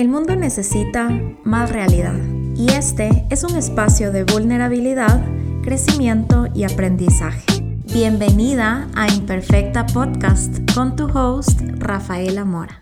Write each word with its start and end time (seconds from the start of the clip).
El 0.00 0.08
mundo 0.08 0.34
necesita 0.34 1.10
más 1.44 1.70
realidad 1.70 2.16
y 2.56 2.70
este 2.72 3.26
es 3.28 3.44
un 3.44 3.54
espacio 3.58 4.10
de 4.12 4.24
vulnerabilidad, 4.24 5.22
crecimiento 5.62 6.46
y 6.54 6.64
aprendizaje. 6.64 7.44
Bienvenida 7.92 8.88
a 8.96 9.12
Imperfecta 9.12 9.84
Podcast 9.84 10.56
con 10.74 10.96
tu 10.96 11.04
host 11.04 11.60
Rafaela 11.76 12.46
Mora. 12.46 12.80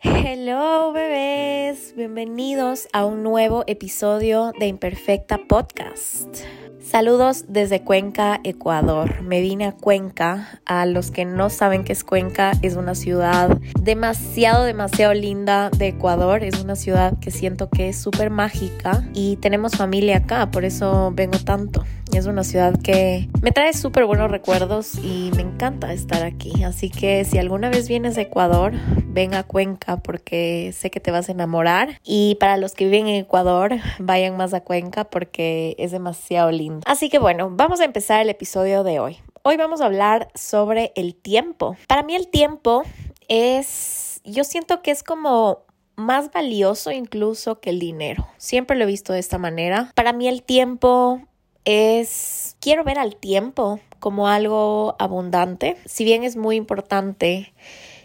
Hello 0.00 0.90
bebés, 0.92 1.94
bienvenidos 1.96 2.88
a 2.92 3.04
un 3.04 3.22
nuevo 3.22 3.62
episodio 3.68 4.50
de 4.58 4.66
Imperfecta 4.66 5.38
Podcast. 5.46 6.40
Saludos 6.88 7.46
desde 7.48 7.82
Cuenca, 7.82 8.40
Ecuador. 8.44 9.20
Me 9.22 9.40
vine 9.40 9.66
a 9.66 9.72
Cuenca. 9.72 10.60
A 10.66 10.86
los 10.86 11.10
que 11.10 11.24
no 11.24 11.50
saben 11.50 11.82
qué 11.82 11.92
es 11.92 12.04
Cuenca, 12.04 12.52
es 12.62 12.76
una 12.76 12.94
ciudad 12.94 13.58
demasiado, 13.80 14.62
demasiado 14.62 15.12
linda 15.12 15.68
de 15.70 15.88
Ecuador. 15.88 16.44
Es 16.44 16.62
una 16.62 16.76
ciudad 16.76 17.18
que 17.18 17.32
siento 17.32 17.68
que 17.70 17.88
es 17.88 18.00
súper 18.00 18.30
mágica 18.30 19.04
y 19.14 19.34
tenemos 19.36 19.76
familia 19.76 20.18
acá, 20.18 20.52
por 20.52 20.64
eso 20.64 21.10
vengo 21.12 21.38
tanto. 21.40 21.84
Es 22.12 22.26
una 22.26 22.44
ciudad 22.44 22.80
que 22.80 23.28
me 23.42 23.50
trae 23.50 23.72
súper 23.74 24.06
buenos 24.06 24.30
recuerdos 24.30 24.94
y 24.94 25.30
me 25.34 25.42
encanta 25.42 25.92
estar 25.92 26.22
aquí. 26.22 26.62
Así 26.62 26.88
que 26.88 27.24
si 27.24 27.36
alguna 27.38 27.68
vez 27.68 27.88
vienes 27.88 28.14
de 28.14 28.22
Ecuador, 28.22 28.72
ven 29.08 29.34
a 29.34 29.42
Cuenca 29.42 29.98
porque 29.98 30.72
sé 30.72 30.90
que 30.90 31.00
te 31.00 31.10
vas 31.10 31.28
a 31.28 31.32
enamorar. 31.32 32.00
Y 32.04 32.36
para 32.36 32.56
los 32.56 32.72
que 32.72 32.84
viven 32.84 33.08
en 33.08 33.16
Ecuador, 33.16 33.72
vayan 33.98 34.36
más 34.36 34.54
a 34.54 34.60
Cuenca 34.60 35.04
porque 35.04 35.74
es 35.78 35.90
demasiado 35.90 36.50
lindo. 36.52 36.75
Así 36.84 37.08
que 37.08 37.18
bueno, 37.18 37.50
vamos 37.50 37.80
a 37.80 37.84
empezar 37.84 38.20
el 38.20 38.28
episodio 38.28 38.84
de 38.84 39.00
hoy. 39.00 39.18
Hoy 39.42 39.56
vamos 39.56 39.80
a 39.80 39.86
hablar 39.86 40.28
sobre 40.34 40.92
el 40.96 41.14
tiempo. 41.14 41.76
Para 41.86 42.02
mí 42.02 42.14
el 42.16 42.28
tiempo 42.28 42.82
es, 43.28 44.20
yo 44.24 44.44
siento 44.44 44.82
que 44.82 44.90
es 44.90 45.02
como 45.02 45.64
más 45.96 46.30
valioso 46.30 46.90
incluso 46.90 47.60
que 47.60 47.70
el 47.70 47.78
dinero. 47.78 48.26
Siempre 48.36 48.76
lo 48.76 48.84
he 48.84 48.86
visto 48.86 49.12
de 49.12 49.18
esta 49.18 49.38
manera. 49.38 49.92
Para 49.94 50.12
mí 50.12 50.28
el 50.28 50.42
tiempo 50.42 51.22
es, 51.64 52.56
quiero 52.60 52.84
ver 52.84 52.98
al 52.98 53.16
tiempo 53.16 53.80
como 53.98 54.28
algo 54.28 54.94
abundante. 54.98 55.76
Si 55.86 56.04
bien 56.04 56.22
es 56.22 56.36
muy 56.36 56.56
importante, 56.56 57.54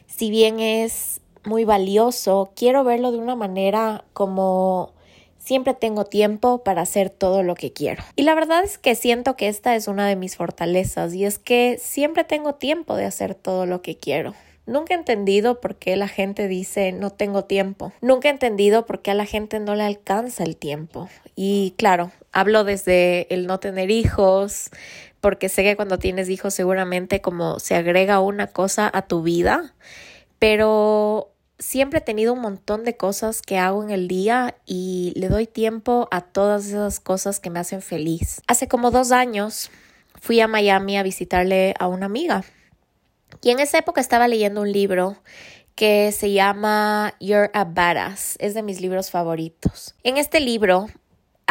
si 0.07 0.29
bien 0.29 0.59
es 0.59 1.21
muy 1.43 1.65
valioso, 1.65 2.51
quiero 2.55 2.83
verlo 2.83 3.11
de 3.11 3.17
una 3.17 3.35
manera 3.35 4.03
como 4.13 4.93
siempre 5.41 5.73
tengo 5.73 6.05
tiempo 6.05 6.63
para 6.63 6.81
hacer 6.81 7.09
todo 7.09 7.43
lo 7.43 7.55
que 7.55 7.73
quiero. 7.73 8.03
Y 8.15 8.23
la 8.23 8.35
verdad 8.35 8.63
es 8.63 8.77
que 8.77 8.95
siento 8.95 9.35
que 9.35 9.47
esta 9.47 9.75
es 9.75 9.87
una 9.87 10.07
de 10.07 10.15
mis 10.15 10.35
fortalezas 10.35 11.13
y 11.13 11.25
es 11.25 11.39
que 11.39 11.79
siempre 11.81 12.23
tengo 12.23 12.55
tiempo 12.55 12.95
de 12.95 13.05
hacer 13.05 13.35
todo 13.35 13.65
lo 13.65 13.81
que 13.81 13.97
quiero. 13.97 14.35
Nunca 14.67 14.93
he 14.93 14.97
entendido 14.97 15.59
por 15.59 15.75
qué 15.75 15.95
la 15.95 16.07
gente 16.07 16.47
dice 16.47 16.91
no 16.91 17.09
tengo 17.09 17.45
tiempo. 17.45 17.91
Nunca 18.01 18.27
he 18.27 18.31
entendido 18.31 18.85
por 18.85 19.01
qué 19.01 19.11
a 19.11 19.15
la 19.15 19.25
gente 19.25 19.59
no 19.59 19.75
le 19.75 19.83
alcanza 19.83 20.43
el 20.43 20.55
tiempo. 20.55 21.09
Y 21.35 21.73
claro, 21.77 22.11
hablo 22.31 22.63
desde 22.63 23.33
el 23.33 23.47
no 23.47 23.59
tener 23.59 23.89
hijos, 23.89 24.69
porque 25.19 25.49
sé 25.49 25.63
que 25.63 25.75
cuando 25.75 25.97
tienes 25.97 26.29
hijos 26.29 26.53
seguramente 26.53 27.21
como 27.21 27.59
se 27.59 27.75
agrega 27.75 28.19
una 28.19 28.47
cosa 28.47 28.89
a 28.93 29.01
tu 29.01 29.23
vida, 29.23 29.73
pero 30.37 31.30
siempre 31.61 31.99
he 31.99 32.01
tenido 32.01 32.33
un 32.33 32.41
montón 32.41 32.83
de 32.83 32.97
cosas 32.97 33.41
que 33.41 33.57
hago 33.57 33.83
en 33.83 33.91
el 33.91 34.07
día 34.07 34.55
y 34.65 35.13
le 35.15 35.29
doy 35.29 35.47
tiempo 35.47 36.07
a 36.11 36.21
todas 36.21 36.65
esas 36.65 36.99
cosas 36.99 37.39
que 37.39 37.49
me 37.49 37.59
hacen 37.59 37.81
feliz. 37.81 38.41
Hace 38.47 38.67
como 38.67 38.91
dos 38.91 39.11
años 39.11 39.69
fui 40.19 40.39
a 40.41 40.47
Miami 40.47 40.97
a 40.97 41.03
visitarle 41.03 41.75
a 41.79 41.87
una 41.87 42.07
amiga 42.07 42.43
y 43.41 43.51
en 43.51 43.59
esa 43.59 43.77
época 43.77 44.01
estaba 44.01 44.27
leyendo 44.27 44.61
un 44.61 44.71
libro 44.71 45.17
que 45.75 46.11
se 46.11 46.31
llama 46.31 47.13
You're 47.19 47.49
a 47.53 47.63
Badass. 47.63 48.35
Es 48.39 48.53
de 48.53 48.61
mis 48.61 48.81
libros 48.81 49.09
favoritos. 49.09 49.95
En 50.03 50.17
este 50.17 50.39
libro 50.39 50.87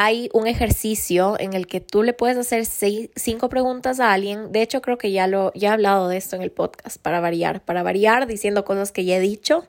hay 0.03 0.31
un 0.33 0.47
ejercicio 0.47 1.39
en 1.39 1.53
el 1.53 1.67
que 1.67 1.83
tú 1.83 2.03
le 2.03 2.15
puedes 2.15 2.39
hacer 2.39 2.65
cinco 2.65 3.51
preguntas 3.51 4.01
a 4.01 4.15
alguien. 4.15 4.51
De 4.51 4.63
hecho, 4.63 4.81
creo 4.81 4.97
que 4.97 5.13
ya 5.13 5.27
lo 5.27 5.53
ya 5.55 5.69
he 5.69 5.73
hablado 5.73 6.09
de 6.09 6.17
esto 6.17 6.37
en 6.37 6.43
el 6.43 6.51
podcast 6.51 6.97
para 6.97 7.21
variar, 7.21 7.63
para 7.63 7.83
variar 7.83 8.27
diciendo 8.27 8.65
cosas 8.65 8.93
que 8.93 9.05
ya 9.05 9.19
he 9.19 9.21
dicho, 9.21 9.67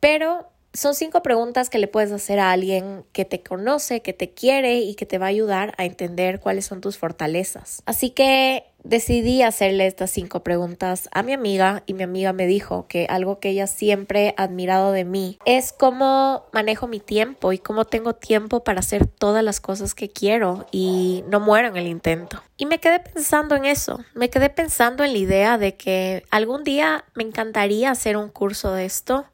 pero 0.00 0.48
son 0.72 0.94
cinco 0.94 1.22
preguntas 1.22 1.70
que 1.70 1.78
le 1.78 1.88
puedes 1.88 2.12
hacer 2.12 2.38
a 2.38 2.52
alguien 2.52 3.04
que 3.12 3.24
te 3.24 3.42
conoce, 3.42 4.02
que 4.02 4.12
te 4.12 4.30
quiere 4.30 4.78
y 4.78 4.94
que 4.94 5.06
te 5.06 5.18
va 5.18 5.26
a 5.26 5.30
ayudar 5.30 5.74
a 5.78 5.84
entender 5.84 6.40
cuáles 6.40 6.66
son 6.66 6.80
tus 6.80 6.98
fortalezas. 6.98 7.82
Así 7.86 8.10
que 8.10 8.64
decidí 8.84 9.42
hacerle 9.42 9.86
estas 9.86 10.10
cinco 10.10 10.42
preguntas 10.42 11.08
a 11.12 11.22
mi 11.22 11.32
amiga 11.32 11.82
y 11.86 11.94
mi 11.94 12.04
amiga 12.04 12.32
me 12.32 12.46
dijo 12.46 12.86
que 12.86 13.06
algo 13.08 13.40
que 13.40 13.50
ella 13.50 13.66
siempre 13.66 14.34
ha 14.36 14.44
admirado 14.44 14.92
de 14.92 15.04
mí 15.04 15.38
es 15.44 15.72
cómo 15.72 16.46
manejo 16.52 16.86
mi 16.86 17.00
tiempo 17.00 17.52
y 17.52 17.58
cómo 17.58 17.84
tengo 17.86 18.14
tiempo 18.14 18.62
para 18.62 18.80
hacer 18.80 19.06
todas 19.06 19.42
las 19.42 19.60
cosas 19.60 19.94
que 19.94 20.08
quiero 20.08 20.66
y 20.70 21.24
no 21.28 21.40
muero 21.40 21.68
en 21.68 21.76
el 21.76 21.86
intento. 21.86 22.42
Y 22.56 22.66
me 22.66 22.78
quedé 22.78 23.00
pensando 23.00 23.56
en 23.56 23.64
eso, 23.64 24.00
me 24.14 24.30
quedé 24.30 24.50
pensando 24.50 25.02
en 25.04 25.12
la 25.12 25.18
idea 25.18 25.58
de 25.58 25.76
que 25.76 26.24
algún 26.30 26.62
día 26.62 27.04
me 27.14 27.24
encantaría 27.24 27.90
hacer 27.90 28.16
un 28.16 28.28
curso 28.28 28.72
de 28.72 28.84
esto 28.84 29.26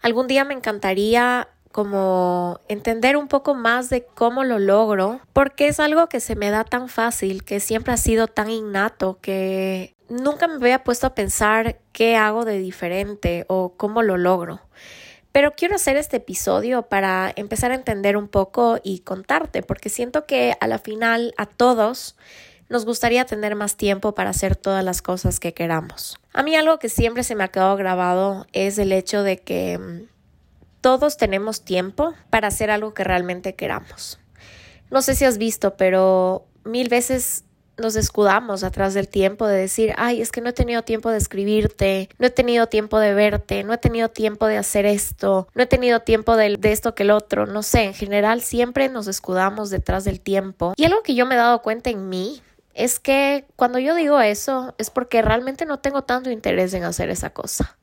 Algún 0.00 0.26
día 0.26 0.44
me 0.44 0.54
encantaría 0.54 1.48
como 1.72 2.58
entender 2.68 3.16
un 3.16 3.28
poco 3.28 3.54
más 3.54 3.90
de 3.90 4.04
cómo 4.04 4.44
lo 4.44 4.58
logro, 4.58 5.20
porque 5.32 5.68
es 5.68 5.78
algo 5.78 6.08
que 6.08 6.20
se 6.20 6.34
me 6.34 6.50
da 6.50 6.64
tan 6.64 6.88
fácil, 6.88 7.44
que 7.44 7.60
siempre 7.60 7.92
ha 7.92 7.96
sido 7.96 8.26
tan 8.26 8.50
innato, 8.50 9.18
que 9.20 9.94
nunca 10.08 10.48
me 10.48 10.54
había 10.54 10.82
puesto 10.82 11.06
a 11.06 11.14
pensar 11.14 11.78
qué 11.92 12.16
hago 12.16 12.44
de 12.44 12.58
diferente 12.58 13.44
o 13.48 13.74
cómo 13.76 14.02
lo 14.02 14.16
logro. 14.16 14.60
Pero 15.32 15.52
quiero 15.52 15.76
hacer 15.76 15.96
este 15.96 16.16
episodio 16.16 16.82
para 16.82 17.32
empezar 17.36 17.70
a 17.70 17.76
entender 17.76 18.16
un 18.16 18.26
poco 18.26 18.80
y 18.82 19.00
contarte, 19.00 19.62
porque 19.62 19.88
siento 19.88 20.26
que 20.26 20.56
a 20.60 20.66
la 20.66 20.78
final 20.78 21.34
a 21.36 21.46
todos 21.46 22.16
nos 22.70 22.86
gustaría 22.86 23.26
tener 23.26 23.56
más 23.56 23.76
tiempo 23.76 24.14
para 24.14 24.30
hacer 24.30 24.56
todas 24.56 24.82
las 24.84 25.02
cosas 25.02 25.40
que 25.40 25.52
queramos. 25.52 26.18
A 26.32 26.42
mí 26.42 26.54
algo 26.54 26.78
que 26.78 26.88
siempre 26.88 27.24
se 27.24 27.34
me 27.34 27.44
ha 27.44 27.48
quedado 27.48 27.76
grabado 27.76 28.46
es 28.52 28.78
el 28.78 28.92
hecho 28.92 29.22
de 29.24 29.38
que 29.38 29.76
mm, 29.78 30.08
todos 30.80 31.16
tenemos 31.16 31.62
tiempo 31.62 32.14
para 32.30 32.48
hacer 32.48 32.70
algo 32.70 32.94
que 32.94 33.04
realmente 33.04 33.56
queramos. 33.56 34.20
No 34.88 35.02
sé 35.02 35.16
si 35.16 35.24
has 35.24 35.36
visto, 35.36 35.76
pero 35.76 36.46
mil 36.64 36.88
veces 36.88 37.44
nos 37.76 37.96
escudamos 37.96 38.62
atrás 38.62 38.94
del 38.94 39.08
tiempo 39.08 39.46
de 39.46 39.56
decir, 39.56 39.94
ay, 39.96 40.20
es 40.20 40.30
que 40.30 40.40
no 40.40 40.50
he 40.50 40.52
tenido 40.52 40.82
tiempo 40.82 41.10
de 41.10 41.18
escribirte, 41.18 42.08
no 42.18 42.26
he 42.26 42.30
tenido 42.30 42.66
tiempo 42.66 42.98
de 42.98 43.14
verte, 43.14 43.64
no 43.64 43.72
he 43.72 43.78
tenido 43.78 44.10
tiempo 44.10 44.46
de 44.46 44.58
hacer 44.58 44.86
esto, 44.86 45.48
no 45.54 45.62
he 45.62 45.66
tenido 45.66 46.00
tiempo 46.00 46.36
de, 46.36 46.56
de 46.56 46.72
esto 46.72 46.94
que 46.94 47.04
el 47.04 47.10
otro, 47.10 47.46
no 47.46 47.62
sé, 47.62 47.84
en 47.84 47.94
general 47.94 48.42
siempre 48.42 48.88
nos 48.88 49.08
escudamos 49.08 49.70
detrás 49.70 50.04
del 50.04 50.20
tiempo. 50.20 50.74
Y 50.76 50.84
algo 50.84 51.02
que 51.02 51.14
yo 51.14 51.26
me 51.26 51.34
he 51.34 51.38
dado 51.38 51.62
cuenta 51.62 51.90
en 51.90 52.08
mí 52.08 52.42
es 52.74 52.98
que 52.98 53.46
cuando 53.56 53.78
yo 53.78 53.94
digo 53.94 54.20
eso 54.20 54.74
es 54.78 54.90
porque 54.90 55.22
realmente 55.22 55.64
no 55.66 55.78
tengo 55.78 56.02
tanto 56.02 56.30
interés 56.30 56.74
en 56.74 56.84
hacer 56.84 57.10
esa 57.10 57.30
cosa. 57.30 57.76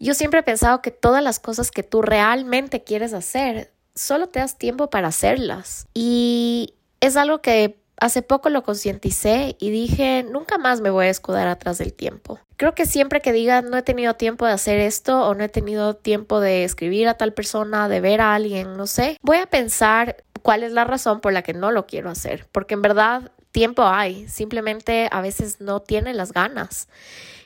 Yo 0.00 0.14
siempre 0.14 0.40
he 0.40 0.44
pensado 0.44 0.80
que 0.80 0.90
todas 0.90 1.22
las 1.22 1.40
cosas 1.40 1.70
que 1.70 1.82
tú 1.82 2.02
realmente 2.02 2.84
quieres 2.84 3.12
hacer, 3.12 3.72
solo 3.94 4.28
te 4.28 4.38
das 4.38 4.56
tiempo 4.56 4.90
para 4.90 5.08
hacerlas. 5.08 5.86
Y 5.92 6.74
es 7.00 7.16
algo 7.16 7.40
que 7.40 7.80
hace 8.00 8.22
poco 8.22 8.48
lo 8.48 8.62
concienticé 8.62 9.56
y 9.58 9.70
dije, 9.70 10.24
nunca 10.30 10.56
más 10.56 10.80
me 10.80 10.90
voy 10.90 11.06
a 11.06 11.10
escudar 11.10 11.48
atrás 11.48 11.78
del 11.78 11.92
tiempo. 11.92 12.38
Creo 12.56 12.74
que 12.74 12.86
siempre 12.86 13.20
que 13.20 13.32
diga 13.32 13.62
no 13.62 13.76
he 13.76 13.82
tenido 13.82 14.14
tiempo 14.14 14.46
de 14.46 14.52
hacer 14.52 14.78
esto 14.78 15.26
o 15.26 15.34
no 15.34 15.44
he 15.44 15.48
tenido 15.48 15.94
tiempo 15.94 16.40
de 16.40 16.64
escribir 16.64 17.08
a 17.08 17.14
tal 17.14 17.32
persona, 17.32 17.88
de 17.88 18.00
ver 18.00 18.20
a 18.20 18.34
alguien, 18.34 18.76
no 18.76 18.86
sé, 18.86 19.18
voy 19.22 19.38
a 19.38 19.46
pensar 19.46 20.24
cuál 20.42 20.62
es 20.62 20.72
la 20.72 20.84
razón 20.84 21.20
por 21.20 21.32
la 21.32 21.42
que 21.42 21.54
no 21.54 21.72
lo 21.72 21.86
quiero 21.86 22.10
hacer, 22.10 22.46
porque 22.52 22.74
en 22.74 22.82
verdad 22.82 23.32
tiempo 23.52 23.84
hay, 23.84 24.28
simplemente 24.28 25.08
a 25.10 25.20
veces 25.20 25.60
no 25.60 25.80
tiene 25.80 26.14
las 26.14 26.32
ganas. 26.32 26.88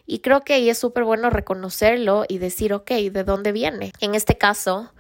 Y 0.06 0.18
creo 0.18 0.42
que 0.42 0.54
ahí 0.54 0.68
es 0.68 0.78
súper 0.78 1.04
bueno 1.04 1.30
reconocerlo 1.30 2.24
y 2.28 2.38
decir, 2.38 2.74
ok, 2.74 2.90
¿de 2.90 3.24
dónde 3.24 3.52
viene? 3.52 3.92
En 4.00 4.14
este 4.14 4.36
caso, 4.36 4.92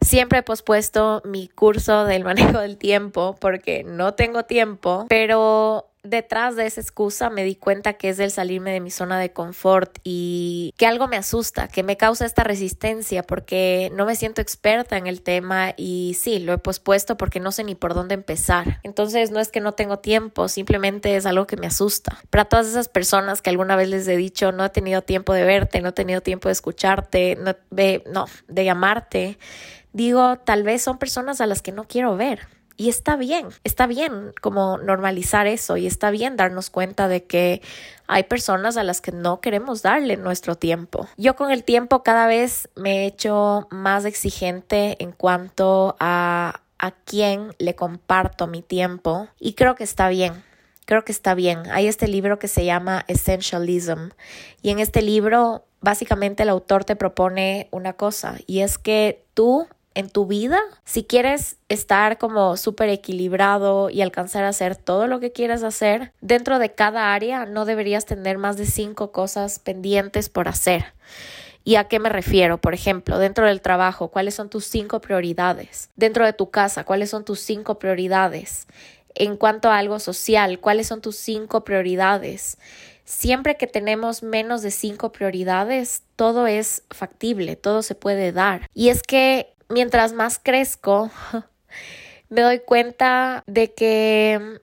siempre 0.00 0.40
he 0.40 0.42
pospuesto 0.42 1.22
mi 1.24 1.48
curso 1.48 2.04
del 2.04 2.24
manejo 2.24 2.58
del 2.60 2.76
tiempo 2.76 3.36
porque 3.40 3.84
no 3.84 4.14
tengo 4.14 4.44
tiempo, 4.44 5.06
pero 5.08 5.88
detrás 6.04 6.54
de 6.54 6.66
esa 6.66 6.80
excusa 6.80 7.30
me 7.30 7.42
di 7.42 7.56
cuenta 7.56 7.94
que 7.94 8.10
es 8.10 8.18
el 8.18 8.30
salirme 8.30 8.72
de 8.72 8.80
mi 8.80 8.90
zona 8.90 9.18
de 9.18 9.32
confort 9.32 9.98
y 10.04 10.72
que 10.76 10.86
algo 10.86 11.08
me 11.08 11.16
asusta, 11.16 11.66
que 11.66 11.82
me 11.82 11.96
causa 11.96 12.26
esta 12.26 12.44
resistencia 12.44 13.22
porque 13.22 13.90
no 13.94 14.04
me 14.04 14.14
siento 14.14 14.42
experta 14.42 14.98
en 14.98 15.06
el 15.06 15.22
tema 15.22 15.72
y 15.76 16.16
sí, 16.20 16.38
lo 16.38 16.52
he 16.52 16.58
pospuesto 16.58 17.16
porque 17.16 17.40
no 17.40 17.50
sé 17.50 17.64
ni 17.64 17.74
por 17.74 17.94
dónde 17.94 18.14
empezar. 18.14 18.80
Entonces 18.82 19.30
no 19.30 19.40
es 19.40 19.48
que 19.48 19.60
no 19.60 19.72
tengo 19.72 19.98
tiempo, 19.98 20.48
simplemente 20.48 21.16
es 21.16 21.26
algo 21.26 21.46
que 21.46 21.56
me 21.56 21.66
asusta. 21.66 22.18
Para 22.30 22.44
todas 22.44 22.66
esas 22.66 22.88
personas 22.88 23.40
que 23.40 23.50
alguna 23.50 23.74
vez 23.74 23.88
les 23.88 24.06
he 24.06 24.16
dicho 24.16 24.52
no 24.52 24.64
he 24.64 24.70
tenido 24.70 25.02
tiempo 25.02 25.32
de 25.32 25.44
verte, 25.44 25.80
no 25.80 25.88
he 25.88 25.92
tenido 25.92 26.20
tiempo 26.20 26.48
de 26.48 26.52
escucharte, 26.52 27.36
no, 27.36 27.56
de, 27.70 28.04
no, 28.12 28.26
de 28.46 28.64
llamarte, 28.64 29.38
digo, 29.92 30.36
tal 30.36 30.64
vez 30.64 30.82
son 30.82 30.98
personas 30.98 31.40
a 31.40 31.46
las 31.46 31.62
que 31.62 31.72
no 31.72 31.84
quiero 31.84 32.16
ver 32.16 32.40
Y 32.76 32.88
está 32.88 33.16
bien, 33.16 33.48
está 33.62 33.86
bien 33.86 34.32
como 34.40 34.78
normalizar 34.78 35.46
eso 35.46 35.76
y 35.76 35.86
está 35.86 36.10
bien 36.10 36.36
darnos 36.36 36.70
cuenta 36.70 37.06
de 37.06 37.24
que 37.24 37.62
hay 38.08 38.24
personas 38.24 38.76
a 38.76 38.82
las 38.82 39.00
que 39.00 39.12
no 39.12 39.40
queremos 39.40 39.82
darle 39.82 40.16
nuestro 40.16 40.56
tiempo. 40.56 41.06
Yo 41.16 41.36
con 41.36 41.50
el 41.50 41.62
tiempo 41.62 42.02
cada 42.02 42.26
vez 42.26 42.68
me 42.74 43.02
he 43.02 43.06
hecho 43.06 43.68
más 43.70 44.04
exigente 44.04 44.96
en 44.98 45.12
cuanto 45.12 45.96
a 46.00 46.60
a 46.78 46.90
quién 46.90 47.54
le 47.58 47.74
comparto 47.74 48.46
mi 48.46 48.60
tiempo 48.60 49.28
y 49.38 49.54
creo 49.54 49.74
que 49.74 49.84
está 49.84 50.08
bien. 50.10 50.44
Creo 50.84 51.02
que 51.02 51.12
está 51.12 51.34
bien. 51.34 51.62
Hay 51.70 51.86
este 51.86 52.08
libro 52.08 52.38
que 52.38 52.46
se 52.46 52.66
llama 52.66 53.06
Essentialism 53.08 54.10
y 54.60 54.68
en 54.68 54.80
este 54.80 55.00
libro 55.00 55.64
básicamente 55.80 56.42
el 56.42 56.50
autor 56.50 56.84
te 56.84 56.94
propone 56.94 57.68
una 57.70 57.94
cosa 57.94 58.36
y 58.46 58.60
es 58.60 58.76
que 58.76 59.24
tú 59.32 59.66
en 59.94 60.10
tu 60.10 60.26
vida, 60.26 60.60
si 60.84 61.04
quieres 61.04 61.56
estar 61.68 62.18
como 62.18 62.56
súper 62.56 62.88
equilibrado 62.88 63.90
y 63.90 64.02
alcanzar 64.02 64.44
a 64.44 64.48
hacer 64.48 64.76
todo 64.76 65.06
lo 65.06 65.20
que 65.20 65.32
quieres 65.32 65.62
hacer, 65.62 66.12
dentro 66.20 66.58
de 66.58 66.72
cada 66.72 67.14
área 67.14 67.46
no 67.46 67.64
deberías 67.64 68.04
tener 68.04 68.38
más 68.38 68.56
de 68.56 68.66
cinco 68.66 69.12
cosas 69.12 69.58
pendientes 69.58 70.28
por 70.28 70.48
hacer. 70.48 70.86
¿Y 71.62 71.76
a 71.76 71.84
qué 71.84 71.98
me 71.98 72.10
refiero? 72.10 72.58
Por 72.58 72.74
ejemplo, 72.74 73.18
dentro 73.18 73.46
del 73.46 73.62
trabajo, 73.62 74.08
¿cuáles 74.08 74.34
son 74.34 74.50
tus 74.50 74.66
cinco 74.66 75.00
prioridades? 75.00 75.88
Dentro 75.96 76.26
de 76.26 76.34
tu 76.34 76.50
casa, 76.50 76.84
¿cuáles 76.84 77.08
son 77.08 77.24
tus 77.24 77.40
cinco 77.40 77.78
prioridades? 77.78 78.66
En 79.14 79.36
cuanto 79.36 79.70
a 79.70 79.78
algo 79.78 79.98
social, 79.98 80.60
¿cuáles 80.60 80.88
son 80.88 81.00
tus 81.00 81.16
cinco 81.16 81.64
prioridades? 81.64 82.58
Siempre 83.04 83.56
que 83.56 83.66
tenemos 83.66 84.22
menos 84.22 84.60
de 84.60 84.70
cinco 84.70 85.12
prioridades, 85.12 86.02
todo 86.16 86.46
es 86.46 86.82
factible, 86.90 87.56
todo 87.56 87.82
se 87.82 87.94
puede 87.94 88.32
dar. 88.32 88.68
Y 88.74 88.88
es 88.88 89.02
que 89.02 89.53
mientras 89.68 90.12
más 90.12 90.38
crezco, 90.42 91.10
me 92.28 92.40
doy 92.40 92.60
cuenta 92.60 93.42
de 93.46 93.72
que 93.72 94.60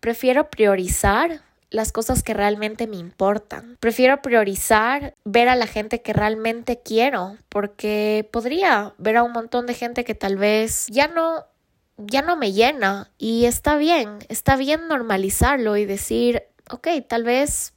prefiero 0.00 0.50
priorizar 0.50 1.40
las 1.74 1.92
cosas 1.92 2.22
que 2.22 2.34
realmente 2.34 2.86
me 2.86 2.96
importan. 2.96 3.76
Prefiero 3.80 4.22
priorizar 4.22 5.14
ver 5.24 5.48
a 5.48 5.56
la 5.56 5.66
gente 5.66 6.02
que 6.02 6.12
realmente 6.12 6.80
quiero, 6.82 7.36
porque 7.48 8.28
podría 8.32 8.94
ver 8.98 9.16
a 9.16 9.22
un 9.24 9.32
montón 9.32 9.66
de 9.66 9.74
gente 9.74 10.04
que 10.04 10.14
tal 10.14 10.36
vez 10.36 10.86
ya 10.88 11.08
no 11.08 11.46
ya 11.96 12.22
no 12.22 12.36
me 12.36 12.52
llena 12.52 13.12
y 13.18 13.44
está 13.44 13.76
bien, 13.76 14.18
está 14.28 14.56
bien 14.56 14.88
normalizarlo 14.88 15.76
y 15.76 15.84
decir, 15.84 16.42
ok, 16.70 16.88
tal 17.08 17.22
vez 17.22 17.72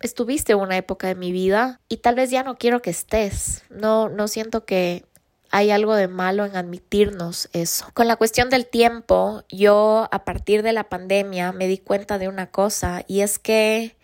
estuviste 0.00 0.54
una 0.54 0.76
época 0.76 1.08
de 1.08 1.16
mi 1.16 1.32
vida 1.32 1.80
y 1.88 1.96
tal 1.96 2.14
vez 2.14 2.30
ya 2.30 2.44
no 2.44 2.56
quiero 2.56 2.82
que 2.82 2.90
estés. 2.90 3.64
No 3.70 4.08
no 4.08 4.28
siento 4.28 4.64
que 4.64 5.04
hay 5.50 5.70
algo 5.70 5.94
de 5.94 6.08
malo 6.08 6.44
en 6.44 6.56
admitirnos 6.56 7.48
eso. 7.52 7.86
Con 7.94 8.08
la 8.08 8.16
cuestión 8.16 8.50
del 8.50 8.66
tiempo, 8.66 9.44
yo 9.48 10.08
a 10.10 10.24
partir 10.24 10.62
de 10.62 10.72
la 10.72 10.88
pandemia 10.88 11.52
me 11.52 11.66
di 11.66 11.78
cuenta 11.78 12.18
de 12.18 12.28
una 12.28 12.50
cosa 12.50 13.02
y 13.06 13.20
es 13.20 13.38
que 13.38 13.96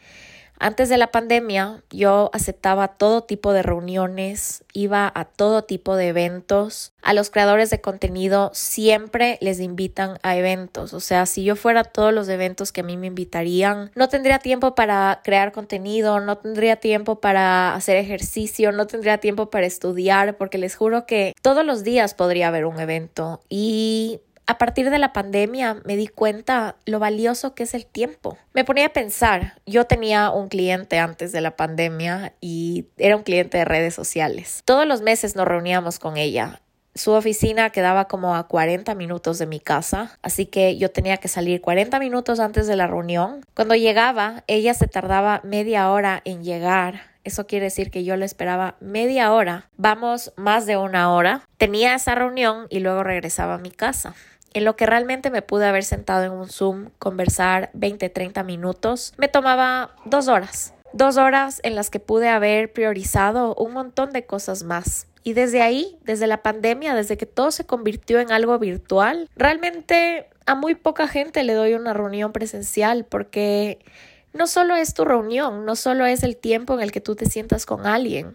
antes 0.59 0.89
de 0.89 0.99
la 0.99 1.09
pandemia 1.09 1.83
yo 1.91 2.31
aceptaba 2.33 2.89
todo 2.89 3.25
tipo 3.25 3.53
de 3.53 3.63
reuniones, 3.63 4.65
iba 4.73 5.11
a 5.15 5.25
todo 5.25 5.65
tipo 5.65 5.97
de 5.97 6.09
eventos. 6.09 6.93
A 7.03 7.13
los 7.13 7.31
creadores 7.31 7.71
de 7.71 7.81
contenido 7.81 8.51
siempre 8.55 9.39
les 9.41 9.61
invitan 9.61 10.19
a 10.23 10.37
eventos. 10.37 10.95
O 10.95 11.01
sea, 11.01 11.27
si 11.27 11.45
yo 11.45 11.57
fuera 11.57 11.81
a 11.81 11.85
todos 11.85 12.13
los 12.15 12.29
eventos 12.29 12.73
que 12.73 12.81
a 12.81 12.85
mí 12.85 12.97
me 12.97 13.09
invitarían, 13.09 13.91
no 13.95 14.09
tendría 14.09 14.39
tiempo 14.39 14.75
para 14.75 15.21
crear 15.23 15.53
contenido, 15.53 16.21
no 16.21 16.39
tendría 16.39 16.77
tiempo 16.77 17.21
para 17.21 17.75
hacer 17.75 17.97
ejercicio, 17.97 18.73
no 18.73 18.87
tendría 18.87 19.19
tiempo 19.19 19.51
para 19.51 19.67
estudiar, 19.67 20.37
porque 20.37 20.59
les 20.59 20.77
juro 20.77 21.07
que 21.07 21.35
todos 21.43 21.65
los 21.65 21.85
días 21.85 22.15
podría 22.15 22.49
haber 22.49 22.65
un 22.65 22.81
evento. 22.81 23.41
Y 23.49 24.21
a 24.47 24.59
partir 24.59 24.91
de 24.91 24.99
la 24.99 25.13
pandemia 25.13 25.79
me 25.85 25.97
di 25.97 26.07
cuenta 26.07 26.77
lo 26.85 26.99
valioso 26.99 27.55
que 27.55 27.63
es 27.63 27.75
el 27.75 27.87
tiempo. 27.87 28.37
Me 28.53 28.65
ponía 28.65 28.87
a 28.87 28.93
pensar, 28.93 29.61
yo 29.67 29.85
tenía 29.85 30.31
un 30.31 30.49
cliente 30.49 30.99
antes 30.99 31.33
de 31.33 31.41
la 31.41 31.57
pandemia 31.57 32.35
y 32.41 32.87
era 32.99 33.17
un 33.17 33.23
cliente 33.23 33.59
de 33.59 33.65
redes 33.65 33.95
sociales. 33.95 34.63
Todos 34.65 34.87
los 34.87 35.03
meses 35.03 35.37
nos 35.37 35.49
reuníamos 35.49 35.99
con 35.99 36.17
ella 36.17 36.61
su 36.95 37.11
oficina 37.11 37.71
quedaba 37.71 38.07
como 38.07 38.37
a 38.37 38.47
40 38.47 38.95
minutos 38.95 39.39
de 39.39 39.47
mi 39.47 39.59
casa, 39.59 40.17
así 40.23 40.47
que 40.47 40.77
yo 40.79 40.93
tenía 40.93 41.17
que 41.17 41.27
salir 41.27 41.61
40 41.61 41.99
minutos 41.99 42.39
antes 42.39 42.69
de 42.69 42.77
la 42.77 42.87
reunión. 42.87 43.45
Cuando 43.55 43.75
llegaba, 43.75 44.45
ella 44.47 44.75
se 44.75 44.87
tardaba 44.87 45.41
media 45.43 45.91
hora 45.91 46.23
en 46.25 46.45
llegar. 46.45 47.01
Eso 47.25 47.47
quiere 47.47 47.65
decir 47.65 47.91
que 47.91 48.05
yo 48.05 48.17
le 48.17 48.27
esperaba 48.27 48.77
media 48.81 49.33
hora. 49.33 49.71
Vamos 49.77 50.33
más 50.37 50.67
de 50.67 50.77
una 50.77 51.13
hora. 51.13 51.43
Tenía 51.57 51.95
esa 51.95 52.15
reunión 52.15 52.67
y 52.71 52.79
luego 52.79 53.03
regresaba 53.03 53.55
a 53.55 53.59
mi 53.59 53.71
casa 53.73 54.15
en 54.55 54.65
lo 54.65 54.77
que 54.77 54.87
realmente 54.87 55.31
me 55.31 55.43
pude 55.43 55.67
haber 55.67 55.85
sentado 55.85 56.25
en 56.25 56.33
un 56.33 56.49
Zoom, 56.49 56.91
conversar 56.99 57.71
20, 57.75 58.09
30 58.09 58.43
minutos, 58.45 59.13
me 59.19 59.29
tomaba 59.29 59.95
dos 60.05 60.29
horas. 60.29 60.73
Dos 60.93 61.17
horas 61.17 61.61
en 61.65 61.75
las 61.75 61.91
que 61.91 61.99
pude 61.99 62.29
haber 62.29 62.73
priorizado 62.73 63.55
un 63.57 63.73
montón 63.73 64.13
de 64.13 64.25
cosas 64.25 64.63
más. 64.63 65.09
Y 65.25 65.33
desde 65.33 65.61
ahí, 65.61 65.99
desde 66.05 66.29
la 66.29 66.43
pandemia, 66.43 66.95
desde 66.95 67.17
que 67.17 67.27
todo 67.27 67.51
se 67.51 67.67
convirtió 67.67 68.21
en 68.21 68.31
algo 68.31 68.59
virtual, 68.59 69.29
realmente 69.37 70.29
a 70.47 70.55
muy 70.55 70.77
poca 70.77 71.09
gente 71.09 71.43
le 71.43 71.55
doy 71.55 71.75
una 71.75 71.93
reunión 71.93 72.33
presencial 72.33 73.05
porque 73.07 73.81
no 74.33 74.47
solo 74.47 74.77
es 74.77 74.95
tu 74.95 75.05
reunión, 75.05 75.65
no 75.65 75.75
solo 75.77 76.07
es 76.07 76.23
el 76.23 76.37
tiempo 76.37 76.75
en 76.75 76.81
el 76.81 76.93
que 76.93 77.01
tú 77.01 77.17
te 77.17 77.27
sientas 77.27 77.67
con 77.67 77.87
alguien, 77.87 78.33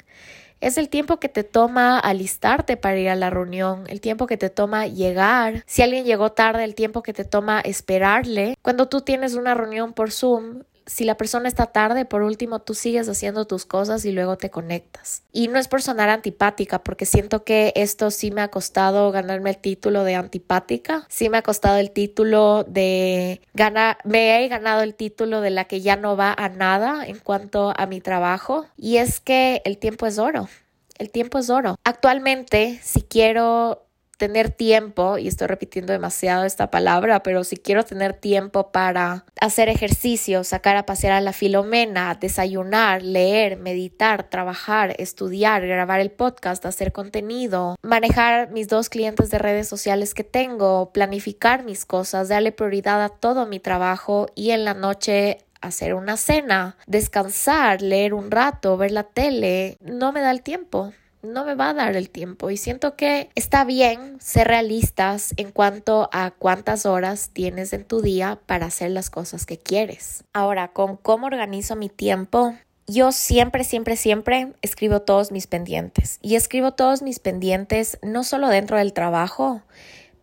es 0.62 0.78
el 0.78 0.90
tiempo 0.90 1.20
que 1.20 1.30
te 1.30 1.44
toma 1.44 2.00
alistarte 2.00 2.78
para 2.78 2.98
ir 2.98 3.10
a 3.10 3.16
la 3.16 3.30
reunión, 3.30 3.84
el 3.88 4.02
tiempo 4.02 4.28
que 4.28 4.38
te 4.38 4.50
toma 4.50 4.88
llegar. 4.88 5.64
Si 5.66 5.82
alguien 5.82 6.06
llegó 6.06 6.32
tarde, 6.32 6.64
el 6.64 6.76
tiempo 6.76 7.02
que 7.04 7.14
te 7.14 7.26
toma 7.26 7.62
esperarle. 7.62 8.56
Cuando 8.62 8.90
tú 8.90 9.02
tienes 9.02 9.36
una 9.36 9.54
reunión 9.54 9.94
por 9.94 10.12
Zoom, 10.12 10.64
si 10.90 11.06
la 11.06 11.16
persona 11.18 11.48
está 11.48 11.68
tarde, 11.68 12.04
por 12.04 12.24
último, 12.24 12.60
tú 12.60 12.74
sigues 12.74 13.08
haciendo 13.08 13.46
tus 13.46 13.66
cosas 13.66 14.06
y 14.06 14.12
luego 14.12 14.38
te 14.38 14.50
conectas. 14.50 15.22
Y 15.32 15.48
no 15.48 15.60
es 15.60 15.68
por 15.68 15.84
sonar 15.84 16.10
antipática, 16.10 16.84
porque 16.84 17.06
siento 17.06 17.44
que 17.44 17.72
esto 17.76 18.10
sí 18.10 18.32
me 18.32 18.42
ha 18.42 18.48
costado 18.48 19.12
ganarme 19.12 19.52
el 19.52 19.58
título 19.58 20.04
de 20.04 20.16
antipática, 20.16 21.06
sí 21.08 21.30
me 21.30 21.38
ha 21.38 21.42
costado 21.44 21.78
el 21.78 21.92
título 21.92 22.64
de 22.64 23.40
ganar, 23.54 24.00
me 24.04 24.44
he 24.44 24.48
ganado 24.48 24.82
el 24.82 24.96
título 24.96 25.42
de 25.42 25.52
la 25.52 25.66
que 25.66 25.82
ya 25.82 25.96
no 25.96 26.18
va 26.18 26.34
a 26.36 26.50
nada 26.50 27.06
en 27.06 27.20
cuanto 27.20 27.72
a 27.78 27.86
mi 27.86 28.02
trabajo. 28.02 28.66
Y 28.76 28.98
es 28.98 29.20
que 29.20 29.62
el 29.66 29.78
tiempo 29.78 30.08
es 30.08 30.18
oro. 30.18 30.50
El 30.98 31.12
tiempo 31.12 31.38
es 31.38 31.52
oro. 31.52 31.76
Actualmente, 31.84 32.80
si 32.82 33.04
quiero 33.04 33.86
tener 34.20 34.52
tiempo, 34.52 35.18
y 35.18 35.28
estoy 35.28 35.48
repitiendo 35.48 35.94
demasiado 35.94 36.44
esta 36.44 36.70
palabra, 36.70 37.24
pero 37.24 37.44
si 37.44 37.58
quiero 37.58 37.84
tener 37.84 38.14
tiempo 38.14 38.72
para 38.72 39.26
hacer 39.40 39.70
ejercicio, 39.70 40.44
sacar 40.44 40.76
a 40.76 40.86
pasear 40.86 41.14
a 41.14 41.22
la 41.22 41.34
filomena, 41.34 42.14
desayunar, 42.20 43.02
leer, 43.02 43.58
meditar, 43.58 44.30
trabajar, 44.30 44.94
estudiar, 45.00 45.66
grabar 45.66 46.02
el 46.02 46.12
podcast, 46.12 46.66
hacer 46.66 46.92
contenido, 46.92 47.78
manejar 47.82 48.52
mis 48.52 48.68
dos 48.68 48.90
clientes 48.90 49.32
de 49.32 49.40
redes 49.40 49.68
sociales 49.70 50.14
que 50.14 50.26
tengo, 50.26 50.92
planificar 50.92 51.64
mis 51.64 51.86
cosas, 51.86 52.28
darle 52.28 52.52
prioridad 52.52 53.02
a 53.02 53.10
todo 53.10 53.46
mi 53.46 53.60
trabajo 53.60 54.28
y 54.36 54.52
en 54.52 54.66
la 54.66 54.74
noche 54.74 55.38
hacer 55.62 55.94
una 55.94 56.18
cena, 56.18 56.76
descansar, 56.88 57.82
leer 57.82 58.14
un 58.14 58.32
rato, 58.32 58.76
ver 58.76 58.92
la 58.92 59.04
tele, 59.04 59.78
no 59.80 60.12
me 60.12 60.22
da 60.22 60.32
el 60.32 60.42
tiempo 60.42 60.94
no 61.22 61.46
me 61.46 61.56
va 61.56 61.70
a 61.70 61.74
dar 61.74 61.96
el 61.96 62.10
tiempo 62.10 62.50
y 62.50 62.58
siento 62.58 62.96
que 62.96 63.30
está 63.36 63.64
bien 63.64 64.18
ser 64.20 64.48
realistas 64.48 65.34
en 65.38 65.52
cuanto 65.52 66.10
a 66.12 66.32
cuántas 66.32 66.86
horas 66.86 67.32
tienes 67.34 67.74
en 67.74 67.86
tu 67.86 68.02
día 68.02 68.40
para 68.46 68.68
hacer 68.68 68.92
las 68.92 69.10
cosas 69.10 69.46
que 69.46 69.58
quieres. 69.58 70.24
Ahora, 70.34 70.70
con 70.70 70.98
cómo 70.98 71.28
organizo 71.28 71.76
mi 71.76 71.90
tiempo, 71.90 72.56
yo 72.88 73.12
siempre, 73.12 73.64
siempre, 73.64 73.96
siempre 73.96 74.54
escribo 74.62 75.02
todos 75.02 75.32
mis 75.32 75.46
pendientes 75.46 76.18
y 76.22 76.36
escribo 76.36 76.74
todos 76.74 77.02
mis 77.02 77.20
pendientes 77.20 78.00
no 78.02 78.24
solo 78.24 78.48
dentro 78.48 78.78
del 78.78 78.94
trabajo, 78.94 79.62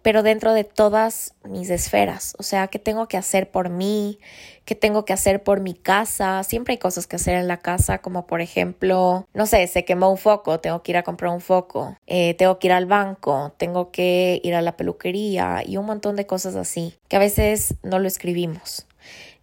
pero 0.07 0.23
dentro 0.23 0.55
de 0.55 0.63
todas 0.63 1.35
mis 1.43 1.69
esferas. 1.69 2.37
O 2.39 2.45
sea, 2.45 2.69
qué 2.69 2.79
tengo 2.79 3.09
que 3.09 3.17
hacer 3.17 3.51
por 3.51 3.71
mí, 3.71 4.21
qué 4.65 4.77
tengo 4.77 5.05
que 5.05 5.13
hacer 5.13 5.43
por 5.43 5.59
mi 5.59 5.75
casa. 5.75 6.45
Siempre 6.45 6.75
hay 6.75 6.79
cosas 6.79 7.09
que 7.09 7.17
hacer 7.17 7.35
en 7.35 7.49
la 7.49 7.57
casa, 7.57 7.99
como 7.99 8.25
por 8.25 8.41
ejemplo, 8.41 9.27
no 9.35 9.47
sé, 9.47 9.67
se 9.67 9.85
quemó 9.85 10.09
un 10.09 10.17
foco, 10.17 10.61
tengo 10.61 10.81
que 10.85 10.93
ir 10.93 10.97
a 10.97 11.03
comprar 11.03 11.33
un 11.33 11.41
foco, 11.41 11.97
eh, 12.07 12.35
tengo 12.35 12.61
que 12.61 12.69
ir 12.69 12.73
al 12.73 12.87
banco, 12.87 13.53
tengo 13.57 13.91
que 13.91 14.41
ir 14.45 14.55
a 14.55 14.63
la 14.63 14.77
peluquería 14.77 15.65
y 15.67 15.77
un 15.77 15.87
montón 15.87 16.15
de 16.15 16.25
cosas 16.25 16.55
así, 16.55 16.95
que 17.09 17.17
a 17.17 17.19
veces 17.19 17.75
no 17.83 17.99
lo 17.99 18.07
escribimos. 18.07 18.87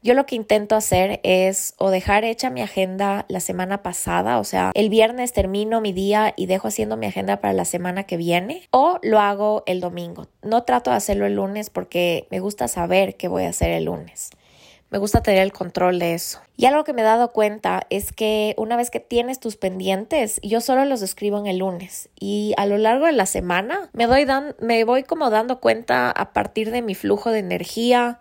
Yo 0.03 0.13
lo 0.15 0.25
que 0.25 0.35
intento 0.35 0.75
hacer 0.75 1.21
es 1.23 1.75
o 1.77 1.89
dejar 1.89 2.25
hecha 2.25 2.49
mi 2.49 2.61
agenda 2.61 3.25
la 3.29 3.39
semana 3.39 3.83
pasada, 3.83 4.37
o 4.37 4.43
sea, 4.43 4.71
el 4.73 4.89
viernes 4.89 5.31
termino 5.31 5.79
mi 5.79 5.93
día 5.93 6.33
y 6.35 6.45
dejo 6.45 6.67
haciendo 6.67 6.97
mi 6.97 7.05
agenda 7.05 7.39
para 7.39 7.53
la 7.53 7.63
semana 7.63 8.03
que 8.03 8.17
viene, 8.17 8.67
o 8.71 8.99
lo 9.01 9.21
hago 9.21 9.63
el 9.65 9.79
domingo. 9.79 10.27
No 10.41 10.63
trato 10.63 10.91
de 10.91 10.97
hacerlo 10.97 11.25
el 11.25 11.35
lunes 11.35 11.69
porque 11.69 12.27
me 12.31 12.41
gusta 12.41 12.67
saber 12.67 13.15
qué 13.15 13.29
voy 13.29 13.43
a 13.43 13.49
hacer 13.49 13.71
el 13.71 13.85
lunes. 13.85 14.31
Me 14.89 14.99
gusta 14.99 15.23
tener 15.23 15.41
el 15.41 15.53
control 15.53 15.99
de 15.99 16.13
eso. 16.13 16.39
Y 16.57 16.65
algo 16.65 16.83
que 16.83 16.91
me 16.91 17.01
he 17.01 17.05
dado 17.05 17.31
cuenta 17.31 17.87
es 17.89 18.11
que 18.11 18.53
una 18.57 18.75
vez 18.75 18.91
que 18.91 18.99
tienes 18.99 19.39
tus 19.39 19.55
pendientes, 19.55 20.39
yo 20.43 20.59
solo 20.59 20.83
los 20.83 21.01
escribo 21.01 21.39
en 21.39 21.47
el 21.47 21.59
lunes 21.59 22.09
y 22.19 22.53
a 22.57 22.65
lo 22.65 22.77
largo 22.77 23.05
de 23.05 23.13
la 23.13 23.25
semana 23.25 23.89
me, 23.93 24.05
doy 24.05 24.25
dan 24.25 24.53
me 24.59 24.83
voy 24.83 25.03
como 25.03 25.29
dando 25.29 25.61
cuenta 25.61 26.11
a 26.11 26.33
partir 26.33 26.71
de 26.71 26.81
mi 26.81 26.93
flujo 26.93 27.31
de 27.31 27.39
energía, 27.39 28.19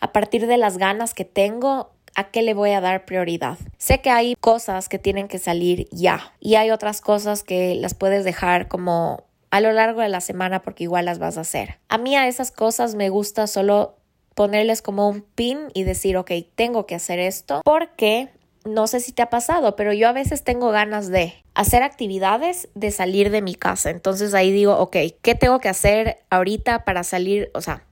a 0.00 0.12
partir 0.12 0.46
de 0.46 0.56
las 0.56 0.78
ganas 0.78 1.14
que 1.14 1.24
tengo, 1.24 1.90
a 2.14 2.30
qué 2.30 2.42
le 2.42 2.54
voy 2.54 2.70
a 2.70 2.80
dar 2.80 3.04
prioridad. 3.04 3.58
Sé 3.78 4.00
que 4.00 4.10
hay 4.10 4.34
cosas 4.40 4.88
que 4.88 4.98
tienen 4.98 5.28
que 5.28 5.38
salir 5.38 5.88
ya 5.92 6.34
y 6.40 6.56
hay 6.56 6.70
otras 6.70 7.00
cosas 7.00 7.44
que 7.44 7.74
las 7.74 7.94
puedes 7.94 8.24
dejar 8.24 8.68
como 8.68 9.24
a 9.50 9.60
lo 9.60 9.72
largo 9.72 10.00
de 10.00 10.08
la 10.08 10.20
semana 10.20 10.62
porque 10.62 10.84
igual 10.84 11.04
las 11.04 11.18
vas 11.18 11.36
a 11.36 11.42
hacer. 11.42 11.78
A 11.88 11.98
mí 11.98 12.16
a 12.16 12.28
esas 12.28 12.50
cosas 12.50 12.94
me 12.94 13.08
gusta 13.08 13.46
solo 13.46 13.96
ponerles 14.34 14.80
como 14.82 15.08
un 15.08 15.22
pin 15.22 15.58
y 15.74 15.84
decir, 15.84 16.16
ok, 16.16 16.30
tengo 16.54 16.86
que 16.86 16.94
hacer 16.94 17.18
esto 17.18 17.60
porque 17.64 18.30
no 18.64 18.86
sé 18.86 19.00
si 19.00 19.12
te 19.12 19.22
ha 19.22 19.30
pasado, 19.30 19.74
pero 19.74 19.92
yo 19.92 20.08
a 20.08 20.12
veces 20.12 20.44
tengo 20.44 20.70
ganas 20.70 21.08
de 21.08 21.34
hacer 21.54 21.82
actividades, 21.82 22.68
de 22.74 22.90
salir 22.90 23.30
de 23.30 23.42
mi 23.42 23.54
casa. 23.54 23.90
Entonces 23.90 24.34
ahí 24.34 24.52
digo, 24.52 24.76
ok, 24.78 24.96
¿qué 25.22 25.34
tengo 25.34 25.58
que 25.60 25.68
hacer 25.68 26.18
ahorita 26.30 26.84
para 26.84 27.02
salir? 27.02 27.50
O 27.54 27.60
sea, 27.60 27.84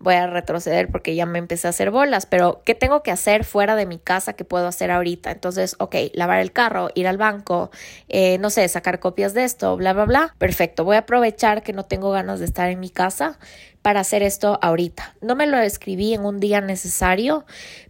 voy 0.00 0.14
a 0.14 0.26
retroceder 0.26 0.90
porque 0.90 1.14
ya 1.14 1.26
me 1.26 1.38
empecé 1.38 1.66
a 1.66 1.70
hacer 1.70 1.90
bolas, 1.90 2.26
pero 2.26 2.62
¿qué 2.64 2.74
tengo 2.74 3.02
que 3.02 3.10
hacer 3.10 3.44
fuera 3.44 3.76
de 3.76 3.86
mi 3.86 3.98
casa 3.98 4.32
que 4.32 4.44
puedo 4.44 4.66
hacer 4.66 4.90
ahorita? 4.90 5.30
Entonces, 5.30 5.76
ok, 5.78 5.94
lavar 6.14 6.40
el 6.40 6.52
carro, 6.52 6.88
ir 6.94 7.06
al 7.06 7.18
banco, 7.18 7.70
eh, 8.08 8.38
no 8.38 8.50
sé, 8.50 8.66
sacar 8.68 8.98
copias 8.98 9.34
de 9.34 9.44
esto, 9.44 9.76
bla, 9.76 9.92
bla, 9.92 10.06
bla. 10.06 10.34
Perfecto, 10.38 10.84
voy 10.84 10.96
a 10.96 11.00
aprovechar 11.00 11.62
que 11.62 11.72
no 11.72 11.84
tengo 11.84 12.10
ganas 12.10 12.40
de 12.40 12.46
estar 12.46 12.70
en 12.70 12.80
mi 12.80 12.88
casa 12.88 13.38
para 13.82 14.00
hacer 14.00 14.22
esto 14.22 14.58
ahorita. 14.62 15.14
No 15.20 15.36
me 15.36 15.46
lo 15.46 15.58
escribí 15.58 16.14
en 16.14 16.24
un 16.24 16.40
día 16.40 16.60
necesario, 16.60 17.44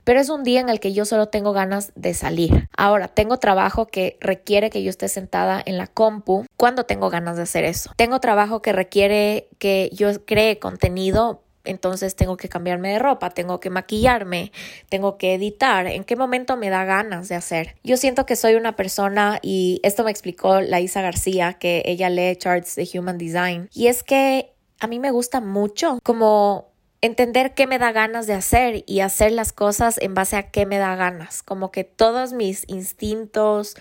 pero 0.05 0.21
es 0.21 0.29
un 0.29 0.43
día 0.43 0.61
en 0.61 0.69
el 0.69 0.81
que 0.81 0.93
yo 0.93 1.05
solo 1.05 1.29
tengo 1.29 1.53
ganas 1.53 1.93
de 1.95 2.15
salir. 2.15 2.69
Ahora, 2.77 3.09
tengo 3.09 3.39
trabajo 3.39 3.87
que 3.87 4.17
requiere 4.21 4.71
que 4.71 4.83
yo 4.83 4.91
esté 4.91 5.09
sentada 5.09 5.63
en 5.65 5.79
la 5.79 5.87
compu 5.87 6.45
cuando 6.57 6.85
tengo 6.85 7.11
ganas 7.11 7.37
de 7.37 7.43
hacer 7.43 7.65
eso. 7.65 7.93
Tengo 7.97 8.21
trabajo 8.21 8.63
que 8.63 8.73
requiere 8.73 9.49
que 9.59 9.91
yo 9.93 10.25
cree 10.25 10.59
contenido 10.59 11.43
entonces 11.65 12.17
tengo 12.17 12.37
que 12.37 12.49
cambiarme 12.49 12.93
de 12.93 12.99
ropa, 12.99 13.31
tengo 13.31 13.61
que 13.61 13.71
maquillarme, 13.71 14.53
tengo 14.89 15.19
que 15.19 15.35
editar, 15.35 15.87
en 15.87 16.05
qué 16.05 16.17
momento 16.17 16.57
me 16.57 16.71
da 16.71 16.85
ganas 16.85 17.29
de 17.29 17.35
hacer. 17.35 17.77
Yo 17.83 17.97
siento 17.97 18.27
que 18.27 18.37
soy 18.37 18.55
una 18.55 18.77
persona 18.77 19.39
y 19.43 19.81
esto 19.83 20.05
me 20.05 20.11
explicó 20.11 20.61
la 20.61 20.81
Isa 20.81 21.03
García, 21.03 21.55
que 21.55 21.83
ella 21.87 22.09
lee 22.11 22.37
charts 22.37 22.77
de 22.77 22.89
Human 22.95 23.19
Design, 23.19 23.69
y 23.73 23.89
es 23.89 24.03
que 24.03 24.53
a 24.79 24.87
mí 24.87 24.99
me 24.99 25.11
gusta 25.11 25.41
mucho 25.41 25.99
como 26.03 26.71
entender 27.03 27.55
qué 27.55 27.67
me 27.67 27.79
da 27.79 27.93
ganas 27.93 28.27
de 28.27 28.35
hacer 28.35 28.85
y 28.87 29.01
hacer 29.01 29.33
las 29.33 29.53
cosas 29.53 29.99
en 29.99 30.15
base 30.15 30.37
a 30.37 30.51
qué 30.51 30.67
me 30.67 30.79
da 30.79 30.97
ganas, 30.97 31.43
como 31.43 31.71
que 31.71 31.85
todos 31.85 32.33
mis 32.33 32.65
instintos, 32.69 33.77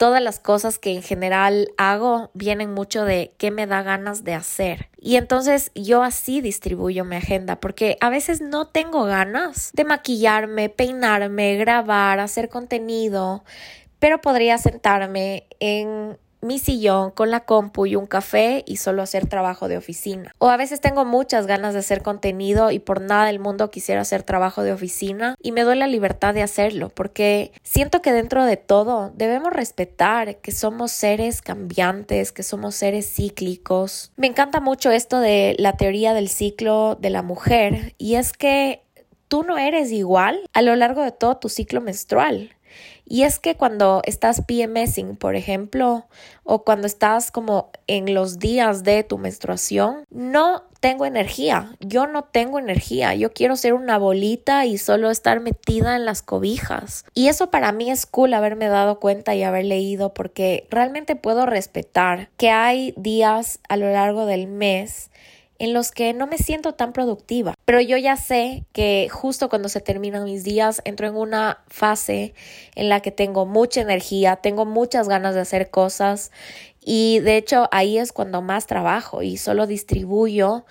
todas 0.00 0.22
las 0.22 0.40
cosas 0.40 0.78
que 0.78 0.94
en 0.94 1.02
general 1.02 1.74
hago 1.76 2.30
vienen 2.32 2.72
mucho 2.72 3.04
de 3.04 3.34
qué 3.36 3.50
me 3.50 3.66
da 3.66 3.82
ganas 3.82 4.24
de 4.24 4.32
hacer. 4.32 4.88
Y 4.96 5.16
entonces 5.16 5.72
yo 5.74 6.02
así 6.02 6.40
distribuyo 6.40 7.04
mi 7.04 7.16
agenda 7.16 7.60
porque 7.60 7.98
a 8.00 8.08
veces 8.08 8.40
no 8.40 8.66
tengo 8.66 9.04
ganas 9.04 9.70
de 9.74 9.84
maquillarme, 9.84 10.70
peinarme, 10.70 11.58
grabar, 11.58 12.18
hacer 12.18 12.48
contenido, 12.48 13.44
pero 13.98 14.22
podría 14.22 14.56
sentarme 14.56 15.46
en 15.60 16.16
mi 16.40 16.58
sillón 16.58 17.10
con 17.10 17.30
la 17.30 17.40
compu 17.40 17.86
y 17.86 17.96
un 17.96 18.06
café 18.06 18.64
y 18.66 18.76
solo 18.76 19.02
hacer 19.02 19.26
trabajo 19.26 19.68
de 19.68 19.76
oficina. 19.76 20.32
O 20.38 20.48
a 20.48 20.56
veces 20.56 20.80
tengo 20.80 21.04
muchas 21.04 21.46
ganas 21.46 21.74
de 21.74 21.80
hacer 21.80 22.02
contenido 22.02 22.70
y 22.70 22.78
por 22.78 23.00
nada 23.00 23.26
del 23.26 23.38
mundo 23.38 23.70
quisiera 23.70 24.00
hacer 24.00 24.22
trabajo 24.22 24.62
de 24.62 24.72
oficina 24.72 25.34
y 25.40 25.52
me 25.52 25.62
doy 25.62 25.76
la 25.76 25.86
libertad 25.86 26.34
de 26.34 26.42
hacerlo 26.42 26.88
porque 26.88 27.52
siento 27.62 28.02
que 28.02 28.12
dentro 28.12 28.44
de 28.44 28.56
todo 28.56 29.12
debemos 29.14 29.52
respetar 29.52 30.36
que 30.38 30.52
somos 30.52 30.92
seres 30.92 31.42
cambiantes, 31.42 32.32
que 32.32 32.42
somos 32.42 32.74
seres 32.74 33.12
cíclicos. 33.12 34.12
Me 34.16 34.26
encanta 34.26 34.60
mucho 34.60 34.90
esto 34.90 35.20
de 35.20 35.56
la 35.58 35.76
teoría 35.76 36.14
del 36.14 36.28
ciclo 36.28 36.96
de 37.00 37.10
la 37.10 37.22
mujer 37.22 37.94
y 37.98 38.14
es 38.14 38.32
que 38.32 38.82
tú 39.28 39.44
no 39.44 39.58
eres 39.58 39.92
igual 39.92 40.40
a 40.52 40.60
lo 40.60 40.74
largo 40.74 41.02
de 41.02 41.12
todo 41.12 41.36
tu 41.36 41.48
ciclo 41.48 41.80
menstrual. 41.80 42.50
Y 43.12 43.24
es 43.24 43.40
que 43.40 43.56
cuando 43.56 44.02
estás 44.04 44.40
PMSing, 44.42 45.16
por 45.16 45.34
ejemplo, 45.34 46.06
o 46.44 46.62
cuando 46.62 46.86
estás 46.86 47.32
como 47.32 47.72
en 47.88 48.14
los 48.14 48.38
días 48.38 48.84
de 48.84 49.02
tu 49.02 49.18
menstruación, 49.18 50.04
no 50.10 50.62
tengo 50.78 51.04
energía, 51.06 51.76
yo 51.80 52.06
no 52.06 52.22
tengo 52.22 52.60
energía, 52.60 53.16
yo 53.16 53.32
quiero 53.32 53.56
ser 53.56 53.74
una 53.74 53.98
bolita 53.98 54.64
y 54.64 54.78
solo 54.78 55.10
estar 55.10 55.40
metida 55.40 55.96
en 55.96 56.04
las 56.04 56.22
cobijas. 56.22 57.04
Y 57.12 57.26
eso 57.26 57.50
para 57.50 57.72
mí 57.72 57.90
es 57.90 58.06
cool 58.06 58.32
haberme 58.32 58.68
dado 58.68 59.00
cuenta 59.00 59.34
y 59.34 59.42
haber 59.42 59.64
leído 59.64 60.14
porque 60.14 60.68
realmente 60.70 61.16
puedo 61.16 61.46
respetar 61.46 62.30
que 62.36 62.50
hay 62.50 62.94
días 62.96 63.58
a 63.68 63.76
lo 63.76 63.90
largo 63.90 64.24
del 64.24 64.46
mes 64.46 65.10
en 65.60 65.74
los 65.74 65.92
que 65.92 66.14
no 66.14 66.26
me 66.26 66.38
siento 66.38 66.72
tan 66.72 66.92
productiva. 66.92 67.54
Pero 67.66 67.80
yo 67.82 67.98
ya 67.98 68.16
sé 68.16 68.64
que 68.72 69.08
justo 69.12 69.50
cuando 69.50 69.68
se 69.68 69.82
terminan 69.82 70.24
mis 70.24 70.42
días 70.42 70.80
entro 70.86 71.06
en 71.06 71.14
una 71.14 71.62
fase 71.68 72.34
en 72.74 72.88
la 72.88 73.00
que 73.00 73.12
tengo 73.12 73.44
mucha 73.44 73.82
energía, 73.82 74.36
tengo 74.36 74.64
muchas 74.64 75.06
ganas 75.06 75.34
de 75.34 75.42
hacer 75.42 75.70
cosas 75.70 76.32
y 76.82 77.20
de 77.20 77.36
hecho 77.36 77.68
ahí 77.72 77.98
es 77.98 78.12
cuando 78.12 78.40
más 78.40 78.66
trabajo 78.66 79.22
y 79.22 79.36
solo 79.36 79.66
distribuyo 79.66 80.64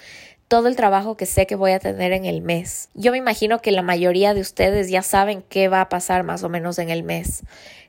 todo 0.49 0.67
el 0.67 0.75
trabajo 0.75 1.15
que 1.15 1.27
sé 1.27 1.45
que 1.45 1.55
voy 1.55 1.71
a 1.71 1.79
tener 1.79 2.11
en 2.11 2.25
el 2.25 2.41
mes. 2.41 2.89
Yo 2.95 3.11
me 3.11 3.19
imagino 3.19 3.61
que 3.61 3.71
la 3.71 3.83
mayoría 3.83 4.33
de 4.33 4.41
ustedes 4.41 4.89
ya 4.89 5.03
saben 5.03 5.43
qué 5.47 5.69
va 5.69 5.79
a 5.79 5.89
pasar 5.89 6.23
más 6.23 6.43
o 6.43 6.49
menos 6.49 6.79
en 6.79 6.89
el 6.89 7.03
mes. 7.03 7.43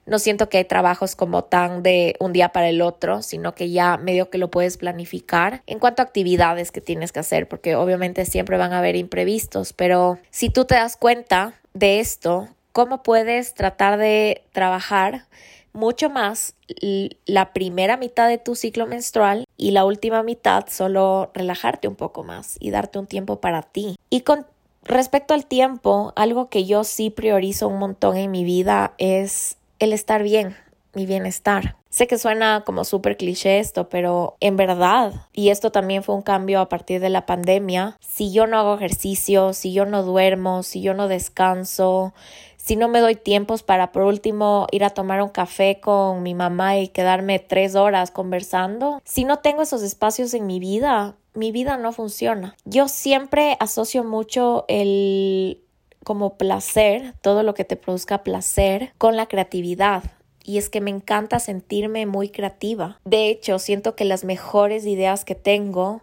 No 0.05 0.19
siento 0.19 0.50
que 0.50 0.59
hay 0.59 0.64
trabajos 0.64 1.17
como 1.17 1.43
tan 1.43 1.83
de 1.83 2.17
un 2.21 2.35
día 2.35 2.50
para 2.50 2.69
el 2.69 2.83
otro, 2.83 3.23
sino 3.23 3.55
que 3.55 3.71
ya 3.71 3.97
medio 3.97 4.29
que 4.29 4.37
lo 4.37 4.50
puedes 4.50 4.76
planificar 4.76 5.62
en 5.67 5.79
cuanto 5.79 6.02
a 6.02 6.05
actividades 6.05 6.71
que 6.71 6.83
tienes 6.83 7.12
que 7.12 7.21
hacer, 7.21 7.49
porque 7.49 7.76
obviamente 7.76 8.26
siempre 8.26 8.59
van 8.59 8.75
a 8.75 8.79
haber 8.79 8.95
imprevistos, 8.95 9.73
pero 9.73 10.19
si 10.31 10.50
tú 10.50 10.67
te 10.67 10.75
das 10.75 10.97
cuenta 10.97 11.55
de 11.73 12.00
esto, 12.00 12.49
¿cómo 12.73 13.02
puedes 13.02 13.55
tratar 13.55 13.99
de 13.99 14.43
trabajar 14.52 15.25
mucho 15.73 16.11
más 16.11 16.55
la 17.27 17.53
primera 17.53 17.97
mitad 17.97 18.29
de 18.29 18.39
tu 18.39 18.55
ciclo 18.55 18.87
menstrual 18.87 19.45
y 19.57 19.71
la 19.73 19.85
última 19.85 20.23
mitad 20.23 20.67
solo 20.69 21.31
relajarte 21.35 21.89
un 21.89 21.97
poco 21.97 22.25
más 22.25 22.57
y 22.61 22.71
darte 22.71 22.99
un 22.99 23.07
tiempo 23.07 23.41
para 23.41 23.62
ti. 23.62 23.97
Y 24.09 24.23
con 24.23 24.47
respecto 24.83 25.35
al 25.35 25.47
tiempo, 25.47 26.12
algo 26.17 26.49
que 26.49 26.65
yo 26.65 26.85
sí 26.85 27.11
priorizo 27.11 27.69
un 27.69 27.79
montón 27.79 28.17
en 28.17 28.31
mi 28.31 28.45
vida 28.45 28.95
es 28.99 29.57
el 29.79 29.93
estar 29.93 30.23
bien, 30.23 30.57
mi 30.95 31.07
bienestar. 31.07 31.77
Sé 31.91 32.07
que 32.07 32.19
suena 32.19 32.62
como 32.65 32.85
súper 32.85 33.17
cliché 33.17 33.59
esto, 33.59 33.89
pero 33.89 34.37
en 34.39 34.57
verdad, 34.57 35.12
y 35.33 35.49
esto 35.49 35.73
también 35.73 36.05
fue 36.05 36.15
un 36.15 36.23
cambio 36.23 36.61
a 36.61 36.69
partir 36.69 37.00
de 37.00 37.11
la 37.11 37.27
pandemia, 37.27 37.97
si 38.00 38.31
yo 38.33 38.47
no 38.47 38.61
hago 38.61 38.77
ejercicio, 38.77 39.53
si 39.53 39.73
yo 39.73 39.87
no 39.87 40.05
duermo, 40.05 40.62
si 40.62 40.83
yo 40.83 40.95
no 40.95 41.09
descanso, 41.09 42.15
si 42.62 42.76
no 42.76 42.88
me 42.88 43.00
doy 43.00 43.17
tiempos 43.17 43.62
para 43.62 43.90
por 43.90 44.02
último 44.02 44.67
ir 44.71 44.85
a 44.85 44.90
tomar 44.90 45.23
un 45.23 45.31
café 45.31 45.81
con 45.81 46.23
mi 46.23 46.35
mamá 46.35 46.79
y 46.79 46.88
quedarme 46.88 47.38
tres 47.38 47.75
horas 47.75 48.11
conversando, 48.11 49.00
si 49.05 49.25
no 49.25 49.38
tengo 49.38 49.62
esos 49.62 49.83
espacios 49.83 50.35
en 50.35 50.47
mi 50.47 50.61
vida, 50.61 51.17
mi 51.35 51.52
vida 51.52 51.79
no 51.79 51.93
funciona. 51.93 52.55
Yo 52.64 52.88
siempre 52.88 53.57
asocio 53.61 54.05
mucho 54.05 54.67
el 54.69 55.62
como 56.05 56.37
placer, 56.37 57.14
todo 57.23 57.43
lo 57.43 57.55
que 57.55 57.64
te 57.64 57.76
produzca 57.76 58.23
placer, 58.23 58.93
con 58.99 59.17
la 59.17 59.26
creatividad. 59.26 60.05
Y 60.45 60.59
es 60.59 60.71
que 60.71 60.81
me 60.81 60.90
encanta 60.90 61.38
sentirme 61.38 62.07
muy 62.07 62.31
creativa. 62.31 63.00
De 63.05 63.29
hecho, 63.29 63.59
siento 63.59 63.95
que 63.95 64.05
las 64.05 64.25
mejores 64.25 64.87
ideas 64.87 65.25
que 65.25 65.35
tengo 65.35 66.02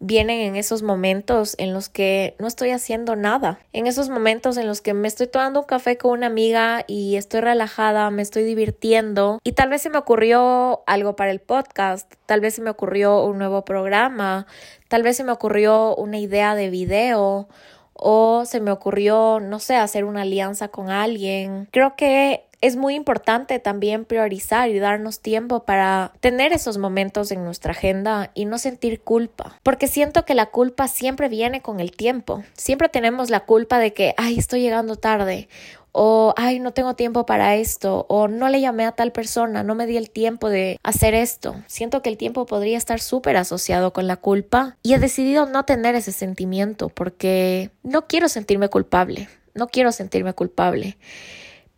vienen 0.00 0.40
en 0.40 0.56
esos 0.56 0.82
momentos 0.82 1.54
en 1.58 1.72
los 1.74 1.88
que 1.88 2.34
no 2.38 2.46
estoy 2.46 2.70
haciendo 2.70 3.16
nada, 3.16 3.60
en 3.72 3.86
esos 3.86 4.08
momentos 4.08 4.56
en 4.56 4.66
los 4.66 4.80
que 4.80 4.94
me 4.94 5.06
estoy 5.06 5.26
tomando 5.26 5.60
un 5.60 5.66
café 5.66 5.98
con 5.98 6.12
una 6.12 6.26
amiga 6.26 6.84
y 6.86 7.16
estoy 7.16 7.40
relajada, 7.40 8.10
me 8.10 8.22
estoy 8.22 8.44
divirtiendo 8.44 9.38
y 9.44 9.52
tal 9.52 9.68
vez 9.68 9.82
se 9.82 9.90
me 9.90 9.98
ocurrió 9.98 10.82
algo 10.86 11.16
para 11.16 11.30
el 11.30 11.40
podcast, 11.40 12.12
tal 12.26 12.40
vez 12.40 12.54
se 12.54 12.62
me 12.62 12.70
ocurrió 12.70 13.24
un 13.24 13.38
nuevo 13.38 13.64
programa, 13.64 14.46
tal 14.88 15.02
vez 15.02 15.18
se 15.18 15.24
me 15.24 15.32
ocurrió 15.32 15.94
una 15.94 16.18
idea 16.18 16.54
de 16.54 16.70
video 16.70 17.48
o 17.92 18.44
se 18.46 18.60
me 18.60 18.70
ocurrió, 18.70 19.38
no 19.40 19.58
sé, 19.58 19.76
hacer 19.76 20.04
una 20.04 20.22
alianza 20.22 20.68
con 20.68 20.88
alguien. 20.88 21.68
Creo 21.70 21.96
que 21.96 22.46
es 22.60 22.76
muy 22.76 22.94
importante 22.94 23.58
también 23.58 24.04
priorizar 24.04 24.68
y 24.70 24.78
darnos 24.78 25.20
tiempo 25.20 25.64
para 25.64 26.12
tener 26.20 26.52
esos 26.52 26.78
momentos 26.78 27.30
en 27.30 27.44
nuestra 27.44 27.72
agenda 27.72 28.30
y 28.34 28.44
no 28.44 28.58
sentir 28.58 29.00
culpa, 29.00 29.58
porque 29.62 29.86
siento 29.86 30.24
que 30.24 30.34
la 30.34 30.46
culpa 30.46 30.88
siempre 30.88 31.28
viene 31.28 31.62
con 31.62 31.80
el 31.80 31.92
tiempo. 31.92 32.42
Siempre 32.54 32.88
tenemos 32.88 33.30
la 33.30 33.40
culpa 33.40 33.78
de 33.78 33.92
que, 33.92 34.14
ay, 34.16 34.38
estoy 34.38 34.60
llegando 34.60 34.96
tarde 34.96 35.48
o 35.92 36.34
ay, 36.36 36.60
no 36.60 36.72
tengo 36.72 36.94
tiempo 36.94 37.26
para 37.26 37.56
esto, 37.56 38.06
o 38.08 38.28
no 38.28 38.48
le 38.48 38.60
llamé 38.60 38.84
a 38.84 38.92
tal 38.92 39.12
persona, 39.12 39.62
no 39.62 39.74
me 39.74 39.86
di 39.86 39.96
el 39.96 40.10
tiempo 40.10 40.48
de 40.48 40.78
hacer 40.82 41.14
esto. 41.14 41.56
Siento 41.66 42.02
que 42.02 42.08
el 42.08 42.16
tiempo 42.16 42.46
podría 42.46 42.78
estar 42.78 43.00
súper 43.00 43.36
asociado 43.36 43.92
con 43.92 44.06
la 44.06 44.16
culpa 44.16 44.76
y 44.82 44.94
he 44.94 44.98
decidido 44.98 45.46
no 45.46 45.64
tener 45.64 45.94
ese 45.94 46.12
sentimiento 46.12 46.88
porque 46.90 47.70
no 47.82 48.06
quiero 48.06 48.28
sentirme 48.28 48.68
culpable. 48.68 49.28
no 49.52 49.66
quiero 49.66 49.90
sentirme 49.90 50.32
culpable. 50.32 50.96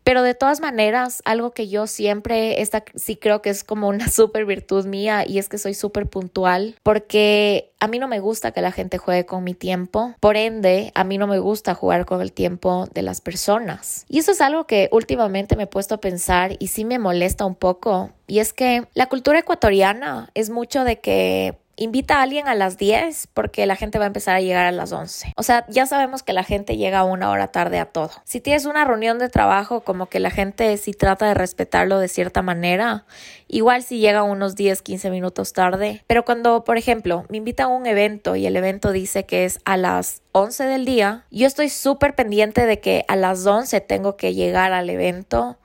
Pero 0.05 0.23
de 0.23 0.35
todas 0.35 0.61
maneras, 0.61 1.23
algo 1.25 1.53
que 1.53 1.69
yo 1.69 1.87
siempre, 1.87 2.61
esta 2.61 2.85
sí 2.95 3.17
creo 3.17 3.43
que 3.43 3.51
es 3.51 3.65
como 3.65 3.89
una 3.89 4.09
súper 4.11 4.45
virtud 4.45 4.87
mía 4.87 5.25
y 5.27 5.39
es 5.39 5.49
que 5.49 5.59
soy 5.59 5.75
súper 5.75 6.09
puntual 6.09 6.77
porque 6.83 7.73
a 7.81 7.89
mí 7.89 7.99
no 7.99 8.07
me 8.07 8.21
gusta 8.21 8.53
que 8.53 8.61
la 8.61 8.71
gente 8.71 8.99
juegue 8.99 9.27
con 9.27 9.43
mi 9.43 9.55
tiempo. 9.55 10.15
Por 10.21 10.37
ende, 10.37 10.93
a 10.95 11.03
mí 11.03 11.19
no 11.19 11.27
me 11.27 11.41
gusta 11.41 11.75
jugar 11.75 12.07
con 12.07 12.21
el 12.21 12.33
tiempo 12.33 12.89
de 12.95 13.03
las 13.03 13.21
personas. 13.21 14.05
Y 14.09 14.21
eso 14.21 14.31
es 14.33 14.41
algo 14.41 14.69
que 14.69 14.89
últimamente 14.93 15.57
me 15.57 15.65
he 15.65 15.67
puesto 15.67 15.97
a 15.97 16.01
pensar 16.01 16.57
y 16.61 16.69
sí 16.69 16.85
me 16.85 17.01
molesta 17.01 17.45
un 17.45 17.57
poco. 17.57 18.11
Y 18.29 18.39
es 18.39 18.53
que 18.53 18.87
la 18.95 19.09
cultura 19.09 19.41
ecuatoriana 19.41 20.31
es 20.35 20.49
mucho 20.49 20.85
de 20.85 21.01
que 21.01 21.59
invita 21.77 22.19
a 22.19 22.23
alguien 22.23 22.49
a 22.49 22.55
las 22.55 22.77
10 22.77 23.29
porque 23.33 23.67
la 23.67 23.77
gente 23.77 23.99
va 23.99 24.05
a 24.05 24.07
empezar 24.07 24.37
a 24.37 24.41
llegar 24.41 24.67
a 24.67 24.73
las 24.73 24.93
11. 24.93 25.33
O 25.37 25.43
sea, 25.43 25.65
ya 25.69 25.87
sabemos 25.87 26.23
que 26.23 26.33
la 26.33 26.45
gente 26.45 26.77
llega 26.77 27.05
una 27.05 27.31
hora 27.31 27.49
tarde 27.49 27.79
a 27.79 27.87
todo. 27.87 28.11
Si 28.25 28.41
tienes 28.41 28.67
una 28.67 28.85
reunión 28.85 29.19
de 29.19 29.29
trabajo, 29.29 29.81
como 29.81 30.07
que 30.07 30.21
la 30.21 30.31
gente 30.31 30.77
sí 30.77 30.93
trata 30.93 31.27
de 31.27 31.35
respetarlo 31.35 31.99
de 31.99 32.09
cierta 32.09 32.43
manera, 32.43 33.05
igual 33.49 33.83
si 33.83 33.99
llega 33.99 34.23
unos 34.23 34.55
10, 34.55 34.83
15 34.83 35.11
minutos 35.11 35.53
tarde. 35.53 36.05
Pero 36.07 36.25
cuando, 36.25 36.65
por 36.65 36.77
ejemplo, 36.77 37.25
me 37.29 37.39
invitan 37.39 37.67
a 37.67 37.69
un 37.69 37.87
evento 37.87 38.37
y 38.37 38.47
el 38.47 38.57
evento 38.57 38.93
dice 38.93 39.25
que 39.25 39.45
es 39.45 39.59
a 39.65 39.77
las 39.77 40.23
11 40.33 40.65
del 40.65 40.85
día, 40.85 41.25
yo 41.31 41.47
estoy 41.47 41.69
súper 41.69 42.15
pendiente 42.15 42.67
de 42.67 42.81
que 42.81 43.05
a 43.09 43.17
las 43.17 43.47
11 43.47 43.81
tengo 43.81 44.17
que 44.17 44.35
llegar 44.35 44.73
al 44.73 44.91
evento. 44.91 45.59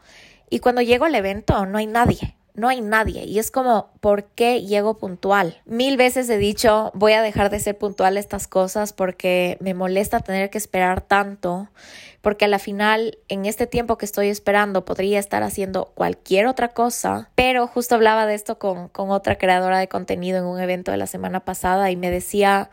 Y 0.50 0.60
cuando 0.60 0.82
llego 0.82 1.06
al 1.06 1.16
evento 1.16 1.66
no 1.66 1.78
hay 1.78 1.88
nadie 1.88 2.37
no 2.58 2.68
hay 2.68 2.82
nadie. 2.82 3.24
Y 3.24 3.40
es 3.40 3.52
como, 3.52 3.92
¿por 4.02 4.26
qué 4.26 4.64
llego 4.64 4.98
puntual? 4.98 5.62
Mil 5.66 5.96
veces 5.96 6.28
he 6.30 6.38
dicho, 6.38 6.92
voy 6.96 7.14
a 7.14 7.22
dejar 7.22 7.50
de 7.50 7.60
ser 7.60 7.78
puntual 7.78 8.18
a 8.18 8.20
estas 8.20 8.48
cosas 8.48 8.92
porque 8.94 9.58
me 9.62 9.76
molesta 9.76 10.20
tener 10.20 10.50
que 10.50 10.58
esperar 10.58 11.02
tanto, 11.02 11.70
porque 12.22 12.46
a 12.46 12.48
la 12.48 12.58
final, 12.58 13.20
en 13.30 13.46
este 13.46 13.68
tiempo 13.68 14.00
que 14.00 14.06
estoy 14.06 14.30
esperando, 14.30 14.86
podría 14.86 15.20
estar 15.20 15.44
haciendo 15.44 15.86
cualquier 15.94 16.48
otra 16.48 16.70
cosa. 16.70 17.30
Pero 17.36 17.68
justo 17.68 17.94
hablaba 17.94 18.26
de 18.26 18.34
esto 18.34 18.58
con, 18.58 18.90
con 18.90 19.12
otra 19.12 19.38
creadora 19.38 19.78
de 19.78 19.88
contenido 19.88 20.40
en 20.40 20.46
un 20.46 20.60
evento 20.60 20.92
de 20.92 20.98
la 20.98 21.08
semana 21.08 21.46
pasada 21.46 21.92
y 21.92 21.96
me 21.96 22.10
decía, 22.10 22.72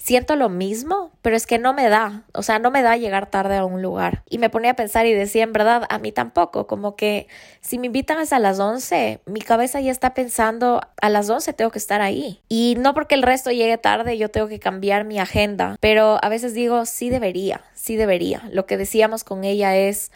siento 0.00 0.34
lo 0.34 0.48
mismo, 0.48 1.12
pero 1.20 1.36
es 1.36 1.46
que 1.46 1.58
no 1.58 1.74
me 1.74 1.88
da, 1.88 2.24
o 2.32 2.42
sea, 2.42 2.58
no 2.58 2.70
me 2.70 2.82
da 2.82 2.96
llegar 2.96 3.26
tarde 3.26 3.58
a 3.58 3.66
un 3.66 3.82
lugar. 3.82 4.22
Y 4.28 4.38
me 4.38 4.48
ponía 4.48 4.72
a 4.72 4.74
pensar 4.74 5.04
y 5.04 5.12
decía, 5.12 5.44
en 5.44 5.52
verdad, 5.52 5.82
a 5.90 5.98
mí 5.98 6.10
tampoco, 6.10 6.66
como 6.66 6.96
que 6.96 7.28
si 7.60 7.78
me 7.78 7.86
invitan 7.86 8.16
a 8.18 8.38
las 8.38 8.58
11, 8.58 9.20
mi 9.26 9.40
cabeza 9.40 9.80
ya 9.80 9.92
está 9.92 10.14
pensando, 10.14 10.80
a 11.00 11.08
las 11.10 11.28
11 11.28 11.52
tengo 11.52 11.70
que 11.70 11.78
estar 11.78 12.00
ahí. 12.00 12.40
Y 12.48 12.76
no 12.78 12.94
porque 12.94 13.14
el 13.14 13.22
resto 13.22 13.50
llegue 13.50 13.76
tarde, 13.76 14.16
yo 14.16 14.30
tengo 14.30 14.48
que 14.48 14.58
cambiar 14.58 15.04
mi 15.04 15.18
agenda, 15.18 15.76
pero 15.80 16.18
a 16.22 16.28
veces 16.30 16.54
digo, 16.54 16.86
sí 16.86 17.10
debería, 17.10 17.60
sí 17.74 17.96
debería. 17.96 18.48
Lo 18.50 18.64
que 18.64 18.78
decíamos 18.78 19.22
con 19.22 19.44
ella 19.44 19.76
es... 19.76 20.10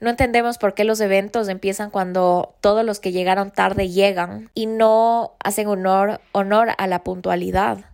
No 0.00 0.08
entendemos 0.08 0.56
por 0.56 0.72
qué 0.72 0.84
los 0.84 0.98
eventos 1.02 1.48
empiezan 1.48 1.90
cuando 1.90 2.54
todos 2.62 2.86
los 2.86 3.00
que 3.00 3.12
llegaron 3.12 3.50
tarde 3.50 3.90
llegan 3.90 4.50
y 4.54 4.64
no 4.64 5.34
hacen 5.44 5.66
honor, 5.66 6.22
honor 6.32 6.70
a 6.78 6.86
la 6.86 7.04
puntualidad 7.04 7.84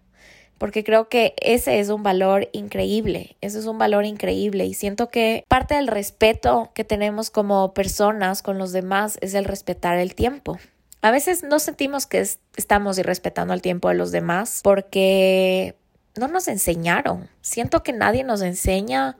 porque 0.59 0.85
creo 0.85 1.09
que 1.09 1.35
ese 1.41 1.81
es 1.81 1.89
un 1.89 2.03
valor 2.03 2.49
increíble, 2.53 3.37
ese 3.41 3.59
es 3.59 3.67
un 3.67 3.79
valor 3.79 4.05
increíble 4.05 4.67
y 4.67 4.75
siento 4.75 5.09
que 5.09 5.45
parte 5.49 5.75
del 5.75 5.87
respeto 5.87 6.71
que 6.75 6.85
tenemos 6.85 7.31
como 7.31 7.75
personas 7.75 8.43
con 8.43 8.59
los 8.59 8.73
demás 8.73 9.19
es 9.21 9.35
el 9.35 9.45
respetar 9.45 9.99
el 9.99 10.15
tiempo. 10.15 10.59
A 11.03 11.11
veces 11.11 11.43
no 11.43 11.59
sentimos 11.59 12.07
que 12.07 12.27
estamos 12.57 12.99
irrespetando 12.99 13.55
el 13.55 13.63
tiempo 13.63 13.89
de 13.89 13.95
los 13.95 14.11
demás 14.11 14.61
porque 14.63 15.77
no 16.17 16.29
nos 16.29 16.49
enseñaron. 16.49 17.29
Siento 17.43 17.83
que 17.83 17.93
nadie 17.93 18.25
nos 18.25 18.43
enseña 18.43 19.17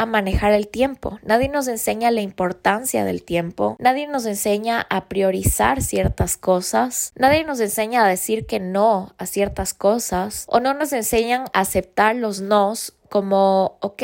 a 0.00 0.06
manejar 0.06 0.52
el 0.52 0.66
tiempo. 0.66 1.18
Nadie 1.22 1.50
nos 1.50 1.68
enseña 1.68 2.10
la 2.10 2.22
importancia 2.22 3.04
del 3.04 3.22
tiempo. 3.22 3.76
Nadie 3.78 4.06
nos 4.06 4.24
enseña 4.24 4.86
a 4.88 5.08
priorizar 5.08 5.82
ciertas 5.82 6.38
cosas. 6.38 7.12
Nadie 7.16 7.44
nos 7.44 7.60
enseña 7.60 8.02
a 8.02 8.08
decir 8.08 8.46
que 8.46 8.60
no 8.60 9.14
a 9.18 9.26
ciertas 9.26 9.74
cosas. 9.74 10.46
O 10.48 10.58
no 10.58 10.72
nos 10.72 10.94
enseñan 10.94 11.42
a 11.52 11.60
aceptar 11.60 12.16
los 12.16 12.40
nos 12.40 12.94
como, 13.10 13.76
ok, 13.82 14.02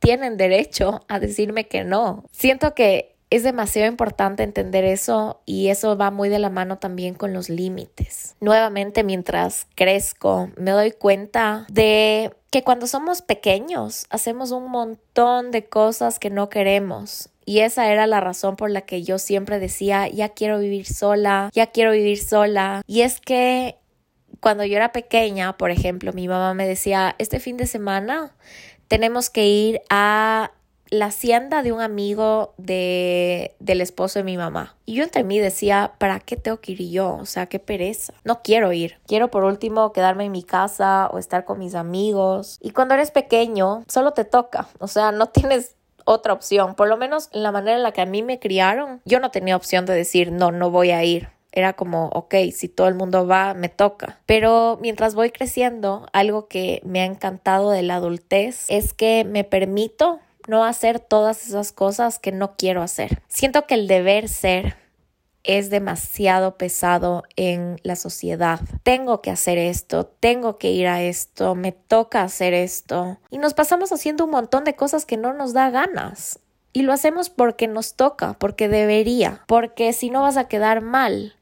tienen 0.00 0.36
derecho 0.36 1.00
a 1.08 1.18
decirme 1.18 1.66
que 1.66 1.82
no. 1.82 2.24
Siento 2.30 2.74
que 2.74 3.16
es 3.30 3.42
demasiado 3.42 3.88
importante 3.88 4.42
entender 4.42 4.84
eso 4.84 5.40
y 5.44 5.68
eso 5.68 5.96
va 5.96 6.10
muy 6.10 6.28
de 6.28 6.38
la 6.38 6.50
mano 6.50 6.78
también 6.78 7.14
con 7.14 7.32
los 7.32 7.48
límites. 7.48 8.36
Nuevamente, 8.40 9.04
mientras 9.04 9.66
crezco, 9.74 10.50
me 10.56 10.70
doy 10.70 10.92
cuenta 10.92 11.66
de 11.70 12.34
que 12.50 12.64
cuando 12.64 12.86
somos 12.86 13.22
pequeños 13.22 14.06
hacemos 14.10 14.50
un 14.52 14.70
montón 14.70 15.50
de 15.50 15.66
cosas 15.66 16.18
que 16.18 16.30
no 16.30 16.48
queremos. 16.48 17.30
Y 17.44 17.60
esa 17.60 17.90
era 17.90 18.06
la 18.06 18.20
razón 18.20 18.56
por 18.56 18.70
la 18.70 18.82
que 18.82 19.02
yo 19.02 19.18
siempre 19.18 19.58
decía, 19.58 20.08
ya 20.08 20.30
quiero 20.30 20.58
vivir 20.58 20.86
sola, 20.86 21.50
ya 21.54 21.68
quiero 21.68 21.92
vivir 21.92 22.22
sola. 22.22 22.82
Y 22.86 23.02
es 23.02 23.20
que 23.20 23.78
cuando 24.40 24.64
yo 24.64 24.76
era 24.76 24.92
pequeña, 24.92 25.56
por 25.56 25.70
ejemplo, 25.70 26.12
mi 26.12 26.28
mamá 26.28 26.52
me 26.54 26.68
decía, 26.68 27.14
este 27.18 27.40
fin 27.40 27.56
de 27.56 27.66
semana 27.66 28.34
tenemos 28.86 29.30
que 29.30 29.46
ir 29.48 29.80
a 29.90 30.52
la 30.90 31.06
hacienda 31.06 31.62
de 31.62 31.72
un 31.72 31.80
amigo 31.80 32.54
de, 32.56 33.54
del 33.58 33.80
esposo 33.80 34.18
de 34.18 34.24
mi 34.24 34.36
mamá. 34.36 34.76
Y 34.86 34.94
yo 34.94 35.04
entre 35.04 35.24
mí 35.24 35.38
decía, 35.38 35.92
¿para 35.98 36.20
qué 36.20 36.36
tengo 36.36 36.60
que 36.60 36.72
ir 36.72 36.90
yo? 36.90 37.16
O 37.16 37.26
sea, 37.26 37.46
qué 37.46 37.58
pereza. 37.58 38.12
No 38.24 38.42
quiero 38.42 38.72
ir. 38.72 38.98
Quiero 39.06 39.30
por 39.30 39.44
último 39.44 39.92
quedarme 39.92 40.24
en 40.24 40.32
mi 40.32 40.42
casa 40.42 41.08
o 41.12 41.18
estar 41.18 41.44
con 41.44 41.58
mis 41.58 41.74
amigos. 41.74 42.58
Y 42.62 42.70
cuando 42.70 42.94
eres 42.94 43.10
pequeño, 43.10 43.84
solo 43.88 44.12
te 44.12 44.24
toca. 44.24 44.68
O 44.78 44.88
sea, 44.88 45.12
no 45.12 45.26
tienes 45.30 45.76
otra 46.04 46.32
opción. 46.32 46.74
Por 46.74 46.88
lo 46.88 46.96
menos 46.96 47.28
la 47.32 47.52
manera 47.52 47.76
en 47.76 47.82
la 47.82 47.92
que 47.92 48.00
a 48.00 48.06
mí 48.06 48.22
me 48.22 48.38
criaron, 48.38 49.02
yo 49.04 49.20
no 49.20 49.30
tenía 49.30 49.56
opción 49.56 49.84
de 49.84 49.94
decir, 49.94 50.32
no, 50.32 50.50
no 50.50 50.70
voy 50.70 50.90
a 50.90 51.04
ir. 51.04 51.28
Era 51.52 51.72
como, 51.72 52.08
ok, 52.08 52.34
si 52.52 52.68
todo 52.68 52.88
el 52.88 52.94
mundo 52.94 53.26
va, 53.26 53.54
me 53.54 53.68
toca. 53.68 54.20
Pero 54.26 54.78
mientras 54.80 55.14
voy 55.14 55.30
creciendo, 55.30 56.06
algo 56.12 56.46
que 56.46 56.80
me 56.84 57.00
ha 57.00 57.04
encantado 57.04 57.70
de 57.70 57.82
la 57.82 57.96
adultez 57.96 58.66
es 58.68 58.92
que 58.92 59.24
me 59.24 59.44
permito 59.44 60.20
no 60.48 60.64
hacer 60.64 60.98
todas 60.98 61.46
esas 61.46 61.72
cosas 61.72 62.18
que 62.18 62.32
no 62.32 62.56
quiero 62.56 62.82
hacer. 62.82 63.22
Siento 63.28 63.66
que 63.66 63.74
el 63.74 63.86
deber 63.86 64.28
ser 64.28 64.76
es 65.44 65.70
demasiado 65.70 66.58
pesado 66.58 67.22
en 67.36 67.80
la 67.82 67.96
sociedad. 67.96 68.60
Tengo 68.82 69.22
que 69.22 69.30
hacer 69.30 69.56
esto, 69.56 70.06
tengo 70.06 70.58
que 70.58 70.72
ir 70.72 70.88
a 70.88 71.02
esto, 71.02 71.54
me 71.54 71.72
toca 71.72 72.22
hacer 72.22 72.52
esto. 72.54 73.18
Y 73.30 73.38
nos 73.38 73.54
pasamos 73.54 73.92
haciendo 73.92 74.24
un 74.24 74.30
montón 74.30 74.64
de 74.64 74.74
cosas 74.74 75.06
que 75.06 75.16
no 75.16 75.32
nos 75.32 75.52
da 75.54 75.70
ganas. 75.70 76.40
Y 76.72 76.82
lo 76.82 76.92
hacemos 76.92 77.30
porque 77.30 77.66
nos 77.66 77.94
toca, 77.94 78.34
porque 78.34 78.68
debería, 78.68 79.42
porque 79.46 79.92
si 79.92 80.10
no 80.10 80.22
vas 80.22 80.36
a 80.36 80.48
quedar 80.48 80.82
mal 80.82 81.37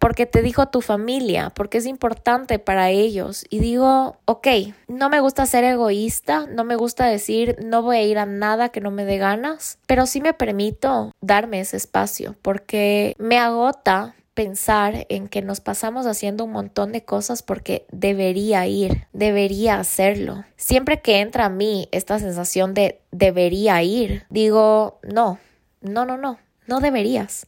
porque 0.00 0.26
te 0.26 0.42
dijo 0.42 0.66
tu 0.66 0.80
familia, 0.80 1.50
porque 1.54 1.78
es 1.78 1.86
importante 1.86 2.58
para 2.58 2.90
ellos. 2.90 3.44
Y 3.50 3.60
digo, 3.60 4.16
ok, 4.24 4.48
no 4.88 5.10
me 5.10 5.20
gusta 5.20 5.46
ser 5.46 5.62
egoísta, 5.62 6.46
no 6.46 6.64
me 6.64 6.74
gusta 6.74 7.06
decir 7.06 7.56
no 7.62 7.82
voy 7.82 7.98
a 7.98 8.02
ir 8.02 8.18
a 8.18 8.26
nada 8.26 8.70
que 8.70 8.80
no 8.80 8.90
me 8.90 9.04
dé 9.04 9.18
ganas, 9.18 9.78
pero 9.86 10.06
sí 10.06 10.20
me 10.20 10.32
permito 10.32 11.12
darme 11.20 11.60
ese 11.60 11.76
espacio 11.76 12.34
porque 12.42 13.14
me 13.18 13.38
agota 13.38 14.14
pensar 14.32 15.06
en 15.10 15.28
que 15.28 15.42
nos 15.42 15.60
pasamos 15.60 16.06
haciendo 16.06 16.44
un 16.44 16.52
montón 16.52 16.92
de 16.92 17.04
cosas 17.04 17.42
porque 17.42 17.84
debería 17.92 18.66
ir, 18.66 19.06
debería 19.12 19.78
hacerlo. 19.78 20.44
Siempre 20.56 21.02
que 21.02 21.20
entra 21.20 21.44
a 21.44 21.50
mí 21.50 21.88
esta 21.92 22.18
sensación 22.18 22.72
de 22.72 23.00
debería 23.10 23.82
ir, 23.82 24.24
digo, 24.30 24.98
no, 25.02 25.38
no, 25.82 26.06
no, 26.06 26.16
no, 26.16 26.38
no 26.66 26.80
deberías. 26.80 27.46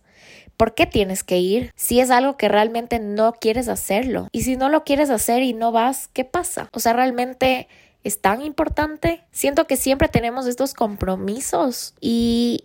¿Por 0.57 0.75
qué 0.75 0.87
tienes 0.87 1.23
que 1.23 1.39
ir? 1.39 1.73
Si 1.77 2.01
es 2.01 2.11
algo 2.11 2.37
que 2.37 2.49
realmente 2.49 2.99
no 2.99 3.33
quieres 3.33 3.69
hacerlo. 3.69 4.29
Y 4.33 4.43
si 4.43 4.57
no 4.57 4.69
lo 4.69 4.85
quieres 4.85 5.11
hacer 5.11 5.43
y 5.43 5.55
no 5.55 5.73
vas, 5.73 6.09
¿qué 6.13 6.25
pasa? 6.25 6.69
O 6.73 6.81
sea, 6.81 6.93
realmente 6.93 7.69
es 8.05 8.21
tan 8.21 8.43
importante. 8.43 9.25
Siento 9.33 9.67
que 9.67 9.77
siempre 9.77 10.09
tenemos 10.09 10.47
estos 10.47 10.75
compromisos 10.75 11.95
y 12.01 12.65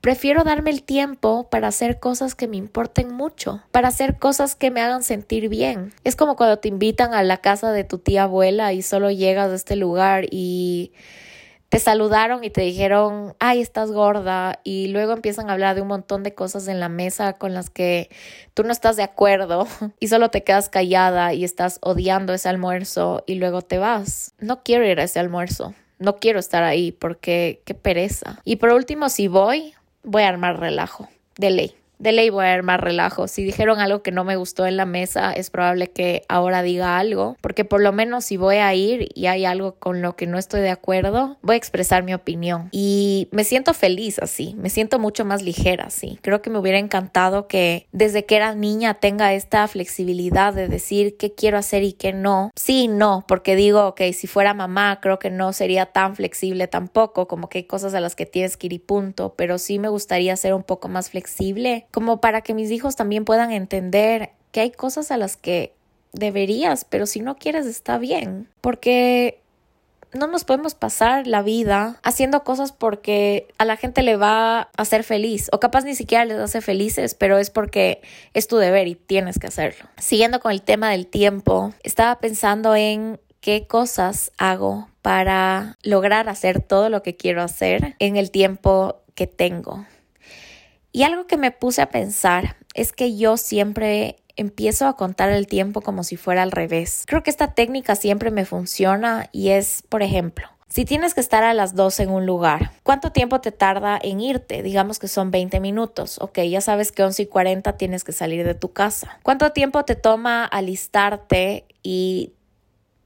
prefiero 0.00 0.44
darme 0.44 0.70
el 0.70 0.82
tiempo 0.82 1.48
para 1.50 1.68
hacer 1.68 2.00
cosas 2.00 2.34
que 2.34 2.48
me 2.48 2.56
importen 2.56 3.12
mucho, 3.12 3.62
para 3.70 3.88
hacer 3.88 4.18
cosas 4.18 4.54
que 4.54 4.70
me 4.70 4.80
hagan 4.80 5.02
sentir 5.02 5.48
bien. 5.48 5.92
Es 6.04 6.16
como 6.16 6.36
cuando 6.36 6.58
te 6.58 6.68
invitan 6.68 7.14
a 7.14 7.22
la 7.22 7.38
casa 7.38 7.72
de 7.72 7.84
tu 7.84 7.98
tía 7.98 8.24
abuela 8.24 8.72
y 8.72 8.82
solo 8.82 9.10
llegas 9.10 9.50
a 9.50 9.54
este 9.54 9.76
lugar 9.76 10.26
y 10.30 10.92
te 11.70 11.78
saludaron 11.78 12.42
y 12.42 12.50
te 12.50 12.62
dijeron, 12.62 13.36
ay, 13.38 13.60
estás 13.60 13.92
gorda, 13.92 14.58
y 14.64 14.88
luego 14.88 15.12
empiezan 15.12 15.48
a 15.48 15.52
hablar 15.52 15.76
de 15.76 15.82
un 15.82 15.88
montón 15.88 16.24
de 16.24 16.34
cosas 16.34 16.66
en 16.66 16.80
la 16.80 16.88
mesa 16.88 17.34
con 17.34 17.54
las 17.54 17.70
que 17.70 18.10
tú 18.54 18.64
no 18.64 18.72
estás 18.72 18.96
de 18.96 19.04
acuerdo 19.04 19.68
y 20.00 20.08
solo 20.08 20.30
te 20.30 20.42
quedas 20.42 20.68
callada 20.68 21.32
y 21.32 21.44
estás 21.44 21.78
odiando 21.80 22.34
ese 22.34 22.48
almuerzo 22.48 23.22
y 23.24 23.36
luego 23.36 23.62
te 23.62 23.78
vas. 23.78 24.34
No 24.40 24.64
quiero 24.64 24.84
ir 24.84 24.98
a 24.98 25.04
ese 25.04 25.20
almuerzo, 25.20 25.72
no 26.00 26.16
quiero 26.16 26.40
estar 26.40 26.64
ahí 26.64 26.90
porque 26.90 27.62
qué 27.64 27.74
pereza. 27.74 28.40
Y 28.44 28.56
por 28.56 28.70
último, 28.72 29.08
si 29.08 29.28
voy, 29.28 29.72
voy 30.02 30.24
a 30.24 30.28
armar 30.28 30.58
relajo, 30.58 31.08
de 31.36 31.50
ley. 31.50 31.79
De 32.00 32.12
ley 32.12 32.30
voy 32.30 32.46
a 32.46 32.56
ver 32.56 32.62
más 32.62 32.80
relajo. 32.80 33.28
Si 33.28 33.44
dijeron 33.44 33.78
algo 33.78 34.02
que 34.02 34.10
no 34.10 34.24
me 34.24 34.36
gustó 34.36 34.66
en 34.66 34.76
la 34.76 34.86
mesa, 34.86 35.32
es 35.32 35.50
probable 35.50 35.90
que 35.90 36.24
ahora 36.28 36.62
diga 36.62 36.98
algo, 36.98 37.36
porque 37.40 37.64
por 37.64 37.80
lo 37.80 37.92
menos 37.92 38.24
si 38.24 38.36
voy 38.36 38.56
a 38.56 38.74
ir 38.74 39.08
y 39.14 39.26
hay 39.26 39.44
algo 39.44 39.76
con 39.76 40.02
lo 40.02 40.16
que 40.16 40.26
no 40.26 40.38
estoy 40.38 40.62
de 40.62 40.70
acuerdo, 40.70 41.36
voy 41.42 41.54
a 41.54 41.58
expresar 41.58 42.02
mi 42.02 42.14
opinión. 42.14 42.68
Y 42.72 43.28
me 43.30 43.44
siento 43.44 43.74
feliz 43.74 44.18
así, 44.18 44.54
me 44.58 44.70
siento 44.70 44.98
mucho 44.98 45.24
más 45.24 45.42
ligera 45.42 45.84
así. 45.84 46.18
Creo 46.22 46.40
que 46.42 46.50
me 46.50 46.58
hubiera 46.58 46.78
encantado 46.78 47.46
que 47.46 47.86
desde 47.92 48.24
que 48.24 48.36
era 48.36 48.54
niña 48.54 48.94
tenga 48.94 49.34
esta 49.34 49.68
flexibilidad 49.68 50.54
de 50.54 50.68
decir 50.68 51.16
qué 51.18 51.34
quiero 51.34 51.58
hacer 51.58 51.82
y 51.82 51.92
qué 51.92 52.12
no. 52.12 52.50
Sí, 52.56 52.88
no, 52.88 53.24
porque 53.28 53.56
digo, 53.56 53.86
ok, 53.88 54.00
si 54.14 54.26
fuera 54.26 54.54
mamá, 54.54 55.00
creo 55.02 55.18
que 55.18 55.30
no 55.30 55.52
sería 55.52 55.86
tan 55.86 56.16
flexible 56.16 56.66
tampoco, 56.66 57.28
como 57.28 57.48
que 57.48 57.58
hay 57.58 57.64
cosas 57.64 57.92
a 57.92 58.00
las 58.00 58.16
que 58.16 58.24
tienes 58.24 58.56
que 58.56 58.68
ir 58.68 58.72
y 58.72 58.78
punto, 58.78 59.34
pero 59.36 59.58
sí 59.58 59.78
me 59.78 59.88
gustaría 59.88 60.34
ser 60.36 60.54
un 60.54 60.62
poco 60.62 60.88
más 60.88 61.10
flexible, 61.10 61.86
como 61.90 62.20
para 62.20 62.42
que 62.42 62.54
mis 62.54 62.70
hijos 62.70 62.96
también 62.96 63.24
puedan 63.24 63.52
entender 63.52 64.30
que 64.52 64.60
hay 64.60 64.70
cosas 64.70 65.10
a 65.10 65.16
las 65.16 65.36
que 65.36 65.72
deberías, 66.12 66.84
pero 66.84 67.06
si 67.06 67.20
no 67.20 67.36
quieres 67.36 67.66
está 67.66 67.98
bien, 67.98 68.48
porque 68.60 69.40
no 70.12 70.26
nos 70.26 70.44
podemos 70.44 70.74
pasar 70.74 71.26
la 71.26 71.42
vida 71.42 72.00
haciendo 72.02 72.42
cosas 72.42 72.72
porque 72.72 73.46
a 73.58 73.64
la 73.64 73.76
gente 73.76 74.02
le 74.02 74.16
va 74.16 74.58
a 74.60 74.68
hacer 74.76 75.04
feliz 75.04 75.48
o 75.52 75.60
capaz 75.60 75.84
ni 75.84 75.94
siquiera 75.94 76.24
les 76.24 76.38
hace 76.38 76.60
felices, 76.60 77.14
pero 77.14 77.38
es 77.38 77.50
porque 77.50 78.02
es 78.34 78.48
tu 78.48 78.56
deber 78.56 78.88
y 78.88 78.94
tienes 78.94 79.38
que 79.38 79.46
hacerlo. 79.46 79.88
Siguiendo 79.98 80.40
con 80.40 80.52
el 80.52 80.62
tema 80.62 80.90
del 80.90 81.06
tiempo, 81.06 81.72
estaba 81.82 82.18
pensando 82.18 82.74
en 82.74 83.20
qué 83.40 83.66
cosas 83.66 84.32
hago 84.38 84.88
para 85.02 85.78
lograr 85.82 86.28
hacer 86.28 86.60
todo 86.60 86.90
lo 86.90 87.02
que 87.02 87.16
quiero 87.16 87.42
hacer 87.42 87.94
en 87.98 88.16
el 88.16 88.30
tiempo 88.30 89.00
que 89.14 89.26
tengo. 89.26 89.86
Y 90.92 91.02
algo 91.04 91.26
que 91.26 91.36
me 91.36 91.50
puse 91.50 91.82
a 91.82 91.90
pensar 91.90 92.56
es 92.74 92.92
que 92.92 93.16
yo 93.16 93.36
siempre 93.36 94.16
empiezo 94.36 94.86
a 94.86 94.96
contar 94.96 95.30
el 95.30 95.46
tiempo 95.46 95.82
como 95.82 96.02
si 96.02 96.16
fuera 96.16 96.42
al 96.42 96.52
revés. 96.52 97.04
Creo 97.06 97.22
que 97.22 97.30
esta 97.30 97.54
técnica 97.54 97.94
siempre 97.94 98.30
me 98.30 98.44
funciona 98.44 99.28
y 99.32 99.50
es, 99.50 99.82
por 99.88 100.02
ejemplo, 100.02 100.48
si 100.70 100.84
tienes 100.84 101.14
que 101.14 101.20
estar 101.20 101.42
a 101.42 101.52
las 101.52 101.74
12 101.74 102.04
en 102.04 102.10
un 102.10 102.26
lugar, 102.26 102.70
¿cuánto 102.84 103.10
tiempo 103.10 103.40
te 103.40 103.50
tarda 103.50 103.98
en 104.00 104.20
irte? 104.20 104.62
Digamos 104.62 105.00
que 105.00 105.08
son 105.08 105.32
20 105.32 105.58
minutos. 105.58 106.18
Ok, 106.20 106.38
ya 106.48 106.60
sabes 106.60 106.92
que 106.92 107.02
11 107.02 107.22
y 107.22 107.26
40 107.26 107.76
tienes 107.76 108.04
que 108.04 108.12
salir 108.12 108.46
de 108.46 108.54
tu 108.54 108.72
casa. 108.72 109.18
¿Cuánto 109.24 109.50
tiempo 109.50 109.84
te 109.84 109.96
toma 109.96 110.44
alistarte 110.44 111.64
y 111.82 112.34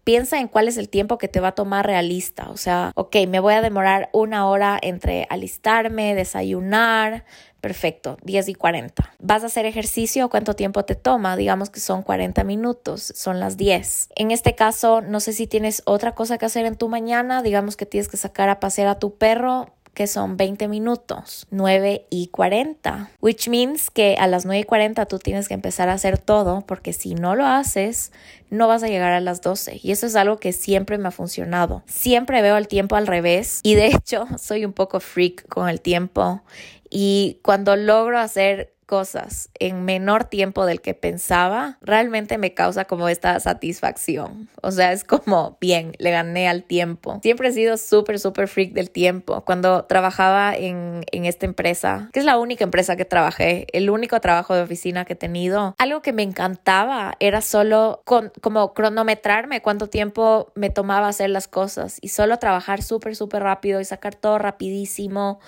piensa 0.04 0.38
en 0.38 0.48
cuál 0.48 0.68
es 0.68 0.76
el 0.76 0.88
tiempo 0.88 1.18
que 1.18 1.28
te 1.28 1.40
va 1.40 1.48
a 1.48 1.54
tomar 1.54 1.86
realista. 1.86 2.50
O 2.50 2.56
sea, 2.56 2.92
ok, 2.94 3.16
me 3.28 3.40
voy 3.40 3.54
a 3.54 3.62
demorar 3.62 4.10
una 4.12 4.46
hora 4.46 4.78
entre 4.80 5.26
alistarme, 5.30 6.14
desayunar. 6.14 7.24
Perfecto, 7.60 8.18
10 8.22 8.50
y 8.50 8.54
40. 8.54 9.14
¿Vas 9.20 9.42
a 9.42 9.46
hacer 9.46 9.64
ejercicio? 9.64 10.28
¿Cuánto 10.28 10.54
tiempo 10.54 10.84
te 10.84 10.94
toma? 10.94 11.34
Digamos 11.34 11.70
que 11.70 11.80
son 11.80 12.02
40 12.02 12.44
minutos, 12.44 13.12
son 13.16 13.40
las 13.40 13.56
10. 13.56 14.10
En 14.16 14.30
este 14.30 14.54
caso, 14.54 15.00
no 15.00 15.18
sé 15.18 15.32
si 15.32 15.46
tienes 15.46 15.80
otra 15.86 16.14
cosa 16.14 16.36
que 16.36 16.44
hacer 16.44 16.66
en 16.66 16.76
tu 16.76 16.90
mañana, 16.90 17.42
digamos 17.42 17.78
que 17.78 17.86
tienes 17.86 18.08
que 18.08 18.18
sacar 18.18 18.50
a 18.50 18.60
pasear 18.60 18.88
a 18.88 18.98
tu 18.98 19.16
perro, 19.16 19.72
que 19.94 20.06
son 20.06 20.36
20 20.36 20.68
minutos, 20.68 21.46
9 21.50 22.06
y 22.10 22.26
40, 22.28 23.10
which 23.20 23.48
means 23.48 23.90
que 23.90 24.16
a 24.18 24.26
las 24.26 24.44
9 24.44 24.60
y 24.60 24.64
40 24.64 25.06
tú 25.06 25.18
tienes 25.18 25.48
que 25.48 25.54
empezar 25.54 25.88
a 25.88 25.94
hacer 25.94 26.18
todo 26.18 26.62
porque 26.66 26.92
si 26.92 27.14
no 27.14 27.34
lo 27.36 27.46
haces, 27.46 28.12
no 28.50 28.68
vas 28.68 28.82
a 28.82 28.88
llegar 28.88 29.12
a 29.12 29.20
las 29.20 29.40
12 29.40 29.80
y 29.82 29.92
eso 29.92 30.06
es 30.06 30.16
algo 30.16 30.38
que 30.38 30.52
siempre 30.52 30.98
me 30.98 31.08
ha 31.08 31.12
funcionado. 31.12 31.82
Siempre 31.86 32.42
veo 32.42 32.56
el 32.56 32.68
tiempo 32.68 32.96
al 32.96 33.06
revés 33.06 33.60
y 33.62 33.74
de 33.74 33.86
hecho 33.94 34.26
soy 34.38 34.64
un 34.64 34.72
poco 34.72 35.00
freak 35.00 35.48
con 35.48 35.68
el 35.68 35.80
tiempo 35.80 36.42
y 36.90 37.40
cuando 37.42 37.76
logro 37.76 38.18
hacer 38.18 38.73
cosas 38.84 39.50
en 39.58 39.84
menor 39.84 40.24
tiempo 40.24 40.66
del 40.66 40.80
que 40.80 40.94
pensaba, 40.94 41.78
realmente 41.80 42.38
me 42.38 42.54
causa 42.54 42.84
como 42.84 43.08
esta 43.08 43.38
satisfacción. 43.40 44.48
O 44.62 44.70
sea, 44.70 44.92
es 44.92 45.04
como, 45.04 45.56
bien, 45.60 45.92
le 45.98 46.10
gané 46.10 46.48
al 46.48 46.64
tiempo. 46.64 47.18
Siempre 47.22 47.48
he 47.48 47.52
sido 47.52 47.76
súper, 47.76 48.18
súper 48.18 48.48
freak 48.48 48.72
del 48.72 48.90
tiempo. 48.90 49.42
Cuando 49.44 49.84
trabajaba 49.84 50.54
en, 50.54 51.04
en 51.12 51.24
esta 51.24 51.46
empresa, 51.46 52.10
que 52.12 52.20
es 52.20 52.26
la 52.26 52.38
única 52.38 52.64
empresa 52.64 52.96
que 52.96 53.04
trabajé, 53.04 53.66
el 53.72 53.90
único 53.90 54.20
trabajo 54.20 54.54
de 54.54 54.62
oficina 54.62 55.04
que 55.04 55.14
he 55.14 55.16
tenido, 55.16 55.74
algo 55.78 56.02
que 56.02 56.12
me 56.12 56.22
encantaba 56.22 57.14
era 57.20 57.40
solo 57.40 58.02
con, 58.04 58.32
como 58.40 58.74
cronometrarme 58.74 59.62
cuánto 59.62 59.88
tiempo 59.88 60.52
me 60.54 60.70
tomaba 60.70 61.08
hacer 61.08 61.30
las 61.30 61.48
cosas 61.48 61.98
y 62.00 62.08
solo 62.08 62.38
trabajar 62.38 62.82
súper, 62.82 63.16
súper 63.16 63.42
rápido 63.42 63.80
y 63.80 63.84
sacar 63.84 64.14
todo 64.14 64.38
rapidísimo 64.38 65.40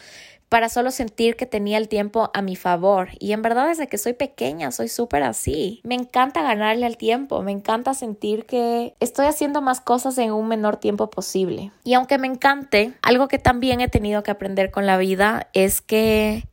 para 0.48 0.68
solo 0.68 0.90
sentir 0.90 1.36
que 1.36 1.46
tenía 1.46 1.78
el 1.78 1.88
tiempo 1.88 2.30
a 2.34 2.42
mi 2.42 2.56
favor. 2.56 3.08
Y 3.18 3.32
en 3.32 3.42
verdad 3.42 3.68
desde 3.68 3.88
que 3.88 3.98
soy 3.98 4.12
pequeña 4.12 4.70
soy 4.70 4.88
súper 4.88 5.22
así. 5.22 5.80
Me 5.84 5.94
encanta 5.94 6.42
ganarle 6.42 6.86
al 6.86 6.96
tiempo, 6.96 7.42
me 7.42 7.52
encanta 7.52 7.94
sentir 7.94 8.46
que 8.46 8.94
estoy 9.00 9.26
haciendo 9.26 9.62
más 9.62 9.80
cosas 9.80 10.16
en 10.18 10.32
un 10.32 10.48
menor 10.48 10.76
tiempo 10.76 11.10
posible. 11.10 11.72
Y 11.84 11.94
aunque 11.94 12.18
me 12.18 12.26
encante, 12.26 12.94
algo 13.02 13.28
que 13.28 13.38
también 13.38 13.80
he 13.80 13.88
tenido 13.88 14.22
que 14.22 14.30
aprender 14.30 14.70
con 14.70 14.86
la 14.86 14.98
vida 14.98 15.48
es 15.52 15.80
que 15.80 16.44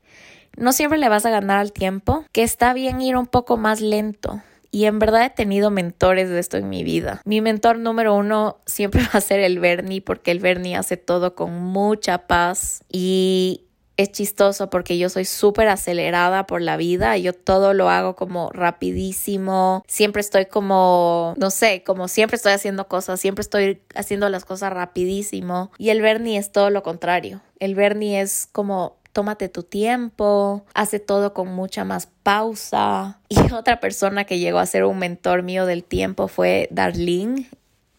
no 0.58 0.72
siempre 0.72 1.00
le 1.00 1.10
vas 1.10 1.26
a 1.26 1.32
ganar 1.32 1.58
al 1.58 1.72
tiempo, 1.72 2.26
que 2.32 2.44
está 2.44 2.74
bien 2.74 3.02
ir 3.02 3.18
un 3.18 3.28
poco 3.28 3.58
más 3.58 3.82
lento. 3.82 4.42
Y 4.72 4.86
en 4.86 4.98
verdad 4.98 5.26
he 5.26 5.30
tenido 5.30 5.70
mentores 5.70 6.30
de 6.30 6.40
esto 6.40 6.58
en 6.58 6.68
mi 6.68 6.84
vida. 6.84 7.22
Mi 7.26 7.42
mentor 7.42 7.78
número 7.78 8.16
uno 8.16 8.58
siempre 8.66 9.02
va 9.14 9.20
a 9.20 9.22
ser 9.22 9.40
el 9.40 9.60
Bernie, 9.60 10.02
porque 10.02 10.32
el 10.32 10.40
Bernie 10.40 10.76
hace 10.76 10.98
todo 10.98 11.36
con 11.36 11.54
mucha 11.62 12.28
paz 12.28 12.84
y 12.92 13.66
es 13.98 14.12
chistoso 14.12 14.70
porque 14.70 14.98
yo 14.98 15.10
soy 15.10 15.26
súper 15.26 15.68
acelerada 15.68 16.48
por 16.48 16.62
la 16.62 16.78
vida, 16.78 17.18
yo 17.18 17.34
todo 17.34 17.74
lo 17.74 17.90
hago 17.90 18.16
como 18.16 18.50
rapidísimo, 18.52 19.84
siempre 19.88 20.22
estoy 20.22 20.46
como, 20.48 21.34
no 21.38 21.50
sé, 21.50 21.84
como 21.84 22.08
siempre 22.08 22.38
estoy 22.38 22.54
haciendo 22.54 22.88
cosas, 22.88 23.20
siempre 23.20 23.42
estoy 23.42 23.82
haciendo 23.96 24.30
las 24.30 24.46
cosas 24.46 24.74
rapidísimo. 24.74 25.72
Y 25.78 25.90
el 25.90 26.02
Bernie 26.02 26.38
es 26.38 26.52
todo 26.52 26.70
lo 26.70 26.84
contrario, 26.84 27.42
el 27.60 27.76
Bernie 27.76 28.22
es 28.22 28.48
como 28.52 28.98
tómate 29.14 29.48
tu 29.48 29.62
tiempo, 29.62 30.66
hace 30.74 31.00
todo 31.00 31.34
con 31.34 31.54
mucha 31.54 31.86
más 31.86 32.08
pausa. 32.24 33.20
Y 33.30 33.52
otra 33.52 33.80
persona 33.80 34.26
que 34.26 34.38
llegó 34.38 34.60
a 34.60 34.66
ser 34.66 34.86
un 34.86 35.00
mentor 35.00 35.42
mío 35.44 35.66
del 35.66 35.84
tiempo 35.84 36.28
fue 36.28 36.68
Darlene 36.72 37.50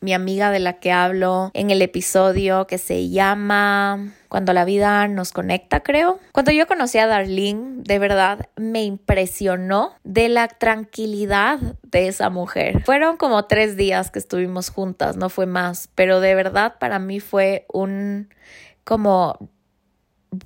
mi 0.04 0.12
amiga 0.12 0.50
de 0.50 0.60
la 0.60 0.74
que 0.74 0.92
hablo 0.92 1.50
en 1.54 1.70
el 1.70 1.80
episodio 1.80 2.66
que 2.66 2.76
se 2.76 3.08
llama 3.08 4.12
Cuando 4.28 4.52
la 4.52 4.66
vida 4.66 5.08
nos 5.08 5.32
conecta, 5.32 5.80
creo. 5.80 6.20
Cuando 6.32 6.52
yo 6.52 6.66
conocí 6.66 6.98
a 6.98 7.06
Darlene, 7.06 7.82
de 7.82 7.98
verdad 7.98 8.50
me 8.56 8.84
impresionó 8.84 9.94
de 10.04 10.28
la 10.28 10.48
tranquilidad 10.48 11.58
de 11.82 12.08
esa 12.08 12.28
mujer. 12.28 12.84
Fueron 12.84 13.16
como 13.16 13.46
tres 13.46 13.76
días 13.76 14.10
que 14.10 14.18
estuvimos 14.18 14.68
juntas, 14.68 15.16
no 15.16 15.30
fue 15.30 15.46
más, 15.46 15.88
pero 15.94 16.20
de 16.20 16.34
verdad 16.34 16.74
para 16.78 16.98
mí 16.98 17.18
fue 17.18 17.64
un 17.72 18.28
como 18.84 19.38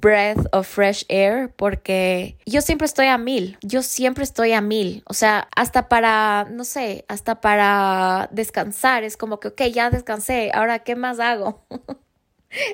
breath 0.00 0.46
of 0.52 0.66
fresh 0.66 1.04
air 1.08 1.52
porque 1.56 2.36
yo 2.46 2.60
siempre 2.60 2.86
estoy 2.86 3.06
a 3.06 3.18
mil, 3.18 3.56
yo 3.62 3.82
siempre 3.82 4.24
estoy 4.24 4.52
a 4.52 4.60
mil, 4.60 5.02
o 5.06 5.14
sea, 5.14 5.48
hasta 5.54 5.88
para, 5.88 6.46
no 6.50 6.64
sé, 6.64 7.04
hasta 7.08 7.40
para 7.40 8.28
descansar, 8.32 9.04
es 9.04 9.16
como 9.16 9.40
que, 9.40 9.48
ok, 9.48 9.62
ya 9.72 9.90
descansé, 9.90 10.50
ahora, 10.52 10.80
¿qué 10.80 10.96
más 10.96 11.20
hago? 11.20 11.64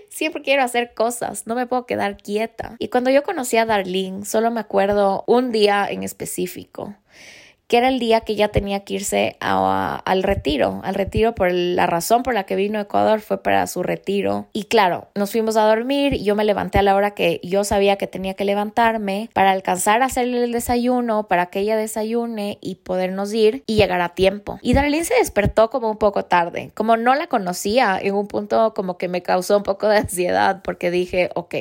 Siempre 0.08 0.42
quiero 0.42 0.62
hacer 0.62 0.94
cosas, 0.94 1.48
no 1.48 1.56
me 1.56 1.66
puedo 1.66 1.84
quedar 1.84 2.16
quieta. 2.16 2.76
Y 2.78 2.90
cuando 2.90 3.10
yo 3.10 3.24
conocí 3.24 3.56
a 3.56 3.66
Darlene, 3.66 4.24
solo 4.24 4.52
me 4.52 4.60
acuerdo 4.60 5.24
un 5.26 5.50
día 5.50 5.88
en 5.90 6.04
específico 6.04 6.94
que 7.66 7.78
era 7.78 7.88
el 7.88 7.98
día 7.98 8.20
que 8.20 8.34
ya 8.34 8.48
tenía 8.48 8.80
que 8.80 8.94
irse 8.94 9.36
al 9.40 10.22
retiro, 10.22 10.80
al 10.84 10.94
retiro 10.94 11.34
por 11.34 11.50
la 11.52 11.86
razón 11.86 12.22
por 12.22 12.34
la 12.34 12.44
que 12.44 12.56
vino 12.56 12.78
a 12.78 12.82
Ecuador 12.82 13.20
fue 13.20 13.42
para 13.42 13.66
su 13.66 13.82
retiro. 13.82 14.46
Y 14.52 14.64
claro, 14.64 15.08
nos 15.14 15.32
fuimos 15.32 15.56
a 15.56 15.66
dormir, 15.66 16.22
yo 16.22 16.34
me 16.34 16.44
levanté 16.44 16.78
a 16.78 16.82
la 16.82 16.94
hora 16.94 17.12
que 17.12 17.40
yo 17.42 17.64
sabía 17.64 17.96
que 17.96 18.06
tenía 18.06 18.34
que 18.34 18.44
levantarme 18.44 19.30
para 19.32 19.50
alcanzar 19.50 20.02
a 20.02 20.06
hacerle 20.06 20.44
el 20.44 20.52
desayuno, 20.52 21.26
para 21.28 21.46
que 21.46 21.60
ella 21.60 21.76
desayune 21.76 22.58
y 22.60 22.76
podernos 22.76 23.32
ir 23.32 23.64
y 23.66 23.76
llegar 23.76 24.00
a 24.00 24.10
tiempo. 24.10 24.58
Y 24.62 24.74
Darlene 24.74 25.04
se 25.04 25.14
despertó 25.14 25.70
como 25.70 25.90
un 25.90 25.98
poco 25.98 26.24
tarde, 26.24 26.70
como 26.74 26.96
no 26.96 27.14
la 27.14 27.28
conocía, 27.28 27.98
en 28.00 28.14
un 28.14 28.28
punto 28.28 28.74
como 28.74 28.98
que 28.98 29.08
me 29.08 29.22
causó 29.22 29.56
un 29.56 29.62
poco 29.62 29.88
de 29.88 29.98
ansiedad 29.98 30.60
porque 30.62 30.90
dije, 30.90 31.30
ok, 31.34 31.54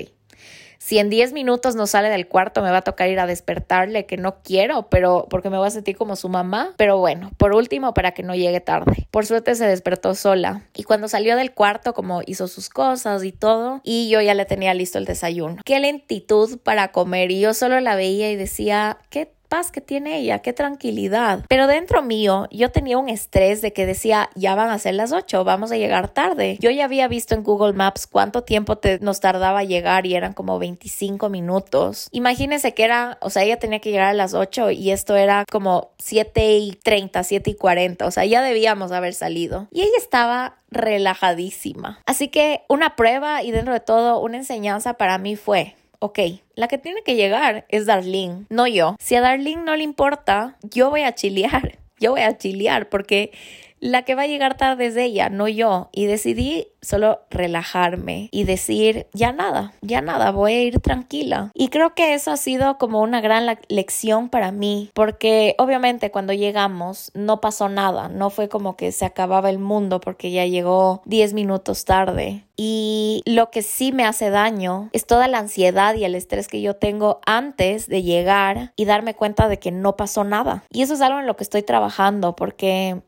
si 0.84 1.00
en 1.00 1.10
10 1.10 1.32
minutos 1.32 1.78
no 1.78 1.88
sale 1.88 2.10
del 2.10 2.28
cuarto, 2.28 2.62
me 2.62 2.70
va 2.70 2.80
a 2.80 2.82
tocar 2.82 3.08
ir 3.08 3.18
a 3.18 3.26
despertarle, 3.26 4.06
que 4.06 4.18
no 4.18 4.42
quiero, 4.44 4.90
pero 4.90 5.28
porque 5.30 5.50
me 5.50 5.58
voy 5.58 5.68
a 5.68 5.72
sentir 5.72 5.96
como 5.96 6.18
su 6.18 6.28
mamá. 6.28 6.74
Pero 6.76 6.98
bueno, 6.98 7.32
por 7.38 7.54
último, 7.54 7.94
para 7.94 8.12
que 8.12 8.22
no 8.22 8.36
llegue 8.36 8.60
tarde. 8.60 9.08
Por 9.10 9.26
suerte 9.26 9.56
se 9.56 9.66
despertó 9.66 10.14
sola. 10.14 10.68
Y 10.76 10.84
cuando 10.84 11.08
salió 11.08 11.38
del 11.38 11.54
cuarto, 11.54 11.94
como 11.94 12.22
hizo 12.26 12.50
sus 12.50 12.68
cosas 12.68 13.24
y 13.24 13.32
todo, 13.32 13.80
y 13.86 14.10
yo 14.10 14.20
ya 14.20 14.34
le 14.34 14.44
tenía 14.44 14.74
listo 14.74 14.98
el 14.98 15.06
desayuno. 15.06 15.62
Qué 15.64 15.80
lentitud 15.80 16.60
para 16.62 16.92
comer. 16.92 17.32
Y 17.32 17.40
yo 17.40 17.54
solo 17.54 17.80
la 17.80 17.96
veía 17.96 18.30
y 18.30 18.36
decía, 18.36 18.98
qué 19.10 19.32
paz 19.54 19.70
que 19.70 19.82
tiene 19.82 20.18
ella, 20.18 20.40
qué 20.40 20.52
tranquilidad. 20.52 21.46
Pero 21.48 21.68
dentro 21.68 22.02
mío 22.02 22.48
yo 22.50 22.72
tenía 22.72 22.98
un 22.98 23.08
estrés 23.08 23.62
de 23.62 23.72
que 23.72 23.86
decía, 23.86 24.32
ya 24.34 24.56
van 24.56 24.72
a 24.72 24.80
ser 24.80 24.96
las 24.96 25.12
8, 25.12 25.44
vamos 25.44 25.72
a 25.72 25.78
llegar 25.78 26.08
tarde. 26.08 26.58
Yo 26.60 26.72
ya 26.72 26.86
había 26.86 27.08
visto 27.08 27.36
en 27.36 27.44
Google 27.44 27.74
Maps 27.74 28.08
cuánto 28.08 28.42
tiempo 28.42 28.80
nos 29.02 29.20
tardaba 29.20 29.64
llegar 29.64 30.08
y 30.08 30.16
eran 30.16 30.34
como 30.34 30.58
25 30.58 31.30
minutos. 31.30 32.08
Imagínense 32.12 32.74
que 32.74 32.84
era, 32.84 33.20
o 33.22 33.30
sea, 33.30 33.44
ella 33.44 33.60
tenía 33.60 33.78
que 33.78 33.92
llegar 33.92 34.08
a 34.08 34.14
las 34.14 34.34
8 34.34 34.72
y 34.72 34.90
esto 34.90 35.16
era 35.16 35.46
como 35.52 35.92
7 36.00 36.58
y 36.58 36.72
30, 36.72 37.24
7 37.24 37.52
y 37.52 37.54
40, 37.54 38.08
o 38.08 38.10
sea, 38.10 38.26
ya 38.26 38.42
debíamos 38.42 38.92
haber 38.92 39.14
salido. 39.14 39.68
Y 39.72 39.82
ella 39.82 39.98
estaba 40.00 40.56
relajadísima. 40.72 42.00
Así 42.08 42.30
que 42.30 42.64
una 42.70 42.96
prueba 42.96 43.44
y 43.44 43.52
dentro 43.52 43.74
de 43.74 43.82
todo 43.82 44.20
una 44.20 44.38
enseñanza 44.38 44.96
para 44.96 45.20
mí 45.20 45.36
fue, 45.36 45.76
ok, 46.04 46.20
la 46.56 46.68
que 46.68 46.78
tiene 46.78 47.02
que 47.02 47.16
llegar 47.16 47.66
es 47.70 47.86
Darlene, 47.86 48.46
no 48.50 48.68
yo. 48.68 48.98
Si 49.00 49.16
a 49.16 49.22
Darlene 49.22 49.64
no 49.64 49.74
le 49.78 49.84
importa, 49.84 50.58
yo 50.62 50.90
voy 50.90 51.04
a 51.04 51.16
chilear, 51.16 51.80
yo 51.98 52.12
voy 52.12 52.22
a 52.22 52.38
chilear 52.38 52.90
porque 52.90 53.32
la 53.84 54.04
que 54.04 54.16
va 54.16 54.22
a 54.22 54.28
llegar 54.28 54.56
tarde 54.56 54.86
es 54.86 54.96
ella, 54.96 55.30
no 55.30 55.50
yo. 55.50 55.90
Y 55.92 56.06
decidí 56.06 56.70
solo 56.82 57.20
relajarme 57.30 58.30
y 58.32 58.46
decir, 58.46 59.08
ya 59.14 59.34
nada, 59.34 59.74
ya 59.82 60.02
nada, 60.02 60.32
voy 60.32 60.54
a 60.54 60.62
ir 60.64 60.80
tranquila. 60.80 61.52
Y 61.54 61.68
creo 61.68 61.94
que 61.94 62.14
eso 62.14 62.32
ha 62.32 62.38
sido 62.38 62.78
como 62.78 63.02
una 63.02 63.20
gran 63.20 63.46
lección 63.68 64.30
para 64.30 64.54
mí, 64.54 64.90
porque 64.94 65.56
obviamente 65.58 66.12
cuando 66.12 66.32
llegamos 66.32 67.12
no 67.14 67.42
pasó 67.42 67.68
nada, 67.68 68.08
no 68.08 68.30
fue 68.30 68.48
como 68.48 68.78
que 68.78 68.94
se 68.94 69.04
acababa 69.04 69.50
el 69.50 69.60
mundo 69.60 70.00
porque 70.00 70.32
ya 70.32 70.46
llegó 70.46 71.02
10 71.06 71.34
minutos 71.34 71.84
tarde. 71.84 72.46
Y 72.56 73.22
lo 73.26 73.50
que 73.52 73.64
sí 73.64 73.92
me 73.92 74.06
hace 74.06 74.30
daño 74.30 74.90
es 74.94 75.06
toda 75.06 75.28
la 75.28 75.40
ansiedad 75.40 75.96
y 75.96 76.06
el 76.06 76.16
estrés 76.16 76.48
que 76.48 76.62
yo 76.62 76.76
tengo 76.76 77.20
antes 77.26 77.88
de 77.88 78.04
llegar 78.04 78.72
y 78.78 78.86
darme 78.86 79.16
cuenta 79.16 79.50
de 79.50 79.60
que 79.60 79.72
no 79.72 79.98
pasó 79.98 80.24
nada. 80.24 80.64
Y 80.72 80.84
eso 80.84 80.94
es 80.94 81.02
algo 81.02 81.20
en 81.20 81.28
lo 81.28 81.36
que 81.36 81.44
estoy 81.44 81.64
trabajando 81.64 82.36
porque 82.36 83.02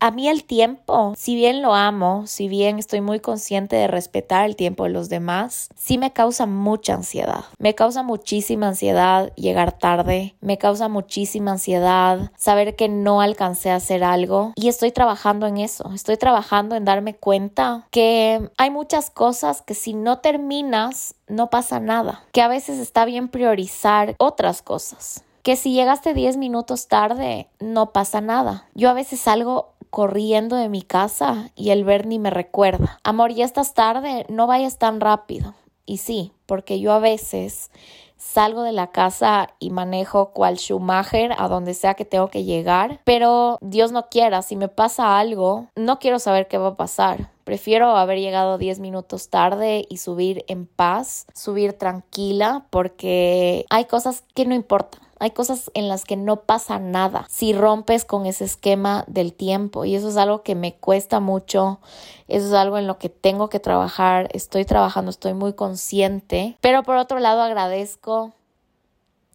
a 0.00 0.10
mí 0.10 0.28
el 0.28 0.44
tiempo, 0.44 1.14
si 1.16 1.34
bien 1.34 1.60
lo 1.60 1.74
amo, 1.74 2.26
si 2.26 2.48
bien 2.48 2.78
estoy 2.78 3.02
muy 3.02 3.20
consciente 3.20 3.76
de 3.76 3.86
respetar 3.86 4.46
el 4.46 4.56
tiempo 4.56 4.84
de 4.84 4.90
los 4.90 5.10
demás, 5.10 5.68
sí 5.76 5.98
me 5.98 6.12
causa 6.12 6.46
mucha 6.46 6.94
ansiedad. 6.94 7.44
Me 7.58 7.74
causa 7.74 8.02
muchísima 8.02 8.68
ansiedad 8.68 9.32
llegar 9.36 9.72
tarde, 9.72 10.34
me 10.40 10.56
causa 10.56 10.88
muchísima 10.88 11.52
ansiedad 11.52 12.32
saber 12.36 12.76
que 12.76 12.88
no 12.88 13.20
alcancé 13.20 13.70
a 13.70 13.76
hacer 13.76 14.02
algo 14.02 14.52
y 14.56 14.68
estoy 14.68 14.90
trabajando 14.90 15.46
en 15.46 15.58
eso, 15.58 15.90
estoy 15.94 16.16
trabajando 16.16 16.76
en 16.76 16.86
darme 16.86 17.14
cuenta 17.14 17.86
que 17.90 18.50
hay 18.56 18.70
muchas 18.70 19.10
cosas 19.10 19.60
que 19.60 19.74
si 19.74 19.92
no 19.92 20.18
terminas 20.18 21.14
no 21.28 21.50
pasa 21.50 21.78
nada, 21.78 22.24
que 22.32 22.40
a 22.40 22.48
veces 22.48 22.78
está 22.78 23.04
bien 23.04 23.28
priorizar 23.28 24.14
otras 24.18 24.62
cosas 24.62 25.24
que 25.42 25.56
si 25.56 25.72
llegaste 25.72 26.12
10 26.12 26.36
minutos 26.36 26.86
tarde 26.86 27.48
no 27.60 27.92
pasa 27.92 28.20
nada. 28.20 28.68
Yo 28.74 28.90
a 28.90 28.92
veces 28.92 29.20
salgo 29.20 29.72
corriendo 29.90 30.56
de 30.56 30.68
mi 30.68 30.82
casa 30.82 31.50
y 31.54 31.70
el 31.70 31.84
Bernie 31.84 32.18
me 32.18 32.30
recuerda, 32.30 33.00
amor, 33.04 33.32
ya 33.32 33.44
estás 33.44 33.74
tarde, 33.74 34.24
no 34.28 34.46
vayas 34.46 34.78
tan 34.78 35.00
rápido. 35.00 35.54
Y 35.84 35.98
sí, 35.98 36.32
porque 36.46 36.80
yo 36.80 36.92
a 36.92 37.00
veces 37.00 37.70
salgo 38.16 38.62
de 38.62 38.72
la 38.72 38.88
casa 38.92 39.48
y 39.58 39.70
manejo 39.70 40.32
cual 40.32 40.56
Schumacher 40.56 41.32
a 41.36 41.48
donde 41.48 41.74
sea 41.74 41.94
que 41.94 42.04
tengo 42.04 42.28
que 42.28 42.44
llegar, 42.44 43.00
pero 43.04 43.58
Dios 43.60 43.92
no 43.92 44.08
quiera, 44.08 44.42
si 44.42 44.56
me 44.56 44.68
pasa 44.68 45.18
algo, 45.18 45.68
no 45.74 45.98
quiero 45.98 46.18
saber 46.18 46.46
qué 46.46 46.58
va 46.58 46.68
a 46.68 46.76
pasar. 46.76 47.30
Prefiero 47.44 47.96
haber 47.96 48.18
llegado 48.18 48.58
10 48.58 48.78
minutos 48.78 49.30
tarde 49.30 49.84
y 49.88 49.96
subir 49.96 50.44
en 50.46 50.66
paz, 50.66 51.26
subir 51.34 51.72
tranquila, 51.72 52.66
porque 52.70 53.66
hay 53.70 53.86
cosas 53.86 54.22
que 54.34 54.46
no 54.46 54.54
importan 54.54 55.00
hay 55.20 55.30
cosas 55.30 55.70
en 55.74 55.88
las 55.88 56.04
que 56.04 56.16
no 56.16 56.40
pasa 56.40 56.78
nada 56.78 57.26
si 57.28 57.52
rompes 57.52 58.04
con 58.04 58.26
ese 58.26 58.44
esquema 58.44 59.04
del 59.06 59.32
tiempo 59.34 59.84
y 59.84 59.94
eso 59.94 60.08
es 60.08 60.16
algo 60.16 60.42
que 60.42 60.54
me 60.54 60.74
cuesta 60.74 61.20
mucho, 61.20 61.78
eso 62.26 62.46
es 62.46 62.52
algo 62.54 62.78
en 62.78 62.86
lo 62.86 62.98
que 62.98 63.10
tengo 63.10 63.48
que 63.48 63.60
trabajar, 63.60 64.28
estoy 64.32 64.64
trabajando, 64.64 65.10
estoy 65.10 65.34
muy 65.34 65.52
consciente, 65.52 66.56
pero 66.60 66.82
por 66.82 66.96
otro 66.96 67.20
lado 67.20 67.42
agradezco 67.42 68.32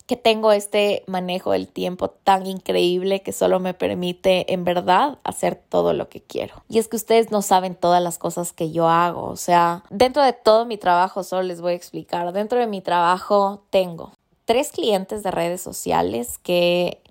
que 0.08 0.17
tengo 0.17 0.52
este 0.52 1.04
manejo 1.08 1.52
del 1.52 1.67
tiempo 1.67 2.10
tan 2.10 2.45
increíble 2.45 3.21
que 3.21 3.32
solo 3.32 3.60
me 3.60 3.74
permite 3.74 4.54
en 4.54 4.63
verdad 4.63 5.17
hacer 5.24 5.56
todo 5.56 5.93
lo 5.93 6.10
que 6.10 6.21
quiero. 6.21 6.63
Y 6.69 6.78
es 6.78 6.88
que 6.88 6.95
ustedes 6.95 7.32
no 7.32 7.41
saben 7.41 7.74
todas 7.76 8.04
las 8.04 8.19
cosas 8.19 8.54
que 8.54 8.71
yo 8.71 8.88
hago, 8.88 9.24
o 9.24 9.36
sea, 9.36 9.84
dentro 9.89 10.24
de 10.24 10.34
todo 10.34 10.65
mi 10.65 10.78
trabajo, 10.78 11.24
solo 11.24 11.43
les 11.43 11.62
voy 11.62 11.74
a 11.74 11.76
explicar, 11.76 12.32
dentro 12.34 12.60
de 12.60 12.67
mi 12.67 12.82
trabajo 12.82 13.63
tengo 13.69 14.12
tres 14.46 14.72
clientes 14.72 15.24
de 15.24 15.32
redes 15.32 15.62
sociales 15.62 16.38
que 16.38 17.02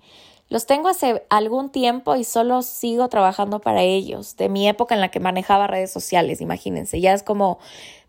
los 0.49 0.65
tengo 0.65 0.89
hace 0.89 1.25
algún 1.29 1.69
tiempo 1.69 2.15
y 2.15 2.23
solo 2.23 2.61
sigo 2.61 3.07
trabajando 3.09 3.59
para 3.59 3.81
ellos, 3.83 4.35
de 4.37 4.49
mi 4.49 4.67
época 4.67 4.95
en 4.95 5.01
la 5.01 5.09
que 5.09 5.19
manejaba 5.19 5.67
redes 5.67 5.91
sociales, 5.91 6.41
imagínense, 6.41 7.01
ya 7.01 7.13
es 7.13 7.23
como 7.23 7.59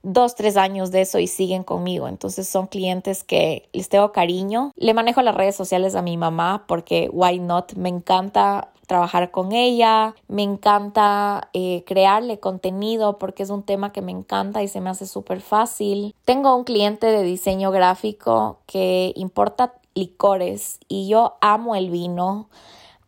dos, 0.03 0.37
tres 0.37 0.57
años 0.57 0.90
de 0.92 1.01
eso 1.01 1.18
y 1.18 1.27
siguen 1.27 1.64
conmigo. 1.64 2.07
Entonces 2.09 2.49
son 2.49 2.68
clientes 2.68 3.25
que 3.25 3.68
les 3.72 3.88
tengo 3.88 4.12
cariño. 4.12 4.72
Le 4.77 4.94
manejo 4.94 5.20
las 5.20 5.35
redes 5.35 5.57
sociales 5.57 5.96
a 5.96 6.03
mi 6.03 6.16
mamá 6.16 6.64
porque 6.68 7.11
why 7.12 7.40
not? 7.40 7.75
Me 7.75 7.88
encanta 7.88 8.70
trabajar 8.87 9.33
con 9.33 9.51
ella, 9.51 10.14
me 10.29 10.44
encanta 10.44 11.49
eh, 11.53 11.83
crearle 11.87 12.38
contenido 12.38 13.18
porque 13.18 13.42
es 13.42 13.51
un 13.51 13.64
tema 13.64 13.90
que 13.90 14.01
me 14.01 14.12
encanta 14.12 14.62
y 14.62 14.68
se 14.68 14.81
me 14.81 14.90
hace 14.90 15.07
súper 15.07 15.40
fácil. 15.40 16.14
Tengo 16.25 16.55
un 16.55 16.62
cliente 16.62 17.09
de 17.09 17.25
diseño 17.25 17.72
gráfico 17.72 18.61
que 18.66 19.12
importa 19.16 19.75
licores 19.96 20.78
y 20.87 21.09
yo 21.09 21.37
amo 21.40 21.74
el 21.74 21.90
vino 21.90 22.48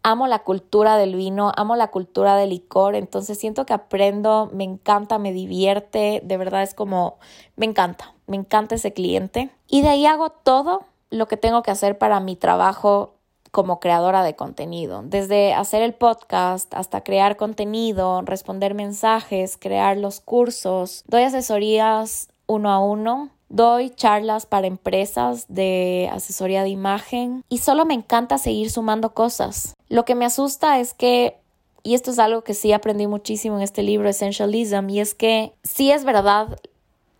amo 0.03 0.27
la 0.27 0.41
cultura 0.41 0.97
del 0.97 1.17
vino, 1.17 1.53
amo 1.57 1.77
la 1.77 1.89
cultura 1.89 2.37
del 2.37 2.51
licor, 2.51 2.95
entonces 2.95 3.39
siento 3.39 3.67
que 3.67 3.75
aprendo, 3.75 4.51
me 4.53 4.65
encanta, 4.65 5.19
me 5.19 5.33
divierte, 5.33 6.23
de 6.25 6.37
verdad 6.37 6.63
es 6.63 6.75
como, 6.75 7.19
me 7.57 7.67
encanta, 7.67 8.15
me 8.27 8.37
encanta 8.37 8.77
ese 8.77 8.93
cliente. 8.93 9.51
Y 9.69 9.83
de 9.83 9.89
ahí 9.89 10.07
hago 10.07 10.31
todo 10.31 10.85
lo 11.11 11.29
que 11.29 11.37
tengo 11.37 11.63
que 11.63 11.71
hacer 11.71 11.99
para 11.99 12.21
mi 12.21 12.37
trabajo 12.37 13.15
como 13.51 13.81
creadora 13.81 14.23
de 14.23 14.37
contenido, 14.37 15.03
desde 15.05 15.55
hacer 15.55 15.83
el 15.83 15.95
podcast 15.95 16.73
hasta 16.75 17.03
crear 17.03 17.37
contenido, 17.37 18.21
responder 18.23 18.75
mensajes, 18.75 19.57
crear 19.57 19.97
los 19.97 20.21
cursos, 20.21 21.03
doy 21.07 21.23
asesorías 21.23 22.29
uno 22.47 22.71
a 22.71 22.79
uno 22.79 23.31
Doy 23.49 23.91
charlas 23.91 24.45
para 24.45 24.67
empresas 24.67 25.47
de 25.49 26.11
asesoría 26.13 26.63
de 26.63 26.69
imagen 26.69 27.43
y 27.49 27.59
solo 27.59 27.87
me 27.87 27.95
encanta 27.95 28.39
seguir 28.39 28.71
sumando 28.71 29.15
cosas. 29.15 29.75
Lo 29.89 30.05
que 30.05 30.15
me 30.15 30.27
asusta 30.27 30.81
es 30.81 30.93
que, 30.93 31.39
y 31.83 31.95
esto 31.95 32.11
es 32.11 32.19
algo 32.19 32.43
que 32.43 32.53
sí 32.55 32.73
aprendí 32.73 33.07
muchísimo 33.07 33.57
en 33.57 33.63
este 33.63 33.83
libro 33.83 34.09
Essentialism, 34.09 34.91
y 34.91 35.01
es 35.01 35.15
que 35.15 35.53
sí 35.63 35.91
es 35.91 36.05
verdad 36.05 36.59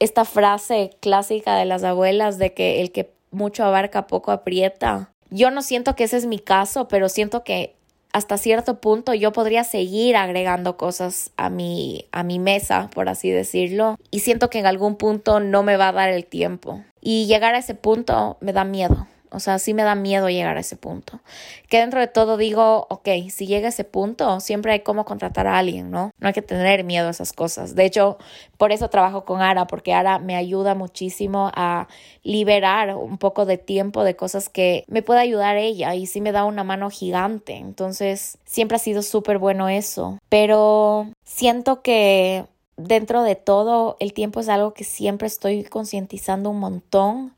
esta 0.01 0.25
frase 0.25 0.91
clásica 1.01 1.57
de 1.57 1.65
las 1.65 1.83
abuelas 1.83 2.39
de 2.39 2.53
que 2.53 2.81
el 2.83 2.93
que 2.93 3.11
mucho 3.31 3.65
abarca 3.65 4.07
poco 4.07 4.31
aprieta. 4.31 5.11
Yo 5.31 5.51
no 5.51 5.63
siento 5.63 5.97
que 5.97 6.05
ese 6.05 6.19
es 6.19 6.27
mi 6.27 6.39
caso, 6.39 6.89
pero 6.89 7.09
siento 7.09 7.43
que 7.45 7.78
hasta 8.19 8.37
cierto 8.37 8.81
punto 8.81 9.15
yo 9.15 9.33
podría 9.33 9.65
seguir 9.65 10.17
agregando 10.17 10.77
cosas 10.77 11.31
a 11.37 11.49
mi, 11.49 12.07
a 12.13 12.23
mi 12.23 12.39
mesa, 12.39 12.91
por 12.93 13.09
así 13.09 13.31
decirlo, 13.31 13.97
y 14.11 14.21
siento 14.21 14.51
que 14.51 14.59
en 14.59 14.67
algún 14.67 14.97
punto 14.97 15.41
no 15.41 15.63
me 15.63 15.77
va 15.77 15.89
a 15.89 15.93
dar 15.93 16.11
el 16.11 16.27
tiempo. 16.27 16.85
Y 17.01 17.27
llegar 17.27 17.55
a 17.55 17.59
ese 17.59 17.75
punto 17.75 18.37
me 18.41 18.53
da 18.53 18.65
miedo. 18.65 19.07
O 19.31 19.41
sea, 19.41 19.59
sí 19.59 19.75
me 19.75 19.83
da 19.83 19.95
miedo 19.95 20.29
llegar 20.29 20.57
a 20.57 20.61
ese 20.61 20.77
punto. 20.77 21.21
Que 21.69 21.79
dentro 21.81 22.01
de 22.01 22.07
todo 22.07 22.37
digo, 22.37 22.87
ok, 22.91 23.09
si 23.31 23.47
llega 23.47 23.67
a 23.67 23.71
ese 23.71 23.85
punto, 23.85 24.41
siempre 24.41 24.73
hay 24.73 24.81
cómo 24.81 25.05
contratar 25.05 25.47
a 25.47 25.59
alguien, 25.59 25.91
¿no? 25.91 26.11
No 26.19 26.29
hay 26.29 26.33
que 26.33 26.43
tener 26.43 26.85
miedo 26.85 27.09
a 27.09 27.11
esas 27.11 27.33
cosas. 27.33 27.75
De 27.75 27.85
hecho, 27.85 28.19
por 28.57 28.73
eso 28.73 28.89
trabajo 28.91 29.25
con 29.25 29.41
Ara, 29.41 29.67
porque 29.67 29.93
Ara 29.93 30.19
me 30.19 30.37
ayuda 30.37 30.75
muchísimo 30.75 31.51
a 31.55 31.89
liberar 32.23 32.95
un 32.97 33.19
poco 33.19 33.47
de 33.47 33.59
tiempo 33.59 34.05
de 34.05 34.17
cosas 34.17 34.49
que 34.49 34.85
me 34.89 35.03
puede 35.03 35.21
ayudar 35.21 35.57
ella 35.57 35.95
y 35.95 36.07
sí 36.07 36.21
me 36.21 36.33
da 36.33 36.45
una 36.45 36.65
mano 36.65 36.91
gigante. 36.91 37.57
Entonces, 37.57 38.39
siempre 38.45 38.77
ha 38.77 38.81
sido 38.81 39.03
súper 39.03 39.39
bueno 39.39 39.69
eso. 39.69 40.19
Pero 40.29 41.09
siento 41.25 41.83
que 41.83 42.45
dentro 42.79 43.23
de 43.23 43.35
todo, 43.35 43.97
el 44.01 44.15
tiempo 44.15 44.41
es 44.41 44.49
algo 44.49 44.73
que 44.73 44.85
siempre 44.85 45.27
estoy 45.27 45.65
concientizando 45.65 46.49
un 46.51 46.61
montón 46.61 47.35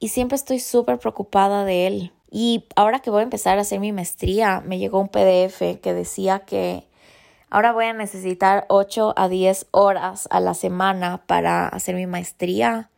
y 0.00 0.08
siempre 0.08 0.34
estoy 0.34 0.58
súper 0.58 0.98
preocupada 0.98 1.64
de 1.64 1.86
él. 1.86 2.12
Y 2.30 2.64
ahora 2.74 3.00
que 3.00 3.10
voy 3.10 3.20
a 3.20 3.24
empezar 3.24 3.58
a 3.58 3.60
hacer 3.60 3.78
mi 3.80 3.92
maestría, 3.92 4.62
me 4.64 4.78
llegó 4.78 4.98
un 4.98 5.08
PDF 5.08 5.80
que 5.80 5.94
decía 5.94 6.40
que 6.40 6.88
ahora 7.50 7.72
voy 7.72 7.84
a 7.84 7.92
necesitar 7.92 8.64
8 8.68 9.14
a 9.16 9.28
10 9.28 9.66
horas 9.72 10.26
a 10.30 10.40
la 10.40 10.54
semana 10.54 11.22
para 11.26 11.68
hacer 11.68 11.94
mi 11.94 12.06
maestría. 12.06 12.90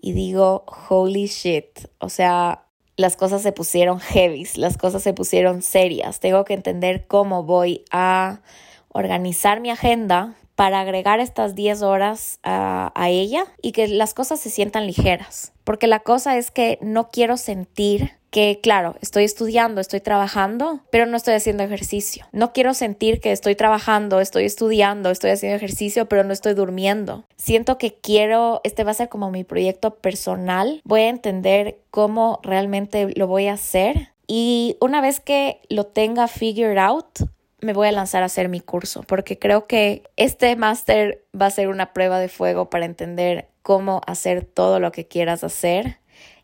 Y 0.00 0.12
digo, 0.12 0.66
holy 0.90 1.26
shit, 1.26 1.88
o 1.98 2.10
sea, 2.10 2.66
las 2.96 3.16
cosas 3.16 3.40
se 3.40 3.52
pusieron 3.52 3.98
heavy, 4.00 4.46
las 4.56 4.76
cosas 4.76 5.02
se 5.02 5.14
pusieron 5.14 5.62
serias. 5.62 6.20
Tengo 6.20 6.44
que 6.44 6.52
entender 6.52 7.06
cómo 7.06 7.44
voy 7.44 7.84
a 7.90 8.42
organizar 8.90 9.60
mi 9.60 9.70
agenda 9.70 10.34
para 10.56 10.80
agregar 10.80 11.20
estas 11.20 11.54
10 11.54 11.82
horas 11.82 12.38
a, 12.42 12.92
ella 13.06 13.44
y 13.60 13.72
que 13.72 13.88
las 13.88 14.14
cosas 14.14 14.40
se 14.40 14.50
sientan 14.50 14.86
ligeras. 14.86 15.52
Porque 15.64 15.86
la 15.86 16.00
cosa 16.00 16.36
es 16.36 16.50
que 16.50 16.78
no 16.80 17.10
quiero 17.10 17.36
sentir 17.36 18.12
que, 18.30 18.58
claro, 18.62 18.96
estoy 19.00 19.24
estudiando, 19.24 19.80
estoy 19.80 20.00
trabajando, 20.00 20.80
pero 20.90 21.06
no 21.06 21.16
estoy 21.16 21.34
haciendo 21.34 21.62
ejercicio. 21.62 22.26
No 22.32 22.52
quiero 22.52 22.74
sentir 22.74 23.20
que 23.20 23.30
estoy 23.30 23.54
trabajando, 23.54 24.20
estoy 24.20 24.44
estudiando, 24.44 25.10
estoy 25.10 25.30
haciendo 25.30 25.56
ejercicio, 25.56 26.08
pero 26.08 26.24
no 26.24 26.32
estoy 26.32 26.54
durmiendo. 26.54 27.24
Siento 27.36 27.78
que 27.78 27.94
quiero, 27.94 28.60
este 28.64 28.82
va 28.82 28.90
a 28.90 28.94
ser 28.94 29.08
como 29.08 29.30
mi 29.30 29.44
proyecto 29.44 29.96
personal. 29.96 30.80
Voy 30.84 31.02
a 31.02 31.10
entender 31.10 31.78
cómo 31.90 32.40
realmente 32.42 33.12
lo 33.14 33.26
voy 33.26 33.46
a 33.46 33.52
hacer. 33.52 34.14
Y 34.26 34.76
una 34.80 35.00
vez 35.00 35.20
que 35.20 35.60
lo 35.68 35.84
tenga 35.84 36.26
figured 36.26 36.78
out, 36.78 37.20
me 37.64 37.72
voy 37.72 37.88
a 37.88 37.92
lanzar 37.92 38.22
a 38.22 38.26
hacer 38.26 38.48
mi 38.48 38.60
curso, 38.60 39.02
porque 39.02 39.38
creo 39.38 39.66
que 39.66 40.04
este 40.16 40.54
máster 40.56 41.24
va 41.38 41.46
a 41.46 41.50
ser 41.50 41.68
una 41.68 41.92
prueba 41.92 42.20
de 42.20 42.28
fuego 42.28 42.70
para 42.70 42.84
entender 42.84 43.48
cómo 43.62 44.00
hacer 44.06 44.44
todo 44.44 44.78
lo 44.78 44.92
que 44.92 45.08
quieras 45.08 45.42
hacer 45.42 45.98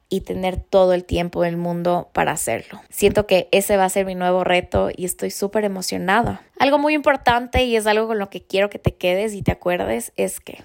y 0.09 0.23
tener 0.23 0.57
todo 0.57 0.93
el 0.93 1.05
tiempo 1.05 1.43
del 1.43 1.57
mundo 1.57 2.11
para 2.13 2.33
hacerlo. 2.33 2.81
Siento 2.89 3.27
que 3.27 3.49
ese 3.53 3.77
va 3.77 3.85
a 3.85 3.91
ser 3.91 4.07
mi 4.07 4.17
nuevo 4.17 4.43
reto 4.43 4.89
y 4.95 5.05
estoy 5.05 5.31
súper 5.31 5.65
emocionada. 5.65 6.43
Algo 6.59 6.79
muy 6.79 6.95
importante 6.95 7.63
y 7.63 7.77
es 7.77 7.87
algo 7.87 8.09
con 8.09 8.19
lo 8.19 8.29
que 8.29 8.43
quiero 8.43 8.71
que 8.71 8.81
te 8.81 8.97
quedes 8.97 9.35
y 9.35 9.43
te 9.43 9.53
acuerdes 9.53 10.13
es 10.17 10.41
que 10.41 10.65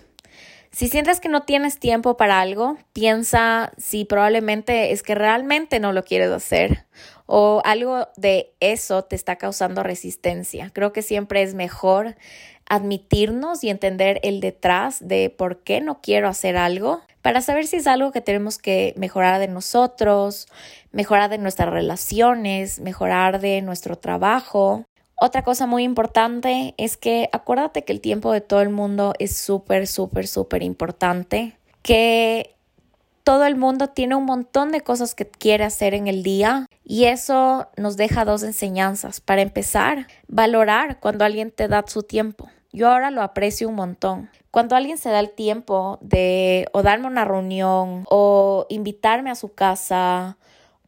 si 0.72 0.90
sientes 0.90 1.22
que 1.22 1.30
no 1.30 1.44
tienes 1.44 1.80
tiempo 1.80 2.18
para 2.18 2.42
algo, 2.42 2.78
piensa 2.92 3.72
si 3.78 4.04
probablemente 4.04 4.92
es 4.92 5.04
que 5.04 5.16
realmente 5.16 5.80
no 5.80 5.94
lo 5.94 6.04
quieres 6.04 6.32
hacer 6.32 6.86
o 7.26 7.62
algo 7.66 8.08
de 8.18 8.54
eso 8.60 9.04
te 9.04 9.16
está 9.16 9.38
causando 9.38 9.84
resistencia. 9.84 10.70
Creo 10.74 10.94
que 10.94 11.02
siempre 11.02 11.42
es 11.42 11.54
mejor 11.54 12.16
admitirnos 12.68 13.64
y 13.64 13.70
entender 13.70 14.20
el 14.24 14.40
detrás 14.40 15.08
de 15.08 15.30
por 15.30 15.60
qué 15.60 15.82
no 15.82 16.02
quiero 16.02 16.28
hacer 16.28 16.58
algo 16.58 17.02
para 17.22 17.42
saber 17.42 17.68
si 17.68 17.78
es 17.78 17.88
algo 17.88 18.12
que 18.12 18.22
tenemos 18.22 18.58
que 18.58 18.94
mejorar 18.98 19.40
de 19.40 19.48
nosotros, 19.48 20.48
mejorar 20.92 21.30
de 21.30 21.38
nuestras 21.38 21.72
relaciones, 21.72 22.80
mejorar 22.80 23.40
de 23.40 23.62
nuestro 23.62 23.98
trabajo 23.98 24.86
otra 25.18 25.44
cosa 25.44 25.66
muy 25.66 25.84
importante 25.84 26.74
es 26.78 26.98
que 26.98 27.30
acuérdate 27.32 27.86
que 27.86 27.94
el 27.94 28.02
tiempo 28.02 28.34
de 28.34 28.42
todo 28.42 28.62
el 28.62 28.70
mundo 28.70 29.14
es 29.18 29.36
súper, 29.38 29.88
súper, 29.88 30.28
súper 30.28 30.62
importante, 30.62 31.58
que 31.82 32.55
todo 33.26 33.46
el 33.46 33.56
mundo 33.56 33.90
tiene 33.90 34.14
un 34.16 34.24
montón 34.24 34.72
de 34.72 34.82
cosas 34.82 35.16
que 35.16 35.26
quiere 35.26 35.64
hacer 35.64 35.96
en 35.96 36.08
el 36.08 36.22
día 36.22 36.68
y 36.84 37.06
eso 37.06 37.68
nos 37.76 37.98
deja 37.98 38.24
dos 38.24 38.44
enseñanzas. 38.44 39.20
Para 39.20 39.42
empezar, 39.42 40.06
valorar 40.28 41.00
cuando 41.00 41.26
alguien 41.26 41.50
te 41.50 41.68
da 41.68 41.84
su 41.88 42.04
tiempo. 42.04 42.48
Yo 42.72 42.88
ahora 42.88 43.10
lo 43.10 43.24
aprecio 43.24 43.68
un 43.68 43.76
montón. 43.76 44.30
Cuando 44.52 44.76
alguien 44.76 45.00
se 45.00 45.10
da 45.10 45.20
el 45.20 45.32
tiempo 45.32 45.98
de 46.02 46.68
o 46.72 46.84
darme 46.84 47.08
una 47.08 47.26
reunión 47.26 48.06
o 48.10 48.68
invitarme 48.70 49.32
a 49.32 49.36
su 49.36 49.56
casa 49.56 50.38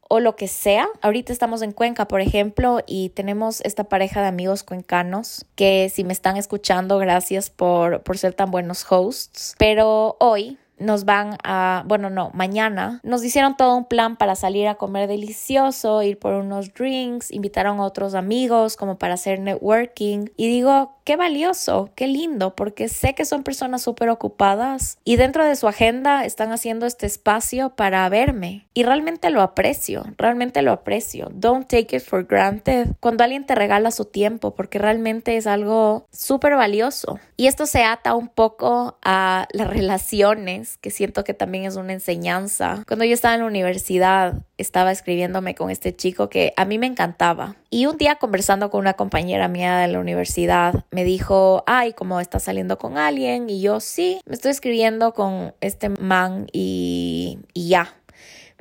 o 0.08 0.19
lo 0.19 0.36
que 0.36 0.47
sea. 0.47 0.88
Ahorita 1.02 1.34
estamos 1.34 1.63
en 1.63 1.71
Cuenca, 1.71 2.08
por 2.08 2.21
ejemplo, 2.21 2.82
y 2.86 3.10
tenemos 3.10 3.62
esta 3.62 3.86
pareja 3.86 4.21
de 4.21 4.28
amigos 4.28 4.63
cuencanos 4.63 5.45
que 5.56 5.91
si 5.93 6.04
me 6.04 6.13
están 6.13 6.38
escuchando, 6.38 7.00
gracias 7.00 7.50
por, 7.50 8.04
por 8.04 8.17
ser 8.19 8.36
tan 8.36 8.52
buenos 8.52 8.86
hosts. 8.89 9.56
Pero 9.58 10.17
hoy 10.19 10.60
nos 10.78 11.06
van 11.06 11.38
a, 11.44 11.84
bueno, 11.88 12.10
no, 12.10 12.32
mañana 12.34 13.00
nos 13.04 13.24
hicieron 13.24 13.58
todo 13.58 13.76
un 13.76 13.86
plan 13.86 14.16
para 14.16 14.36
salir 14.36 14.68
a 14.68 14.76
comer 14.76 15.08
delicioso, 15.08 16.04
ir 16.04 16.20
por 16.20 16.34
unos 16.34 16.74
drinks, 16.74 17.32
invitaron 17.32 17.80
a 17.80 17.84
otros 17.84 18.13
amigos 18.16 18.78
como 18.78 18.98
para 18.98 19.16
hacer 19.16 19.40
networking. 19.40 20.28
Y 20.38 20.48
digo, 20.48 20.97
qué 21.08 21.15
valioso, 21.15 21.89
qué 21.96 22.06
lindo, 22.06 22.54
porque 22.54 22.89
sé 22.89 23.15
que 23.15 23.24
son 23.24 23.43
personas 23.43 23.82
súper 23.82 24.10
ocupadas 24.10 24.98
y 25.06 25.15
dentro 25.15 25.46
de 25.46 25.56
su 25.56 25.70
agenda 25.70 26.26
están 26.26 26.52
haciendo 26.52 26.86
este 26.86 27.06
espacio 27.06 27.70
para 27.78 28.10
verme 28.10 28.67
y 28.74 28.84
realmente 28.84 29.30
lo 29.30 29.41
aprecio, 29.41 30.04
realmente 30.17 30.62
lo 30.62 30.74
aprecio. 30.74 31.30
Don't 31.34 31.65
take 31.65 31.96
it 31.96 32.04
for 32.04 32.26
granted 32.26 32.89
cuando 33.00 33.24
alguien 33.24 33.46
te 33.46 33.56
regala 33.56 33.91
su 33.91 34.04
tiempo 34.04 34.54
porque 34.54 34.80
realmente 34.80 35.38
es 35.38 35.48
algo 35.48 36.08
súper 36.12 36.58
valioso. 36.58 37.22
Y 37.38 37.48
esto 37.48 37.67
se 37.67 37.86
ata 37.86 38.13
un 38.13 38.28
poco 38.28 38.98
a 39.02 39.48
las 39.54 39.67
relaciones, 39.70 40.78
que 40.78 40.91
siento 40.91 41.24
que 41.24 41.34
también 41.34 41.63
es 41.63 41.78
una 41.78 41.93
enseñanza. 41.93 42.84
Cuando 42.86 43.06
yo 43.06 43.13
estaba 43.13 43.36
en 43.36 43.41
la 43.41 43.48
universidad, 43.48 44.34
estaba 44.58 44.91
escribiéndome 44.91 45.56
con 45.56 45.70
este 45.70 45.96
chico 45.96 46.30
que 46.30 46.54
a 46.58 46.65
mí 46.65 46.78
me 46.80 46.88
encantaba. 46.88 47.56
Y 47.70 47.86
un 47.86 47.98
día 47.98 48.15
conversando 48.15 48.70
con 48.70 48.82
una 48.82 48.93
compañera 48.93 49.48
mía 49.48 49.78
de 49.78 49.88
la 49.88 50.00
universidad, 50.00 50.86
me 50.91 51.04
dijo, 51.04 51.63
ay, 51.67 51.93
¿cómo 51.93 52.20
estás 52.20 52.43
saliendo 52.43 52.78
con 52.78 52.98
alguien? 52.98 53.50
Y 53.50 53.62
yo, 53.62 53.80
sí, 53.80 54.20
me 54.26 54.36
estoy 54.36 54.52
escribiendo 54.52 55.13
con 55.13 55.54
este 55.62 55.89
man 55.89 56.48
y, 56.52 57.39
y 57.54 57.70
ya. 57.70 57.93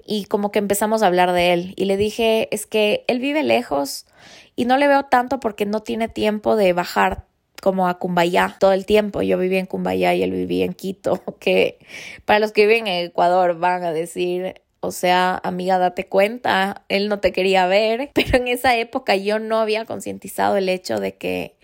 Y 0.05 0.27
como 0.27 0.53
que 0.53 0.59
empezamos 0.59 1.03
a 1.03 1.07
hablar 1.07 1.33
de 1.33 1.53
él. 1.53 1.75
Y 1.77 1.87
le 1.87 1.97
dije, 1.97 2.49
es 2.55 2.67
que 2.67 3.05
él 3.09 3.19
vive 3.19 3.43
lejos 3.43 4.07
y 4.55 4.65
no 4.65 4.77
le 4.77 4.89
veo 4.89 5.05
tanto 5.05 5.41
porque 5.41 5.67
no 5.67 5.83
tiene 5.83 6.09
tiempo 6.09 6.57
de 6.57 6.73
bajar 6.73 7.25
como 7.63 7.89
a 7.89 7.99
Cumbayá 7.99 8.57
todo 8.61 8.73
el 8.73 8.87
tiempo. 8.87 9.23
Yo 9.23 9.39
vivía 9.39 9.59
en 9.59 9.67
Cumbayá 9.67 10.15
y 10.15 10.23
él 10.23 10.31
vivía 10.31 10.65
en 10.65 10.75
Quito, 10.75 11.23
que 11.41 11.79
para 12.25 12.39
los 12.39 12.53
que 12.53 12.67
viven 12.67 12.87
en 12.87 13.07
Ecuador 13.07 13.59
van 13.59 13.83
a 13.83 13.93
decir, 13.93 14.63
o 14.81 14.93
sea, 14.93 15.41
amiga, 15.43 15.79
date 15.79 16.07
cuenta, 16.07 16.85
él 16.89 17.09
no 17.09 17.21
te 17.21 17.33
quería 17.33 17.67
ver, 17.67 18.11
pero 18.15 18.37
en 18.39 18.49
esa 18.49 18.77
época 18.77 19.17
yo 19.17 19.39
no 19.39 19.59
había 19.59 19.85
concientizado 19.85 20.57
el 20.57 20.69
hecho 20.69 21.01
de 21.01 21.17
que 21.17 21.57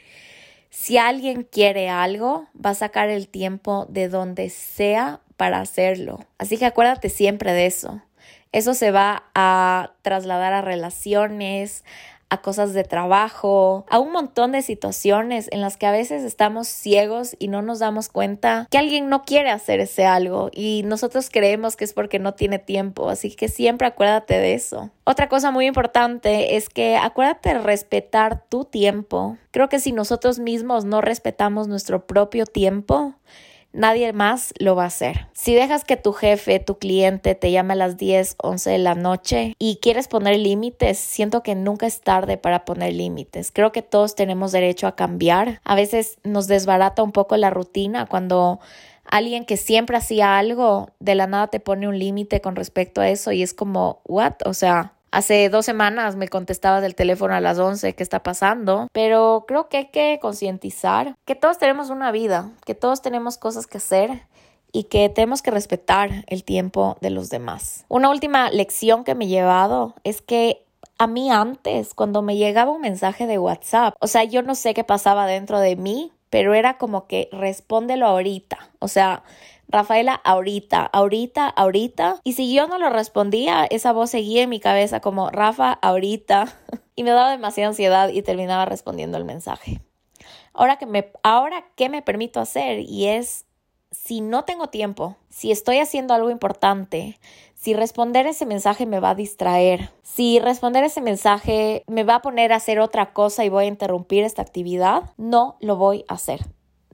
si 0.70 0.96
alguien 0.96 1.42
quiere 1.44 1.90
algo, 1.90 2.48
va 2.54 2.70
a 2.70 2.74
sacar 2.74 3.10
el 3.10 3.28
tiempo 3.28 3.86
de 3.90 4.08
donde 4.08 4.48
sea 4.48 5.20
para 5.36 5.60
hacerlo. 5.60 6.24
Así 6.38 6.56
que 6.56 6.64
acuérdate 6.64 7.10
siempre 7.10 7.52
de 7.52 7.66
eso. 7.66 8.02
Eso 8.52 8.74
se 8.74 8.90
va 8.90 9.24
a 9.34 9.92
trasladar 10.02 10.52
a 10.52 10.60
relaciones, 10.62 11.84
a 12.32 12.40
cosas 12.40 12.72
de 12.72 12.82
trabajo, 12.82 13.84
a 13.90 13.98
un 13.98 14.10
montón 14.10 14.52
de 14.52 14.62
situaciones 14.62 15.48
en 15.52 15.60
las 15.60 15.76
que 15.76 15.84
a 15.84 15.92
veces 15.92 16.24
estamos 16.24 16.66
ciegos 16.66 17.36
y 17.38 17.48
no 17.48 17.60
nos 17.60 17.80
damos 17.80 18.08
cuenta 18.08 18.66
que 18.70 18.78
alguien 18.78 19.10
no 19.10 19.24
quiere 19.24 19.50
hacer 19.50 19.80
ese 19.80 20.06
algo 20.06 20.48
y 20.50 20.82
nosotros 20.86 21.28
creemos 21.30 21.76
que 21.76 21.84
es 21.84 21.92
porque 21.92 22.18
no 22.18 22.32
tiene 22.32 22.58
tiempo, 22.58 23.10
así 23.10 23.34
que 23.34 23.48
siempre 23.48 23.86
acuérdate 23.86 24.38
de 24.38 24.54
eso. 24.54 24.90
Otra 25.04 25.28
cosa 25.28 25.50
muy 25.50 25.66
importante 25.66 26.56
es 26.56 26.70
que 26.70 26.96
acuérdate 26.96 27.50
de 27.50 27.58
respetar 27.58 28.46
tu 28.48 28.64
tiempo. 28.64 29.36
Creo 29.50 29.68
que 29.68 29.78
si 29.78 29.92
nosotros 29.92 30.38
mismos 30.38 30.86
no 30.86 31.02
respetamos 31.02 31.68
nuestro 31.68 32.06
propio 32.06 32.46
tiempo, 32.46 33.14
nadie 33.72 34.12
más 34.12 34.52
lo 34.58 34.76
va 34.76 34.84
a 34.84 34.86
hacer. 34.86 35.28
Si 35.32 35.54
dejas 35.54 35.84
que 35.84 35.96
tu 35.96 36.12
jefe, 36.12 36.60
tu 36.60 36.78
cliente 36.78 37.34
te 37.34 37.50
llame 37.50 37.74
a 37.74 37.76
las 37.76 37.96
10, 37.96 38.36
11 38.42 38.70
de 38.70 38.78
la 38.78 38.94
noche 38.94 39.54
y 39.58 39.76
quieres 39.76 40.08
poner 40.08 40.38
límites, 40.38 40.98
siento 40.98 41.42
que 41.42 41.54
nunca 41.54 41.86
es 41.86 42.00
tarde 42.00 42.36
para 42.36 42.64
poner 42.64 42.92
límites. 42.92 43.50
Creo 43.52 43.72
que 43.72 43.82
todos 43.82 44.14
tenemos 44.14 44.52
derecho 44.52 44.86
a 44.86 44.96
cambiar. 44.96 45.60
A 45.64 45.74
veces 45.74 46.18
nos 46.24 46.46
desbarata 46.46 47.02
un 47.02 47.12
poco 47.12 47.36
la 47.36 47.50
rutina 47.50 48.06
cuando 48.06 48.60
alguien 49.04 49.44
que 49.44 49.56
siempre 49.56 49.96
hacía 49.96 50.38
algo 50.38 50.90
de 51.00 51.14
la 51.14 51.26
nada 51.26 51.48
te 51.48 51.60
pone 51.60 51.88
un 51.88 51.98
límite 51.98 52.40
con 52.40 52.56
respecto 52.56 53.00
a 53.00 53.08
eso 53.08 53.32
y 53.32 53.42
es 53.42 53.54
como, 53.54 54.00
¿what? 54.04 54.34
O 54.44 54.54
sea, 54.54 54.94
Hace 55.12 55.50
dos 55.50 55.66
semanas 55.66 56.16
me 56.16 56.28
contestaba 56.28 56.80
del 56.80 56.94
teléfono 56.94 57.34
a 57.34 57.40
las 57.42 57.58
11 57.58 57.94
qué 57.94 58.02
está 58.02 58.22
pasando, 58.22 58.88
pero 58.92 59.44
creo 59.46 59.68
que 59.68 59.76
hay 59.76 59.86
que 59.88 60.18
concientizar 60.22 61.16
que 61.26 61.34
todos 61.34 61.58
tenemos 61.58 61.90
una 61.90 62.10
vida, 62.10 62.50
que 62.64 62.74
todos 62.74 63.02
tenemos 63.02 63.36
cosas 63.36 63.66
que 63.66 63.76
hacer 63.76 64.22
y 64.72 64.84
que 64.84 65.10
tenemos 65.10 65.42
que 65.42 65.50
respetar 65.50 66.24
el 66.28 66.44
tiempo 66.44 66.96
de 67.02 67.10
los 67.10 67.28
demás. 67.28 67.84
Una 67.88 68.08
última 68.08 68.50
lección 68.50 69.04
que 69.04 69.14
me 69.14 69.26
he 69.26 69.28
llevado 69.28 69.94
es 70.02 70.22
que 70.22 70.64
a 70.96 71.06
mí 71.06 71.30
antes, 71.30 71.92
cuando 71.92 72.22
me 72.22 72.38
llegaba 72.38 72.70
un 72.70 72.80
mensaje 72.80 73.26
de 73.26 73.38
WhatsApp, 73.38 73.94
o 74.00 74.06
sea, 74.06 74.24
yo 74.24 74.40
no 74.40 74.54
sé 74.54 74.72
qué 74.72 74.82
pasaba 74.82 75.26
dentro 75.26 75.60
de 75.60 75.76
mí, 75.76 76.10
pero 76.30 76.54
era 76.54 76.78
como 76.78 77.06
que 77.06 77.28
respóndelo 77.32 78.06
ahorita. 78.06 78.70
O 78.78 78.88
sea, 78.88 79.24
Rafaela, 79.72 80.14
ahorita, 80.14 80.84
ahorita, 80.84 81.48
ahorita. 81.48 82.20
Y 82.24 82.34
si 82.34 82.52
yo 82.54 82.68
no 82.68 82.78
lo 82.78 82.90
respondía, 82.90 83.64
esa 83.64 83.92
voz 83.92 84.10
seguía 84.10 84.42
en 84.42 84.50
mi 84.50 84.60
cabeza 84.60 85.00
como 85.00 85.30
Rafa, 85.30 85.72
ahorita. 85.72 86.54
y 86.94 87.04
me 87.04 87.10
daba 87.10 87.30
demasiada 87.30 87.68
ansiedad 87.68 88.08
y 88.10 88.22
terminaba 88.22 88.66
respondiendo 88.66 89.16
el 89.16 89.24
mensaje. 89.24 89.80
Ahora 90.52 90.76
que 90.76 90.84
me, 90.84 91.10
ahora 91.22 91.64
qué 91.74 91.88
me 91.88 92.02
permito 92.02 92.38
hacer 92.38 92.80
y 92.80 93.06
es 93.06 93.46
si 93.90 94.20
no 94.20 94.44
tengo 94.44 94.68
tiempo, 94.68 95.16
si 95.30 95.50
estoy 95.50 95.78
haciendo 95.78 96.12
algo 96.14 96.30
importante, 96.30 97.18
si 97.54 97.74
responder 97.74 98.26
ese 98.26 98.44
mensaje 98.44 98.84
me 98.86 99.00
va 99.00 99.10
a 99.10 99.14
distraer, 99.14 99.90
si 100.02 100.38
responder 100.38 100.84
ese 100.84 101.00
mensaje 101.00 101.84
me 101.86 102.04
va 102.04 102.16
a 102.16 102.22
poner 102.22 102.52
a 102.52 102.56
hacer 102.56 102.80
otra 102.80 103.12
cosa 103.12 103.44
y 103.44 103.48
voy 103.48 103.64
a 103.64 103.68
interrumpir 103.68 104.24
esta 104.24 104.42
actividad, 104.42 105.12
no 105.16 105.56
lo 105.60 105.76
voy 105.76 106.04
a 106.08 106.14
hacer 106.14 106.40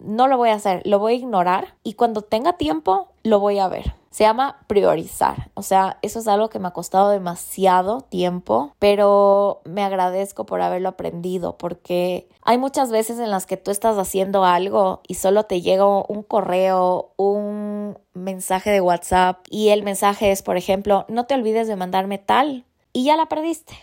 no 0.01 0.29
lo 0.29 0.37
voy 0.37 0.51
a 0.51 0.55
hacer, 0.55 0.83
lo 0.85 0.99
voy 0.99 1.15
a 1.15 1.17
ignorar 1.17 1.75
y 1.83 1.95
cuando 1.95 2.23
tenga 2.23 2.55
tiempo 2.55 3.09
lo 3.23 3.41
voy 3.41 3.59
a 3.59 3.69
ver. 3.69 3.95
Se 4.11 4.25
llama 4.25 4.57
priorizar. 4.67 5.51
O 5.55 5.63
sea, 5.63 5.99
eso 6.03 6.19
es 6.19 6.29
algo 6.29 6.49
que 6.49 6.59
me 6.59 6.69
ha 6.69 6.73
costado 6.73 7.11
demasiado 7.11 8.01
tiempo, 8.01 8.73
pero 8.79 9.61
me 9.65 9.85
agradezco 9.85 10.47
por 10.47 10.63
haberlo 10.63 10.89
aprendido 10.89 11.57
porque 11.59 12.29
hay 12.43 12.59
muchas 12.59 12.91
veces 12.91 13.19
en 13.19 13.31
las 13.31 13.47
que 13.47 13.57
tú 13.57 13.71
estás 13.71 13.99
haciendo 13.99 14.45
algo 14.45 15.03
y 15.07 15.15
solo 15.15 15.45
te 15.45 15.61
llega 15.61 15.87
un 15.87 16.23
correo, 16.23 17.13
un 17.17 17.99
mensaje 18.15 18.71
de 18.71 18.81
WhatsApp 18.81 19.47
y 19.51 19.69
el 19.69 19.83
mensaje 19.83 20.33
es, 20.33 20.43
por 20.43 20.57
ejemplo, 20.57 21.05
no 21.09 21.27
te 21.27 21.35
olvides 21.35 21.69
de 21.69 21.77
mandarme 21.77 22.19
tal 22.19 22.65
y 22.93 23.05
ya 23.05 23.17
la 23.17 23.27
perdiste. 23.27 23.75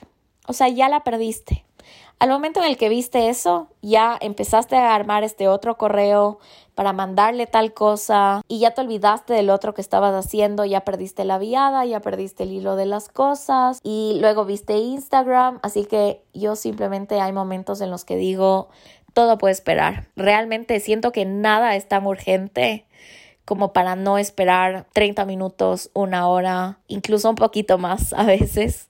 O 0.47 0.53
sea, 0.53 0.67
ya 0.69 0.89
la 0.89 1.03
perdiste. 1.03 1.64
Al 2.17 2.29
momento 2.29 2.61
en 2.61 2.67
el 2.67 2.77
que 2.77 2.87
viste 2.87 3.27
eso, 3.27 3.67
ya 3.81 4.17
empezaste 4.19 4.77
a 4.77 4.95
armar 4.95 5.23
este 5.23 5.49
otro 5.49 5.77
correo 5.77 6.39
para 6.73 6.93
mandarle 6.93 7.45
tal 7.45 7.73
cosa 7.73 8.41
y 8.47 8.59
ya 8.59 8.71
te 8.71 8.81
olvidaste 8.81 9.33
del 9.33 9.49
otro 9.49 9.73
que 9.73 9.81
estabas 9.81 10.13
haciendo, 10.13 10.63
ya 10.63 10.85
perdiste 10.85 11.25
la 11.25 11.37
viada, 11.37 11.85
ya 11.85 11.99
perdiste 11.99 12.43
el 12.43 12.53
hilo 12.53 12.77
de 12.77 12.85
las 12.85 13.09
cosas 13.09 13.79
y 13.83 14.17
luego 14.21 14.45
viste 14.45 14.77
Instagram, 14.77 15.59
así 15.61 15.85
que 15.85 16.23
yo 16.33 16.55
simplemente 16.55 17.19
hay 17.19 17.33
momentos 17.33 17.81
en 17.81 17.91
los 17.91 18.05
que 18.05 18.15
digo, 18.15 18.69
todo 19.13 19.37
puede 19.37 19.53
esperar. 19.53 20.07
Realmente 20.15 20.79
siento 20.79 21.11
que 21.11 21.25
nada 21.25 21.75
es 21.75 21.87
tan 21.87 22.05
urgente 22.05 22.85
como 23.43 23.73
para 23.73 23.95
no 23.95 24.17
esperar 24.17 24.87
30 24.93 25.25
minutos, 25.25 25.91
una 25.93 26.27
hora, 26.27 26.79
incluso 26.87 27.29
un 27.29 27.35
poquito 27.35 27.77
más 27.77 28.13
a 28.13 28.23
veces 28.23 28.89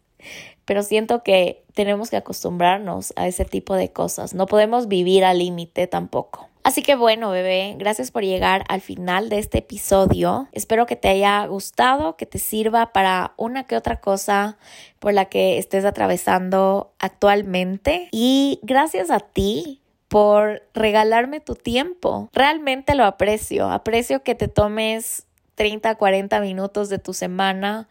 pero 0.65 0.83
siento 0.83 1.23
que 1.23 1.63
tenemos 1.73 2.09
que 2.09 2.17
acostumbrarnos 2.17 3.13
a 3.15 3.27
ese 3.27 3.45
tipo 3.45 3.75
de 3.75 3.91
cosas. 3.91 4.33
No 4.33 4.47
podemos 4.47 4.87
vivir 4.87 5.23
al 5.23 5.39
límite 5.39 5.87
tampoco. 5.87 6.49
Así 6.63 6.81
que 6.81 6.95
bueno, 6.95 7.29
bebé, 7.29 7.75
gracias 7.77 8.09
por 8.09 8.23
llegar 8.23 8.63
al 8.69 8.81
final 8.81 9.29
de 9.29 9.37
este 9.37 9.59
episodio. 9.59 10.47
Espero 10.51 10.87
que 10.87 10.95
te 10.95 11.09
haya 11.09 11.45
gustado, 11.45 12.17
que 12.17 12.25
te 12.25 12.39
sirva 12.39 12.91
para 12.91 13.35
una 13.37 13.65
que 13.65 13.77
otra 13.77 13.97
cosa 14.01 14.57
por 14.97 15.13
la 15.13 15.25
que 15.25 15.59
estés 15.59 15.85
atravesando 15.85 16.91
actualmente. 16.97 18.09
Y 18.11 18.59
gracias 18.63 19.11
a 19.11 19.19
ti 19.19 19.83
por 20.07 20.63
regalarme 20.73 21.39
tu 21.39 21.53
tiempo. 21.53 22.29
Realmente 22.33 22.95
lo 22.95 23.05
aprecio. 23.05 23.69
Aprecio 23.69 24.23
que 24.23 24.33
te 24.33 24.47
tomes 24.47 25.27
30, 25.53 25.93
40 25.93 26.39
minutos 26.39 26.89
de 26.89 26.97
tu 26.97 27.13
semana 27.13 27.87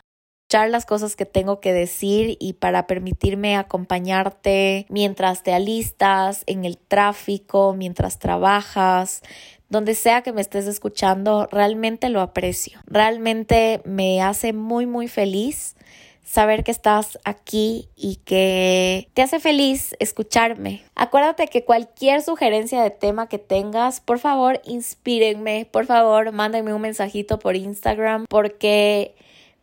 las 0.55 0.87
cosas 0.87 1.17
que 1.17 1.27
tengo 1.27 1.61
que 1.61 1.73
decir 1.73 2.37
y 2.39 2.55
para 2.55 2.87
permitirme 2.87 3.57
acompañarte 3.57 4.87
mientras 4.89 5.43
te 5.43 5.53
alistas, 5.53 6.45
en 6.47 6.65
el 6.65 6.79
tráfico, 6.79 7.75
mientras 7.77 8.19
trabajas, 8.21 9.23
donde 9.69 9.95
sea 9.95 10.23
que 10.23 10.33
me 10.33 10.41
estés 10.41 10.67
escuchando, 10.67 11.49
realmente 11.51 12.09
lo 12.09 12.21
aprecio. 12.21 12.79
Realmente 12.87 13.83
me 13.85 14.23
hace 14.23 14.53
muy, 14.53 14.87
muy 14.87 15.09
feliz 15.09 15.75
saber 16.23 16.65
que 16.65 16.71
estás 16.71 17.19
aquí 17.25 17.89
y 17.97 18.17
que 18.17 19.09
te 19.15 19.23
hace 19.23 19.41
feliz 19.41 19.95
escucharme. 19.99 20.83
Acuérdate 20.95 21.49
que 21.49 21.65
cualquier 21.65 22.23
sugerencia 22.23 22.83
de 22.83 22.91
tema 22.91 23.29
que 23.29 23.39
tengas, 23.39 24.01
por 24.01 24.19
favor, 24.21 24.61
inspírenme, 24.65 25.69
por 25.71 25.87
favor, 25.87 26.33
mándenme 26.33 26.73
un 26.73 26.81
mensajito 26.81 27.39
por 27.39 27.57
Instagram 27.57 28.27
porque 28.29 29.17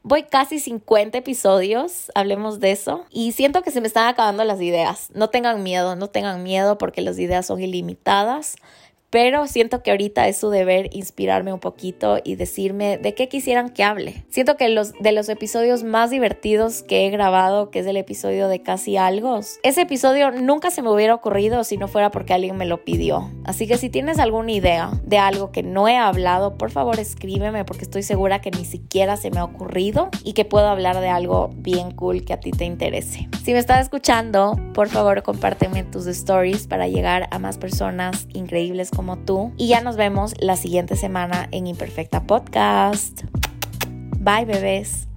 Voy 0.04 0.24
casi 0.24 0.60
50 0.60 1.20
episodios, 1.20 2.12
hablemos 2.16 2.60
de 2.60 2.72
eso, 2.72 3.06
y 3.12 3.34
siento 3.34 3.62
que 3.62 3.70
se 3.70 3.82
me 3.82 3.88
están 3.88 4.08
acabando 4.08 4.44
las 4.44 4.60
ideas. 4.60 5.10
No 5.14 5.30
tengan 5.30 5.62
miedo, 5.62 5.96
no 5.96 6.08
tengan 6.08 6.42
miedo 6.42 6.80
porque 6.80 7.02
las 7.02 7.20
ideas 7.20 7.46
son 7.46 7.62
ilimitadas 7.62 8.56
pero 9.12 9.46
siento 9.46 9.84
que 9.84 9.92
ahorita 9.92 10.28
es 10.28 10.38
su 10.38 10.50
deber 10.50 10.90
inspirarme 10.94 11.54
un 11.54 11.60
poquito 11.60 12.18
y 12.24 12.36
decirme 12.36 12.98
de 12.98 13.14
qué 13.14 13.28
quisieran 13.28 13.70
que 13.70 13.84
hable. 13.84 14.24
Siento 14.30 14.56
que 14.58 14.70
los 14.70 14.94
de 14.94 15.12
los 15.12 15.30
episodios 15.30 15.84
más 15.84 16.10
divertidos 16.10 16.82
que 16.82 17.06
he 17.06 17.10
grabado, 17.10 17.70
que 17.70 17.80
es 17.80 17.86
el 17.86 17.98
episodio 17.98 18.48
de 18.48 18.62
Casi 18.62 18.98
Algo, 18.98 19.42
ese 19.64 19.82
episodio 19.82 20.32
nunca 20.32 20.72
se 20.72 20.82
me 20.82 20.90
hubiera 20.90 21.14
ocurrido 21.14 21.64
si 21.64 21.78
no 21.78 21.90
fuera 21.90 22.10
porque 22.10 22.34
alguien 22.34 22.56
me 22.56 22.66
lo 22.66 22.86
pidió. 22.86 23.30
Así 23.44 23.68
que 23.68 23.78
si 23.78 23.90
tienes 23.90 24.18
alguna 24.18 24.52
idea 24.54 24.92
de 25.04 25.18
algo 25.18 25.52
que 25.52 25.62
no 25.62 25.90
he 25.90 25.98
hablado, 25.98 26.58
por 26.58 26.72
favor 26.72 26.98
escríbeme 27.00 27.66
porque 27.66 27.84
estoy 27.84 28.04
segura 28.04 28.40
que 28.40 28.52
ni 28.52 28.64
siquiera 28.64 29.18
se 29.18 29.30
me 29.30 29.40
ha 29.40 29.44
ocurrido 29.44 30.10
y 30.24 30.34
que 30.34 30.46
puedo 30.46 30.68
hablar 30.68 31.02
de 31.02 31.10
algo 31.10 31.50
bien 31.54 31.92
cool 31.92 32.24
que 32.24 32.34
a 32.34 32.40
ti 32.40 32.52
te 32.52 32.64
interese. 32.64 33.28
Si 33.44 33.52
me 33.52 33.60
estás 33.60 33.82
escuchando, 33.82 34.58
por 34.74 34.88
favor 34.88 35.22
compárteme 35.22 35.84
tus 35.84 36.08
stories 36.08 36.68
para 36.68 36.88
llegar 36.88 37.28
a 37.32 37.40
más 37.40 37.58
personas 37.58 38.28
increíbles 38.34 38.90
como 38.90 39.01
como 39.02 39.18
tú. 39.18 39.52
Y 39.58 39.68
ya 39.68 39.82
nos 39.82 39.96
vemos 39.96 40.36
la 40.40 40.56
siguiente 40.56 40.96
semana 40.96 41.48
en 41.50 41.66
Imperfecta 41.66 42.22
Podcast. 42.28 43.24
Bye 44.20 44.46
bebés. 44.46 45.11